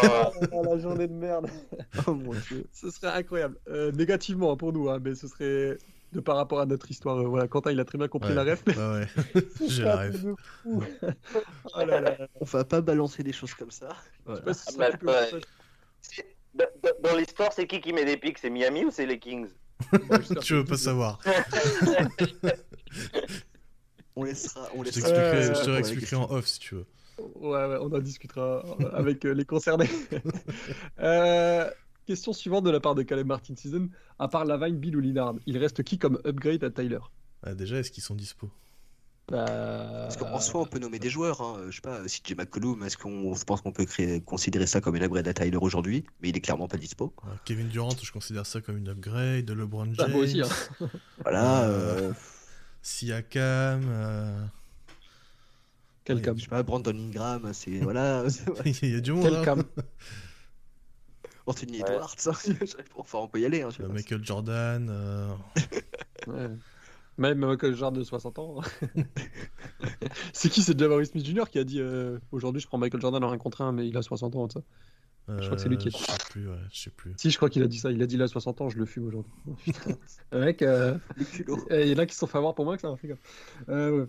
[0.51, 1.47] Oh, la journée de merde.
[2.07, 2.65] Oh mon dieu.
[2.71, 3.57] Ce serait incroyable.
[3.69, 5.77] Euh, négativement hein, pour nous, hein, mais ce serait
[6.13, 7.17] de par rapport à notre histoire.
[7.19, 8.35] euh, voilà, Quentin, il a très bien compris Ouais.
[8.43, 8.63] la ref.
[8.65, 9.07] mais Ah ouais.
[9.67, 10.15] J'ai la ref.
[10.65, 10.81] Oh
[11.85, 12.17] là là.
[12.41, 13.89] On va pas balancer des choses comme ça.
[14.27, 15.25] Je sais pas si Ah ça bah.
[16.01, 16.35] C'est-
[17.03, 18.37] Dans, l'histoire, c'est qui qui met des pics?
[18.39, 19.47] C'est Miami ou c'est les Kings?
[20.41, 21.19] Tu veux pas savoir.
[24.15, 24.67] On laissera.
[24.75, 26.31] On Je laissera te réexpliquerai en question.
[26.37, 26.85] off si tu veux.
[27.19, 29.89] Ouais, ouais, on en discutera euh, avec euh, les concernés.
[30.99, 31.69] Euh,
[32.05, 33.89] question suivante de la part de Caleb Martin Season.
[34.19, 36.99] À part Lavine, Bill ou Lillard, il reste qui comme upgrade à Tyler?
[37.43, 38.49] Ah, déjà, est-ce qu'ils sont dispo?
[39.29, 41.41] Bah, Parce qu'en soi, on peut nommer des joueurs.
[41.41, 41.61] Hein.
[41.69, 44.95] Je sais pas, CJ McCollum, est-ce qu'on je pense qu'on peut créer, considérer ça comme
[44.97, 46.03] une upgrade à Tyler aujourd'hui?
[46.21, 47.13] Mais il est clairement pas dispo.
[47.23, 49.49] Alors, Kevin Durant, je considère ça comme une upgrade.
[49.49, 50.41] LeBron James, moi aussi.
[50.41, 50.89] hein.
[51.21, 51.63] Voilà.
[51.63, 52.11] euh,
[52.83, 53.81] Siakam.
[53.87, 54.45] euh,
[56.05, 57.79] Quel Ouais, cam je sais pas, Brandon Ingram, c'est.
[57.79, 58.25] Voilà.
[58.65, 59.23] Il y a du monde.
[59.23, 59.43] Quel hein.
[59.43, 59.63] cam
[61.45, 61.89] Anthony Ouais.
[61.93, 62.15] Edwards.
[62.95, 63.61] enfin, on peut y aller.
[63.63, 63.93] Hein, je sais Euh, pas.
[63.93, 64.87] Michael Jordan.
[64.89, 65.33] euh,
[66.27, 66.49] Ouais.
[67.17, 68.61] Même que le genre de 60 ans.
[70.33, 71.43] c'est qui C'est Javaris Smith Jr.
[71.51, 73.95] qui a dit euh, aujourd'hui je prends Michael Jordan en un contre un, mais il
[73.97, 74.49] a 60 ans.
[74.49, 74.61] Ça.
[75.27, 77.13] Crois que c'est lui qui euh, est- Je sais plus, ouais, je sais plus.
[77.17, 77.91] Si, je crois qu'il a dit ça.
[77.91, 79.31] Il a dit il a 60 ans, je le fume aujourd'hui.
[79.63, 79.97] Putain.
[80.31, 80.97] Le mec, euh,
[81.71, 83.07] Il y en a qui se sont fait avoir pour moi que ça m'a fait
[83.07, 83.19] gaffe.
[83.69, 84.07] Euh, ouais.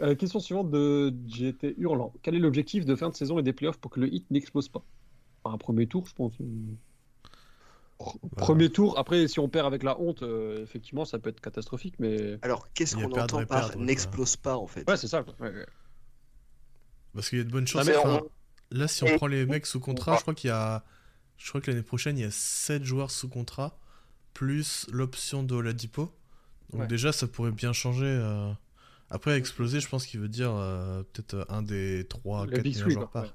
[0.00, 2.12] Euh, question suivante de GT Hurlant.
[2.22, 4.68] Quel est l'objectif de fin de saison et des playoffs pour que le hit n'explose
[4.68, 4.84] pas?
[5.44, 6.34] Enfin, Un premier tour, je pense.
[8.36, 11.94] Premier tour, après, si on perd avec la honte, euh, effectivement, ça peut être catastrophique,
[11.98, 12.38] mais.
[12.42, 14.88] Alors, qu'est-ce qu'on entend par n'explose pas en fait?
[14.88, 15.22] Ouais, c'est ça.
[15.22, 15.34] quoi.
[15.40, 15.66] Ouais, ouais.
[17.14, 17.88] Parce qu'il y a de bonnes choses.
[17.88, 18.28] Ah, mais on-
[18.70, 20.84] Là, si on Et- prend les mecs sous contrat, je crois qu'il y a.
[21.36, 23.78] Je crois que l'année prochaine, il y a 7 joueurs sous contrat.
[24.34, 26.12] plus l'option de Oladipo.
[26.70, 26.86] Donc Ouais.
[26.86, 28.04] déjà, ça pourrait bien changer.
[28.04, 28.52] euh.
[29.08, 32.62] Après, exploser, je pense qu'il veut dire euh, peut-être euh, un des 3 Le 4
[32.62, 33.22] Big meilleurs Three, joueurs par.
[33.24, 33.30] ouais.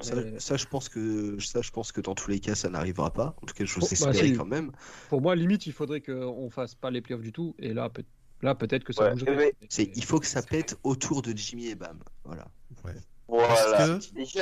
[0.00, 3.10] Ça, ça, je pense que ça, je pense que dans tous les cas, ça n'arrivera
[3.12, 3.36] pas.
[3.40, 4.72] En tout cas, je vous bah, quand même.
[5.08, 7.54] Pour moi, limite, il faudrait qu'on fasse pas les playoffs du tout.
[7.58, 8.04] Et là, peut-
[8.42, 9.54] là peut-être que ça Ouais,
[9.94, 12.00] il faut que ça pète autour de Jimmy et Bam.
[12.24, 12.48] Voilà.
[13.28, 13.54] Voilà.
[13.54, 14.38] Est-ce que, Et je-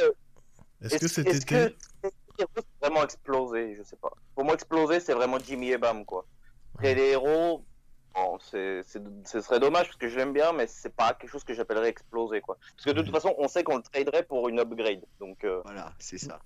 [0.83, 1.69] est-ce que
[2.39, 2.45] que
[2.81, 4.11] vraiment explosé Je sais pas.
[4.35, 6.27] Pour moi, exploser, c'est vraiment Jimmy et Bam, quoi.
[6.75, 6.95] Après, Ouais.
[6.95, 7.65] les héros,
[8.15, 11.31] bon, c'est, c'est- ce serait dommage parce que je l'aime bien, mais c'est pas quelque
[11.31, 12.59] chose que j'appellerais exploser, quoi.
[12.77, 15.03] Parce que de toute façon, on sait qu'on le traderait pour une upgrade.
[15.19, 16.41] Donc, euh, Voilà, c'est ça.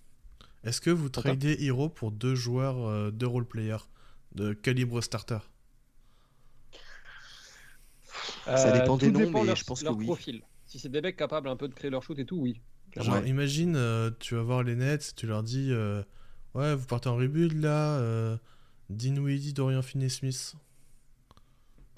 [0.62, 3.84] Est-ce que vous tradez Hero pour deux joueurs, euh, deux role-players
[4.32, 5.38] de calibre starter?
[8.46, 10.06] Ça dépend des noms, dépend mais leur- je pense que leur oui.
[10.06, 10.42] profil.
[10.70, 12.60] Si c'est des mecs capables un peu de créer leur shoot et tout, oui.
[12.96, 13.28] Genre, Ouais.
[13.28, 16.00] imagine, euh, tu vas voir les Nets, tu leur dis euh,
[16.54, 18.36] Ouais, vous partez en rebuild là, euh,
[18.88, 20.54] Dinwiddie, Dorian Finney-Smith.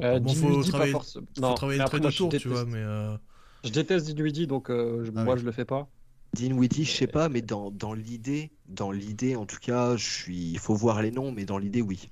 [0.02, 1.26] Euh, bon, faut Dinwiddie, travailler- forcément.
[1.36, 2.78] Faut Non, travailler mais le après, trade moi, tu déteste- vois, mais.
[2.78, 3.14] euh,
[3.62, 5.40] Je déteste Dinwiddie, donc euh, je- Ah moi oui.
[5.40, 5.86] je le fais pas.
[6.32, 10.50] Dinwiddie, je sais pas, mais dans, dans l'idée, dans l'idée, en tout cas, je suis.
[10.52, 12.10] Il faut voir les noms, mais dans l'idée, oui.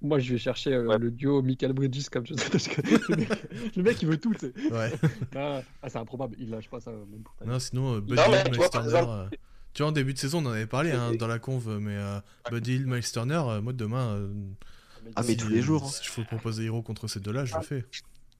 [0.00, 0.98] Moi je vais chercher euh, Ouais.
[0.98, 3.28] le duo Michael Bridges comme je sais parce que le mec,
[3.76, 4.32] le mec, il veut tout.
[4.34, 4.72] tu sais.
[4.72, 4.92] Ouais.
[5.36, 8.22] Ah, ah, c'est improbable, il lâche pas ça même pour ta non, sinon, euh, Buddy
[8.22, 8.86] tu Miles vois, Turner.
[8.88, 9.28] exemple- euh,
[9.74, 11.96] Tu vois, en début de saison, on en avait parlé hein, dans la conve, mais
[11.96, 12.18] euh,
[12.50, 14.14] Buddy Hield, Miles Turner, euh, moi demain.
[14.16, 14.32] euh,
[15.14, 15.88] Ah, mais si- tous les jours, hein.
[15.88, 17.84] Si je faut proposer Hero contre ces deux-là, je le fais.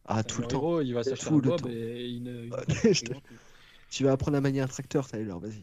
[0.06, 0.80] Ah, tout le temps.
[0.80, 2.20] il va s'acheter Tout un bob et
[2.94, 3.12] je te-
[3.90, 5.62] Tu vas apprendre à manier un tracteur, Tyler, vas-y.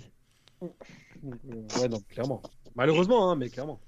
[1.23, 2.41] Donc, euh, Ouais, non, clairement.
[2.75, 3.79] Malheureusement, hein, mais clairement.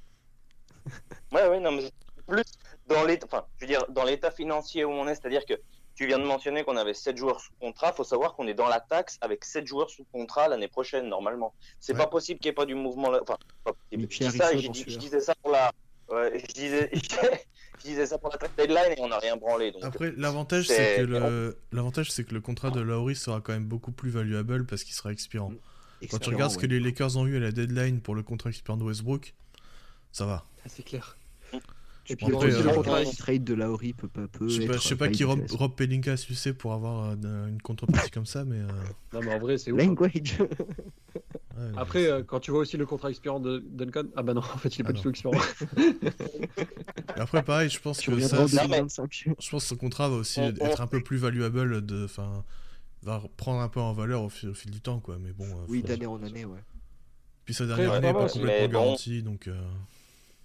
[1.32, 1.91] Ouais, ouais, non, mais
[2.28, 2.44] plus
[2.88, 5.53] dans l'état, enfin, je veux dire, dans l'état financier où on est, c'est-à-dire que
[5.95, 8.68] tu viens de mentionner qu'on avait 7 joueurs sous contrat, faut savoir qu'on est dans
[8.68, 11.53] la taxe avec 7 joueurs sous contrat l'année prochaine, normalement.
[11.80, 11.99] C'est Ouais.
[11.99, 13.20] pas possible qu'il n'y ait pas du mouvement là.
[13.22, 13.88] Enfin, pas possible.
[13.91, 14.99] Mais Je Pierre dis ça, Risseau je, dans dis- je celui-là.
[15.02, 15.72] disais ça pour la.
[16.10, 16.90] Ouais, je disais,
[17.80, 19.72] je disais ça pour la deadline et on n'a rien branlé.
[19.72, 23.53] Donc, Après, l'avantage, c'est- que le l'avantage, c'est que le contrat de Lowry sera quand
[23.53, 25.52] même beaucoup plus valuable parce qu'il sera expirant.
[26.12, 28.49] Quand tu regardes ce que les Lakers ont eu à la deadline pour le contrat
[28.49, 29.34] expirant de Westbrook,
[30.12, 30.45] ça va.
[30.66, 31.18] Ah, c'est clair.
[32.08, 34.48] Et puis Après, aussi, euh, le le contrat trade de Lauri peut pas peu.
[34.48, 35.40] Je sais pas, être je sais pas qui Rob.
[35.52, 38.58] Rob Pelinka a sucé pour avoir euh, une contrepartie comme ça, mais.
[38.60, 38.68] euh,
[39.14, 39.80] Non, mais en vrai, c'est ouf.
[39.82, 39.86] hein.
[39.88, 40.38] Language.
[40.40, 44.42] ouais, Après, euh, quand tu vois aussi le contrat expirant de Duncan, ah bah non,
[44.42, 45.04] en fait, il est pas Ah du non.
[45.04, 45.34] tout expirant.
[47.16, 49.24] Après, pareil, je pense Tu que ça, en Non, mais- 2025.
[49.40, 52.44] je pense que son contrat va aussi être un peu plus valuable de, enfin,
[53.02, 55.18] va prendre un peu en valeur au fil, au fil du temps, quoi.
[55.20, 55.46] Mais bon.
[55.46, 56.60] euh, Oui, d'année en année, ouais.
[57.46, 58.86] Puis sa dernière Après, année est vraiment, pas complètement bon.
[58.86, 59.48] garantie, donc.
[59.48, 59.60] euh,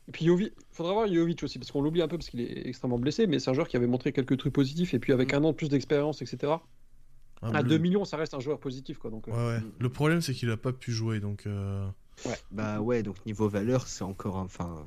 [0.09, 2.67] Et puis Jovic, faudra voir Jovic aussi, parce qu'on l'oublie un peu parce qu'il est
[2.67, 5.33] extrêmement blessé, mais c'est un joueur qui avait montré quelques trucs positifs, et puis avec
[5.35, 6.53] un an de plus d'expérience, etc.
[7.43, 9.11] hein, À le- 2 millions, ça reste un joueur positif, quoi.
[9.11, 9.61] Donc, euh, Ouais.
[9.61, 9.73] Mm.
[9.79, 11.47] Le problème, c'est qu'il a pas pu jouer, donc.
[11.47, 11.87] euh,
[12.51, 14.45] Bah ouais, donc niveau valeur, c'est encore un.
[14.45, 14.85] Enfin.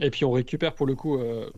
[0.00, 1.50] Et puis on récupère pour le coup, euh,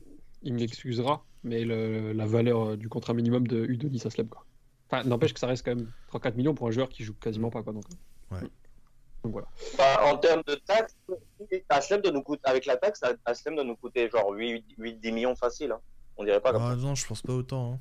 [0.43, 4.45] il m'excusera, mais le- la valeur du contrat minimum de Udonis Aslem, quoi.
[4.91, 7.49] Enfin, n'empêche que ça reste quand même 3-4 millions pour un joueur qui joue quasiment
[7.51, 7.73] pas, quoi.
[7.73, 7.85] Donc.
[8.33, 8.41] Ouais.
[9.23, 9.47] Donc voilà.
[9.79, 10.97] Bah, en termes de taxes,
[11.69, 15.73] Aslem nous coûter, avec la taxe, Aslem doit nous coûter genre 8-10 millions facile.
[15.73, 15.81] hein.
[16.17, 17.75] On dirait pas comme Ah non, je pense pas autant.
[17.75, 17.79] hein.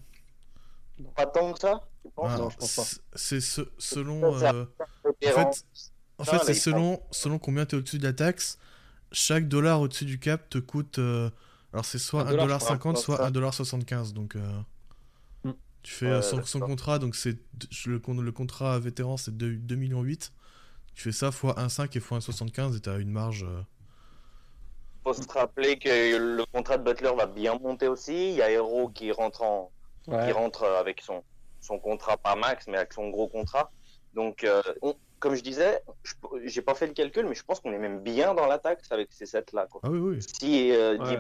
[0.99, 1.09] ça.
[1.15, 2.29] Pas tant que ça, tu penses?
[2.33, 2.83] Ah, non, je pense pas.
[2.83, 4.37] c'est- C'est ce- selon.
[4.39, 4.65] Ça, euh,
[6.17, 8.59] En fait, en c'est selon, selon combien tu es au-dessus de la taxe.
[9.11, 10.99] Chaque dollar au-dessus du cap te coûte.
[10.99, 11.29] euh,
[11.73, 13.29] alors, c'est soit Un dollar, je 1,50$, crois, soit ça.
[13.31, 14.13] 1,75$.
[14.13, 14.59] Donc, euh,
[15.43, 15.51] Hmm.
[15.81, 16.99] tu fais Ouais, son, contrat.
[16.99, 17.37] Donc, c'est
[17.87, 20.03] le, con- le contrat vétéran, c'est 2 2,8 millions.
[20.93, 23.43] Tu fais ça fois 1,5 et fois 1,75 et tu as une marge.
[23.43, 23.61] euh,
[25.03, 25.89] faut se rappeler que
[26.37, 28.29] le contrat de Butler va bien monter aussi.
[28.31, 29.71] Il y a Hero qui rentre en,
[30.03, 30.31] qui Ouais.
[30.31, 31.23] rentre avec son,
[31.59, 33.71] son contrat pas max, mais avec son gros contrat.
[34.13, 36.13] Donc, euh, on- comme je disais, je-
[36.45, 38.91] j'ai pas fait le calcul, mais je pense qu'on est même bien dans la taxe
[38.91, 39.65] avec ces sets là.
[39.71, 39.81] Quoi.
[39.83, 40.19] Ah oui, oui.
[40.39, 41.17] Si euh, Ouais.
[41.17, 41.19] 10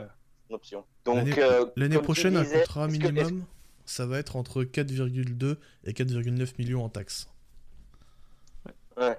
[0.49, 0.85] une option.
[1.05, 1.35] Donc
[1.75, 3.45] L'année euh, prochaine, un disais, contrat est-ce que- minimum,
[3.85, 7.29] ça va être entre 4,2 et 4,9 millions en taxes.
[8.97, 9.17] Ouais.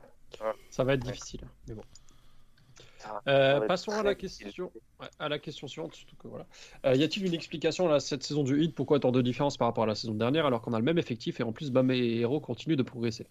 [0.72, 1.82] Ça va être difficile, mais bon.
[3.26, 5.94] Euh, passons à la question, ouais, à la question suivante.
[5.94, 6.46] Surtout que, voilà.
[6.86, 8.74] Euh, y a-t-il une explication là, cette saison du Heat?
[8.74, 10.96] Pourquoi tant de différence par rapport à la saison dernière alors qu'on a le même
[10.98, 13.26] effectif et en plus Bam et Hero continuent de progresser?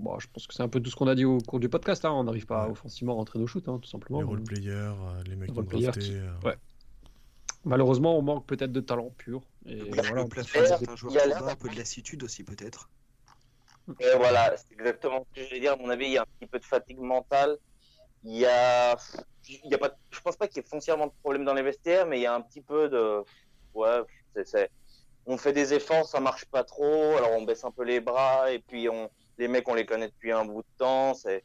[0.00, 1.68] Bon, je pense que c'est un peu tout ce qu'on a dit au cours du
[1.70, 2.04] podcast.
[2.04, 2.10] hein.
[2.12, 2.72] On n'arrive pas à Ouais.
[2.72, 4.18] offensivement rentrer nos shoots, hein, tout simplement.
[4.18, 6.00] Les role-players, euh, les mecs drafté.
[6.00, 6.56] qui- euh, ouais.
[7.64, 9.42] Malheureusement, on manque peut-être de talent pur.
[9.66, 12.90] Et voilà, Il y a- un peu de lassitude aussi, peut-être.
[13.98, 15.72] Et voilà, c'est exactement ce que je vais dire.
[15.72, 17.58] À mon avis, il y a un petit peu de fatigue mentale.
[18.22, 18.96] Il y a,
[19.48, 21.62] il y a pas, je pense pas qu'il y ait foncièrement de problème dans les
[21.62, 23.22] vestiaires, mais il y a un petit peu de,
[23.74, 24.02] ouais,
[24.44, 24.70] c'est-
[25.26, 28.52] on fait des efforts, ça marche pas trop, alors on baisse un peu les bras,
[28.52, 31.44] et puis on, les mecs, on les connaît depuis un bout de temps, c'est,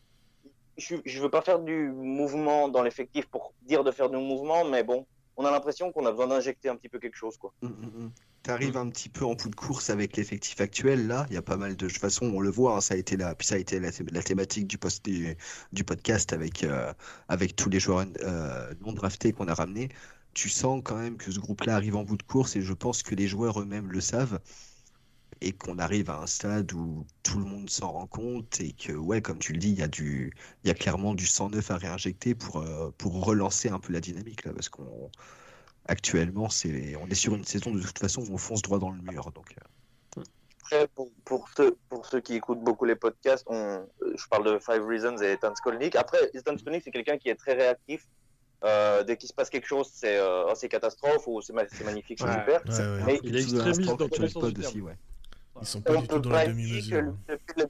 [0.78, 4.84] je, veux pas faire du mouvement dans l'effectif pour dire de faire du mouvement, mais
[4.84, 5.06] bon,
[5.38, 7.54] on a l'impression qu'on a besoin d'injecter un petit peu quelque chose, quoi.
[7.62, 8.12] Mm, mm,
[8.46, 8.48] mm.
[8.48, 11.26] T'arrives un petit peu en bout de course avec l'effectif actuel là.
[11.30, 12.78] Il y a pas mal de, de toute façon, on le voit.
[12.78, 13.92] hein, ça a été la, ça a été la,
[14.22, 16.94] thématique du podcast avec euh,
[17.28, 19.90] avec tous les joueurs euh, non draftés qu'on a ramenés.
[20.34, 23.04] Tu sens quand même que ce groupe-là arrive en bout de course et je pense
[23.04, 24.40] que les joueurs eux-mêmes le savent
[25.42, 28.94] et qu'on arrive à un stade où tout le monde s'en rend compte et que
[28.94, 31.72] ouais, comme tu le dis, il y a du, y a clairement du sang neuf
[31.72, 35.12] à réinjecter pour euh, pour relancer un peu la dynamique là parce qu'on
[35.88, 38.90] actuellement c'est on est sur une saison de toute façon où on fonce droit dans
[38.91, 39.53] le mur donc
[40.18, 40.22] euh,
[40.62, 43.86] Après, pour, pour, ceux, pour ceux qui écoutent beaucoup les podcasts, on, euh,
[44.18, 45.95] je parle de Five Reasons et Ethan Skolnick.
[45.95, 48.07] Après, Ethan Skolnick, c'est quelqu'un qui est très réactif.
[48.64, 51.68] Euh, dès qu'il se passe quelque chose, c'est euh, oh, c'est catastrophe ou c'est ma-
[51.68, 52.40] c'est magnifique, c'est Ouais.
[52.40, 52.64] super.
[52.68, 53.03] Ouais, ouais.
[53.06, 54.30] Mais Il est extrémiste dans tous sur les le
[54.60, 54.98] sens aussi, ouais.
[55.62, 57.02] Ils sont pas on du tout dans la demi-mesure.
[57.28, 57.68] le- le-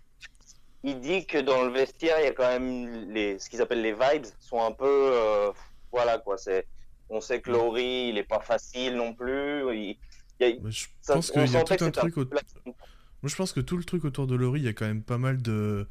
[0.83, 3.81] il dit que dans le vestiaire, il y a quand même les, ce qu'ils appellent
[3.81, 5.51] les vibes sont un peu, euh,
[5.91, 6.37] voilà quoi.
[6.37, 6.65] C'est,
[7.10, 9.61] on sait que Laurie, il est pas facile non plus.
[9.76, 9.98] Il,
[10.40, 13.36] il y a- Mais je ça- pense qu'il y a tout un au- Moi, je
[13.36, 15.41] pense que tout le truc autour de Laurie, il y a quand même pas mal
[15.41, 15.88] de.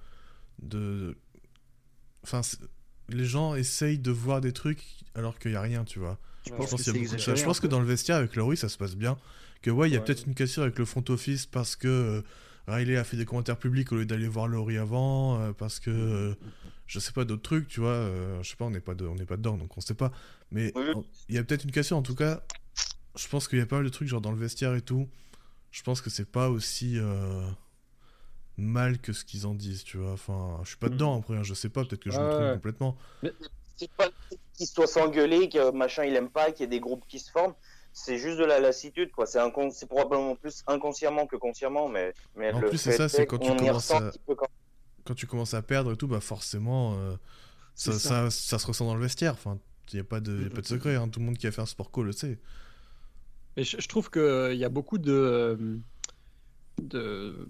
[0.62, 1.16] de...
[2.22, 2.40] Enfin,
[3.08, 4.82] les gens essayent de voir des trucs
[5.14, 6.18] alors qu'il n'y a rien, tu vois.
[6.46, 6.56] Je Ouais.
[6.58, 8.96] pense Je pense, que exagéré Je pense dans le vestiaire avec Laurie, ça se passe
[8.96, 9.16] bien.
[9.62, 10.04] Que ouais, il y a Ouais.
[10.04, 12.22] peut-être une cassure avec le front office parce que euh,
[12.66, 15.90] Riley a fait des commentaires publics au lieu d'aller voir Laurie avant, euh, parce que
[15.90, 16.34] euh,
[16.86, 17.90] je sais pas d'autres trucs, tu vois.
[17.90, 19.94] euh, je sais pas, on n'est pas, de- on n'est pas dedans, donc on sait
[19.94, 20.12] pas.
[20.50, 20.84] Mais Oui.
[21.28, 21.96] il y a peut-être une cassure.
[21.96, 22.42] En tout cas,
[23.16, 25.08] je pense qu'il y a pas mal de trucs genre dans le vestiaire et tout.
[25.70, 26.98] Je pense que c'est pas aussi
[28.56, 30.12] mal que ce qu'ils en disent, tu vois.
[30.12, 30.90] Enfin, je suis pas Mm.
[30.92, 32.96] dedans après, hein, je sais pas, peut-être que je me trompe complètement.
[33.76, 34.08] c'est pas
[34.56, 37.30] qu'il soit s'engueuler, que machin il aime pas, qu'il y ait des groupes qui se
[37.30, 37.54] forment.
[37.96, 39.24] C'est juste de la lassitude, quoi.
[39.24, 43.22] C'est incon- probablement plus inconsciemment que consciemment, mais, mais En le plus, c'est ça, c'est
[43.22, 44.46] est quand tu commences à- quand-
[45.04, 47.14] Quand tu commences à perdre et tout, bah forcément, euh,
[47.76, 48.30] ça, ça.
[48.30, 49.34] Ça, se ressent dans le vestiaire.
[49.34, 49.58] Enfin,
[49.92, 51.08] il n'y a, pas de- y a pas de secret, hein.
[51.08, 52.38] tout le monde qui a fait un sport co le sait.
[53.56, 55.76] Mais je, je trouve qu'il y a beaucoup de, euh,
[56.82, 57.48] de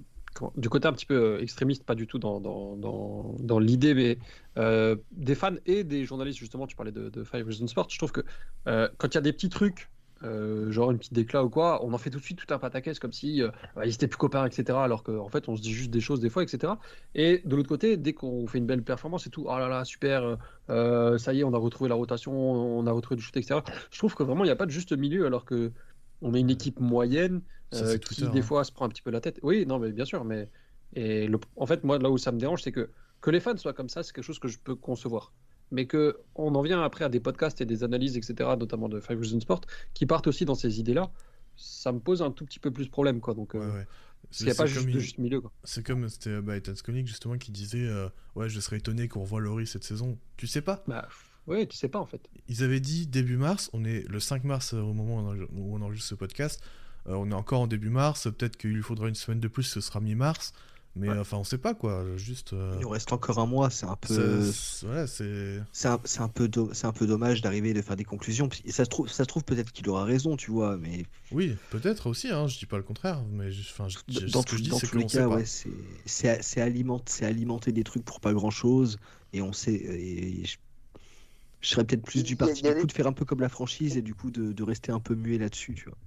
[0.57, 3.95] du côté un petit peu euh, extrémiste, pas du tout dans, dans, dans, dans l'idée,
[3.95, 4.19] mais
[4.59, 7.97] euh, des fans et des journalistes, justement, tu parlais de, de Five Reasons Sport, je
[7.99, 8.23] trouve que
[8.67, 9.89] euh, quand il y a des petits trucs,
[10.25, 12.59] euh, genre une petite déclat ou quoi, on en fait tout de suite tout un
[12.59, 14.79] pataquès comme si euh, bah, ils étaient plus copains, etc.
[14.79, 16.75] Alors qu'en en fait, on se dit juste des choses des fois, etc.
[17.15, 19.85] Et de l'autre côté, dès qu'on fait une belle performance et tout, oh là là,
[19.85, 20.39] super,
[20.71, 23.61] euh, ça y est, on a retrouvé la rotation, on a retrouvé du shoot, etc.
[23.91, 25.73] Je trouve que vraiment, il n'y a pas de juste milieu, alors que
[26.23, 27.43] on est une équipe moyenne
[27.73, 28.43] Ça, euh, qui, Twitter, des hein.
[28.43, 29.39] fois, se prend un petit peu la tête.
[29.43, 30.49] Oui, non, mais bien sûr, mais
[30.95, 31.39] et le...
[31.57, 32.91] en fait, moi, là où ça me dérange, c'est que
[33.21, 35.33] que les fans soient comme ça, c'est quelque chose que je peux concevoir.
[35.71, 39.01] Mais que on en vient après à des podcasts et des analyses, etc., notamment de
[39.01, 39.63] Five Reasons Sport,
[39.95, 41.11] qui partent aussi dans ces idées-là,
[41.57, 43.35] ça me pose un tout petit peu plus de problème, quoi.
[43.35, 43.87] Donc, euh, Ouais,
[44.31, 45.43] qu'il n'y a pas juste de juste milieu.
[45.65, 49.21] C'est comme c'était bah, Ethan Skolnick, justement qui disait euh, Ouais, je serais étonné qu'on
[49.21, 50.19] revoie Laurie cette saison.
[50.37, 50.83] Tu sais pas?
[50.89, 51.07] Bah,
[51.47, 52.21] ouais, tu sais pas en fait.
[52.49, 55.81] Ils avaient dit début mars, on est le 5 mars euh, au moment où on
[55.83, 56.63] enregistre- ce podcast.
[57.07, 59.65] Euh, on est encore en début mars, peut-être qu'il lui faudra une semaine de plus,
[59.65, 60.53] ce sera mi-mars.
[60.97, 61.19] Mais Ouais.
[61.19, 62.05] enfin, on sait pas quoi.
[62.17, 62.53] Juste.
[62.53, 65.61] euh, Il nous reste encore un mois, c'est un peu, c'est- voilà, c'est.
[65.73, 68.05] c'est un, c'est un peu, do- c'est un peu dommage d'arriver et de faire des
[68.05, 68.49] conclusions.
[68.69, 72.07] Ça se trouve, ça se trouve peut-être qu'il aura raison, tu vois, mais Oui, peut-être
[72.07, 74.51] aussi, hein, je dis pas le contraire, mais je- enfin, je- je- dans, ce que
[74.51, 75.69] tous- je dis, dans c'est que les cas, ouais, c'est,
[76.07, 78.99] c'est, c'est alimenter, c'est alimenter des trucs pour pas grand chose,
[79.33, 79.73] et on sait.
[79.75, 80.59] Et je,
[81.61, 83.49] je serais peut-être plus du a- parti du coup de faire un peu comme la
[83.49, 85.99] franchise et du coup de, de rester un peu muet là-dessus, tu vois.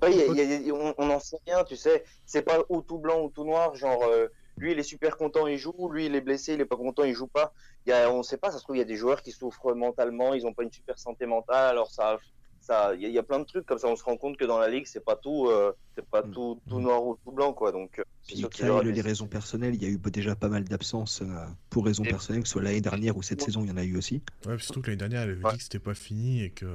[0.00, 2.04] Bah, il y a- il y a on, on en sait rien, tu sais.
[2.26, 3.74] C'est pas ou tout blanc ou tout noir.
[3.74, 4.26] Genre, euh,
[4.58, 5.88] lui, il est super content, il joue.
[5.90, 7.52] Lui, il est blessé, il est pas content, il joue pas.
[7.86, 9.32] Il y a, on sait pas, ça se trouve, il y a des joueurs qui
[9.32, 11.70] souffrent mentalement, ils ont pas une super santé mentale.
[11.70, 12.18] Alors, ça,
[12.60, 13.86] ça, il y, a- il y a plein de trucs comme ça.
[13.88, 16.30] On se rend compte que dans la ligue, c'est pas tout, euh, c'est pas Mm.
[16.32, 17.70] tout, tout noir ou tout blanc, quoi.
[17.72, 20.64] Donc, euh, qu'il y des- les raisons personnelles, il y a eu déjà pas mal
[20.64, 21.26] d'absences euh,
[21.70, 23.46] pour raisons Et- personnelles, que ce soit l'année dernière ou cette Ouais.
[23.46, 24.20] saison, il y en a eu aussi.
[24.46, 25.52] Ouais, surtout que l'année dernière, elle avait Ouais.
[25.52, 26.66] dit que c'était pas fini et que.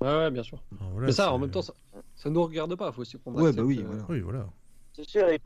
[0.00, 0.62] Ouais, ouais, bien sûr.
[0.70, 1.74] voilà, mais ça, en même temps, ça,
[2.14, 2.90] ça nous regarde pas.
[2.92, 4.04] Faut aussi qu'on Ouais, bah oui, euh, voilà.
[4.08, 4.46] Oui, voilà.
[4.94, 5.28] C'est sûr.
[5.28, 5.40] et-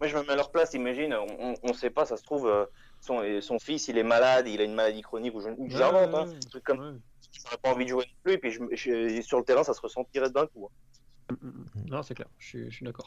[0.00, 0.74] Moi, je me mets à leur place.
[0.74, 2.66] Imagine, on, on, on sait pas, ça se trouve, euh,
[3.00, 5.70] son, son fils, il est malade, il a une maladie chronique ou je- ou Ouais,
[5.70, 6.36] j'invente, ouais, hein, ouais.
[6.36, 6.98] un truc comme Ouais.
[7.44, 8.32] j'aurais pas envie de jouer non plus.
[8.34, 10.66] Et puis, je, je- sur le terrain, ça se ressentirait d'un coup.
[10.66, 11.34] hein.
[11.40, 11.90] Mm, mm, mm.
[11.90, 13.06] Non, c'est clair, je suis, je suis d'accord.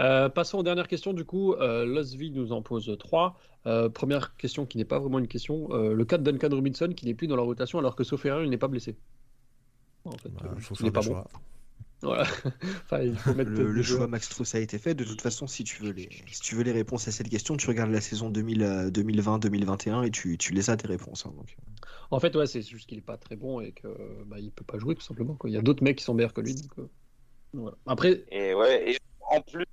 [0.00, 1.12] Euh, passons aux dernières questions.
[1.14, 3.38] Du coup, euh, Losvi nous en pose trois.
[3.66, 5.68] Euh, première question qui n'est pas vraiment une question.
[5.70, 8.22] Euh, le cas de Duncan Robinson qui n'est plus dans la rotation alors que sauf
[8.26, 8.96] erreur, il n'est pas blessé.
[10.04, 11.14] En fait, Bah, euh, il n'est faire pas des bon.
[11.14, 11.28] choix.
[12.02, 12.24] Voilà.
[12.84, 14.06] enfin, il faut mettre Le, choix.
[14.06, 14.94] Max Truss a été fait.
[14.94, 17.56] De toute façon, si tu veux les, si tu veux les réponses à cette question,
[17.56, 21.24] tu regardes la saison 2000, euh, 2020-2021 et tu, tu les as tes réponses.
[21.24, 21.56] hein, donc.
[22.10, 23.88] En fait, ouais, c'est juste qu'il n'est pas très bon et que
[24.26, 25.34] bah, il peut pas jouer tout simplement.
[25.34, 25.48] quoi.
[25.48, 26.54] Il y a d'autres mecs qui sont meilleurs que lui.
[26.54, 26.88] donc, euh,
[27.54, 27.76] voilà.
[27.86, 28.98] Après, Et ouais, et
[29.30, 29.64] en plus,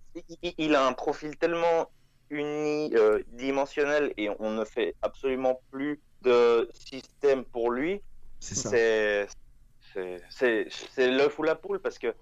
[0.41, 1.89] il, il a un profil tellement
[2.29, 8.01] unidimensionnel et on ne fait absolument plus de système pour lui,
[8.39, 8.69] C'est ça.
[10.29, 10.67] C'est
[11.11, 12.13] l'œuf ou la poule parce que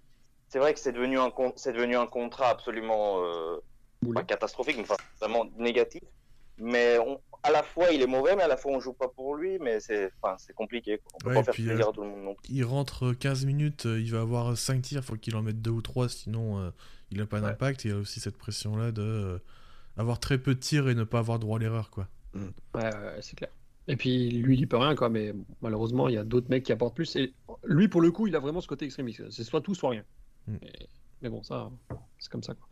[0.48, 3.58] c'est vrai que c'est devenu un c'est devenu un contrat absolument euh,
[4.14, 6.02] pas catastrophique, mais enfin, vraiment négatif.
[6.58, 9.08] Mais on- à la fois il est mauvais, mais à la fois on joue pas
[9.08, 10.98] pour lui, mais c'est enfin, c'est compliqué.
[10.98, 11.12] quoi.
[11.16, 12.54] On peut Ouais, pas faire puis, plaisir euh, à tout le monde non plus.
[12.54, 15.72] Il rentre 15 minutes, euh, il va avoir 5 tirs, faut qu'il en mette 2
[15.72, 16.72] ou 3, sinon euh,
[17.12, 17.44] il a pas Ouais.
[17.44, 17.86] d'impact.
[17.86, 19.40] Il y a aussi cette pression-là de euh,
[19.96, 22.08] avoir très peu de tirs et ne pas avoir droit à l'erreur, quoi.
[22.36, 22.42] Ouais,
[22.76, 23.52] ouais, ouais, c'est clair.
[23.90, 25.10] Et puis lui, il peut rien, quoi.
[25.10, 27.16] Mais malheureusement, il y a d'autres mecs qui apportent plus.
[27.18, 27.34] Et
[27.66, 29.30] lui, pour le coup, il a vraiment ce côté extrémiste.
[29.32, 30.04] C'est soit tout, soit rien.
[30.48, 30.56] Mm.
[30.62, 30.88] Et-
[31.22, 31.70] Mais bon, ça,
[32.18, 32.68] c'est comme ça, quoi.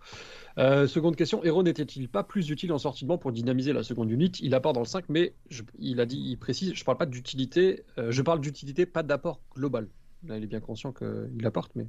[0.57, 3.83] Euh, seconde question Hero n'était-il pas plus utile en sortie de banc pour dynamiser la
[3.83, 4.31] seconde unit?
[4.41, 7.05] Il apporte dans le 5, mais je- il a dit, il précise, je parle pas
[7.05, 9.89] d'utilité, euh, je parle d'utilité, pas d'apport global.
[10.25, 11.87] Là, il est bien conscient qu'il apporte, mais.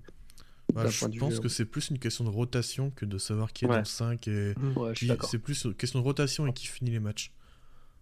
[0.75, 3.65] Bah, je pense euh, que c'est plus une question de rotation que de savoir qui
[3.65, 3.75] est Ouais.
[3.75, 4.93] dans le 5 et Ouais,
[5.31, 7.31] c'est plus une question de rotation et qui finit les matchs.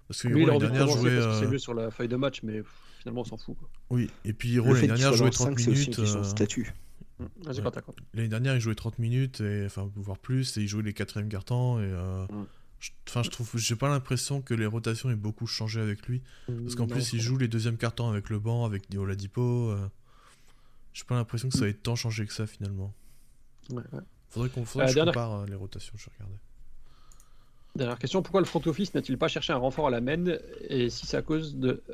[0.09, 1.17] Parce que a l'année dernière jouait.
[1.17, 3.37] parce que c'est euh, mieux sur la feuille de match, mais pff, finalement, on s'en
[3.37, 3.57] fout.
[3.59, 3.69] Quoi.
[3.91, 6.17] Oui, et puis Hero Le l'année dernière jouait le 30 5, c'est aussi une minutes.
[6.17, 6.73] euh, statut.
[7.19, 7.71] Vas-y, Ouais.
[7.73, 7.95] t'as quoi.
[8.15, 11.29] L'année dernière, il jouait 30 minutes, et, enfin, voire plus, et il jouait les quatrièmes
[11.29, 11.79] cartons.
[11.81, 12.45] Et, euh, Mm.
[12.79, 16.23] je- Enfin, je trouve, j'ai pas l'impression que les rotations aient beaucoup changé avec lui.
[16.47, 19.71] Parce qu'en Non, plus, il joue les deuxièmes cartons avec le banc, avec Oladipo.
[19.71, 19.89] Euh,
[20.93, 22.93] j'ai pas l'impression que ça ait tant changé que ça finalement.
[23.71, 24.01] Ouais, ouais.
[24.29, 26.39] Faudrait qu'on faudrait Euh, que je dernière- compare euh, les rotations, je regardais.
[27.77, 30.25] Dernière question, pourquoi le front office n'a-t-il pas cherché un renfort à la main
[30.69, 31.85] et si c'est à cause de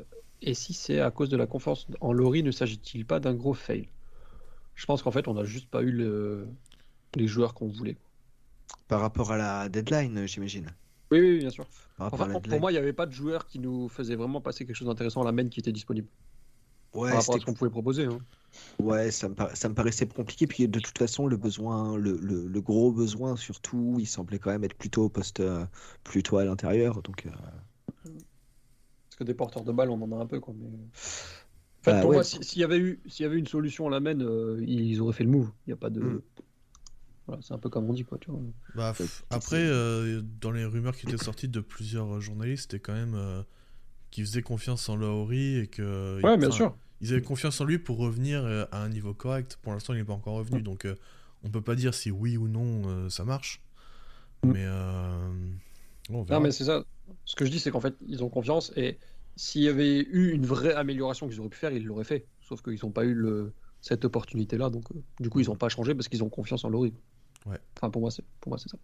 [0.41, 3.53] et si c'est à cause de la confiance en Laurie, ne s'agit-il pas d'un gros
[3.53, 3.89] fail?
[4.75, 6.47] Je pense qu'en fait, on n'a juste pas eu le-
[7.15, 7.97] les joueurs qu'on voulait.
[8.87, 10.73] Par rapport à la deadline, j'imagine.
[11.11, 11.65] Oui, oui, bien sûr.
[11.97, 14.65] Par Enfin, pour moi, il n'y avait pas de joueur qui nous faisait vraiment passer
[14.65, 16.09] quelque chose d'intéressant à la main qui était disponible
[16.93, 18.05] ouais, par rapport à c'était ce qu'on pouvait proposer.
[18.05, 18.19] hein.
[18.79, 20.45] Ouais, ça me, ça me paraissait compliqué.
[20.47, 24.51] Puis de toute façon, le besoin, le, le- le gros besoin surtout, il semblait quand
[24.51, 25.65] même être plutôt au poste, euh,
[26.03, 27.01] plutôt à l'intérieur.
[27.01, 27.29] Donc, euh,
[29.09, 30.39] Parce que des porteurs de balles, on en a un peu.
[30.39, 30.67] Quoi, mais...
[30.67, 32.15] En fait, Bah pour ouais.
[32.15, 34.63] moi, si- s'il y, avait eu- s'il y avait une solution à la main, euh,
[34.65, 35.51] ils auraient fait le move.
[35.67, 36.01] Il y a pas de.
[36.01, 36.19] Mm.
[37.27, 38.17] Voilà, c'est un peu comme on dit, quoi.
[38.17, 38.39] Tu vois.
[38.75, 38.93] Bah,
[39.29, 43.43] après, euh, dans les rumeurs qui étaient sorties de plusieurs journalistes, c'était quand même euh,
[44.13, 46.21] qu'ils faisaient confiance en Lauri et que.
[46.21, 46.77] Ouais, bien sûr.
[47.01, 49.57] Ils avaient confiance en lui pour revenir euh, à un niveau correct.
[49.61, 50.95] Pour l'instant, il n'est pas encore revenu, donc euh,
[51.43, 53.61] on peut pas dire si oui ou non euh, ça marche.
[54.43, 54.51] Mm.
[54.51, 55.29] Mais euh,
[56.09, 56.39] bon, on verra.
[56.39, 56.85] Non, mais c'est ça.
[57.25, 58.99] Ce que je dis, c'est qu'en fait, ils ont confiance et
[59.35, 62.27] s'il y avait eu une vraie amélioration qu'ils auraient pu faire, ils l'auraient fait.
[62.41, 63.51] Sauf qu'ils n'ont pas eu le...
[63.81, 64.69] cette opportunité-là.
[64.69, 64.85] Donc,
[65.19, 66.93] du coup, ils n'ont pas changé parce qu'ils ont confiance en Laurie.
[67.47, 67.57] Ouais.
[67.75, 68.77] Enfin, pour moi, c'est pour moi, c'est ça.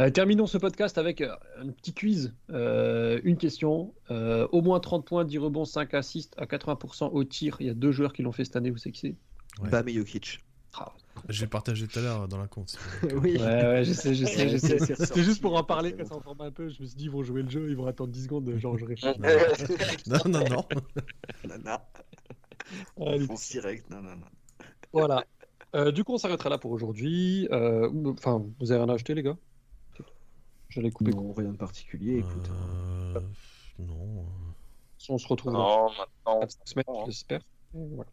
[0.00, 2.34] Euh, terminons ce podcast avec euh, un petit quiz.
[2.50, 3.94] Euh, une question.
[4.10, 7.56] Euh, au moins 30 points, 10 rebonds, 5 assists à 80% au tir.
[7.60, 8.70] Il y a deux joueurs qui l'ont fait cette année.
[8.70, 9.16] Vous savez qui c'est
[9.62, 9.70] Ouais.
[9.70, 10.40] Bam et Jokic.
[11.28, 12.76] J'ai partagé tout à l'heure dans la compte.
[13.22, 13.36] oui.
[13.36, 14.80] Ouais, ouais, je sais, je sais, je sais.
[14.80, 16.04] C'est C'était juste pour en parler, bon.
[16.04, 16.68] ça en forme un peu.
[16.68, 18.76] Je me suis dit, ils vont jouer le jeu, ils vont attendre 10 secondes, genre
[18.76, 19.16] je réfléchis.
[20.08, 20.64] non, non, non.
[21.48, 21.86] Nana.
[23.00, 23.26] Allez.
[23.26, 23.88] Fonce direct.
[23.90, 24.26] Non, non, non.
[24.92, 25.24] Voilà.
[25.76, 27.46] Euh, du coup, on s'arrêtera là pour aujourd'hui.
[27.52, 27.88] Euh,
[28.18, 29.36] Enfin, vous avez rien à ajouter, les gars?
[30.68, 31.12] J'allais couper.
[31.12, 32.18] Non, rien de particulier.
[32.18, 32.50] Écoute.
[32.50, 33.14] hein.
[33.16, 33.20] Euh,
[33.78, 34.24] non.
[35.08, 36.40] On se retrouve dans Non, maintenant.
[36.40, 37.04] 4 semaines, hein.
[37.06, 37.40] j'espère.
[37.74, 38.10] Voilà.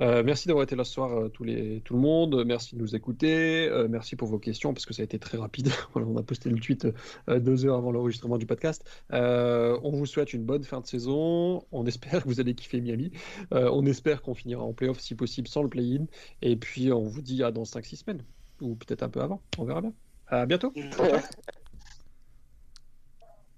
[0.00, 2.44] Euh, merci d'avoir été là ce soir, euh, tous les, tout le monde.
[2.46, 3.66] Merci de nous écouter.
[3.68, 5.70] Euh, merci pour vos questions, parce que ça a été très rapide.
[5.92, 6.86] Voilà, on a posté le tweet
[7.28, 8.84] euh, deux heures avant l'enregistrement du podcast.
[9.12, 11.64] Euh, on vous souhaite une bonne fin de saison.
[11.72, 13.10] On espère que vous allez kiffer Miami.
[13.52, 16.04] Euh, on espère qu'on finira en playoff, si possible, sans le play-in.
[16.42, 18.22] Et puis, on vous dit à dans 5-6 semaines.
[18.60, 19.40] Ou peut-être un peu avant.
[19.58, 19.92] On verra bien.
[20.28, 20.72] À bientôt.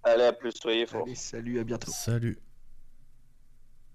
[0.02, 1.02] Allez, à plus, soyez forts.
[1.02, 1.90] Allez, salut, à bientôt.
[1.90, 2.38] Salut.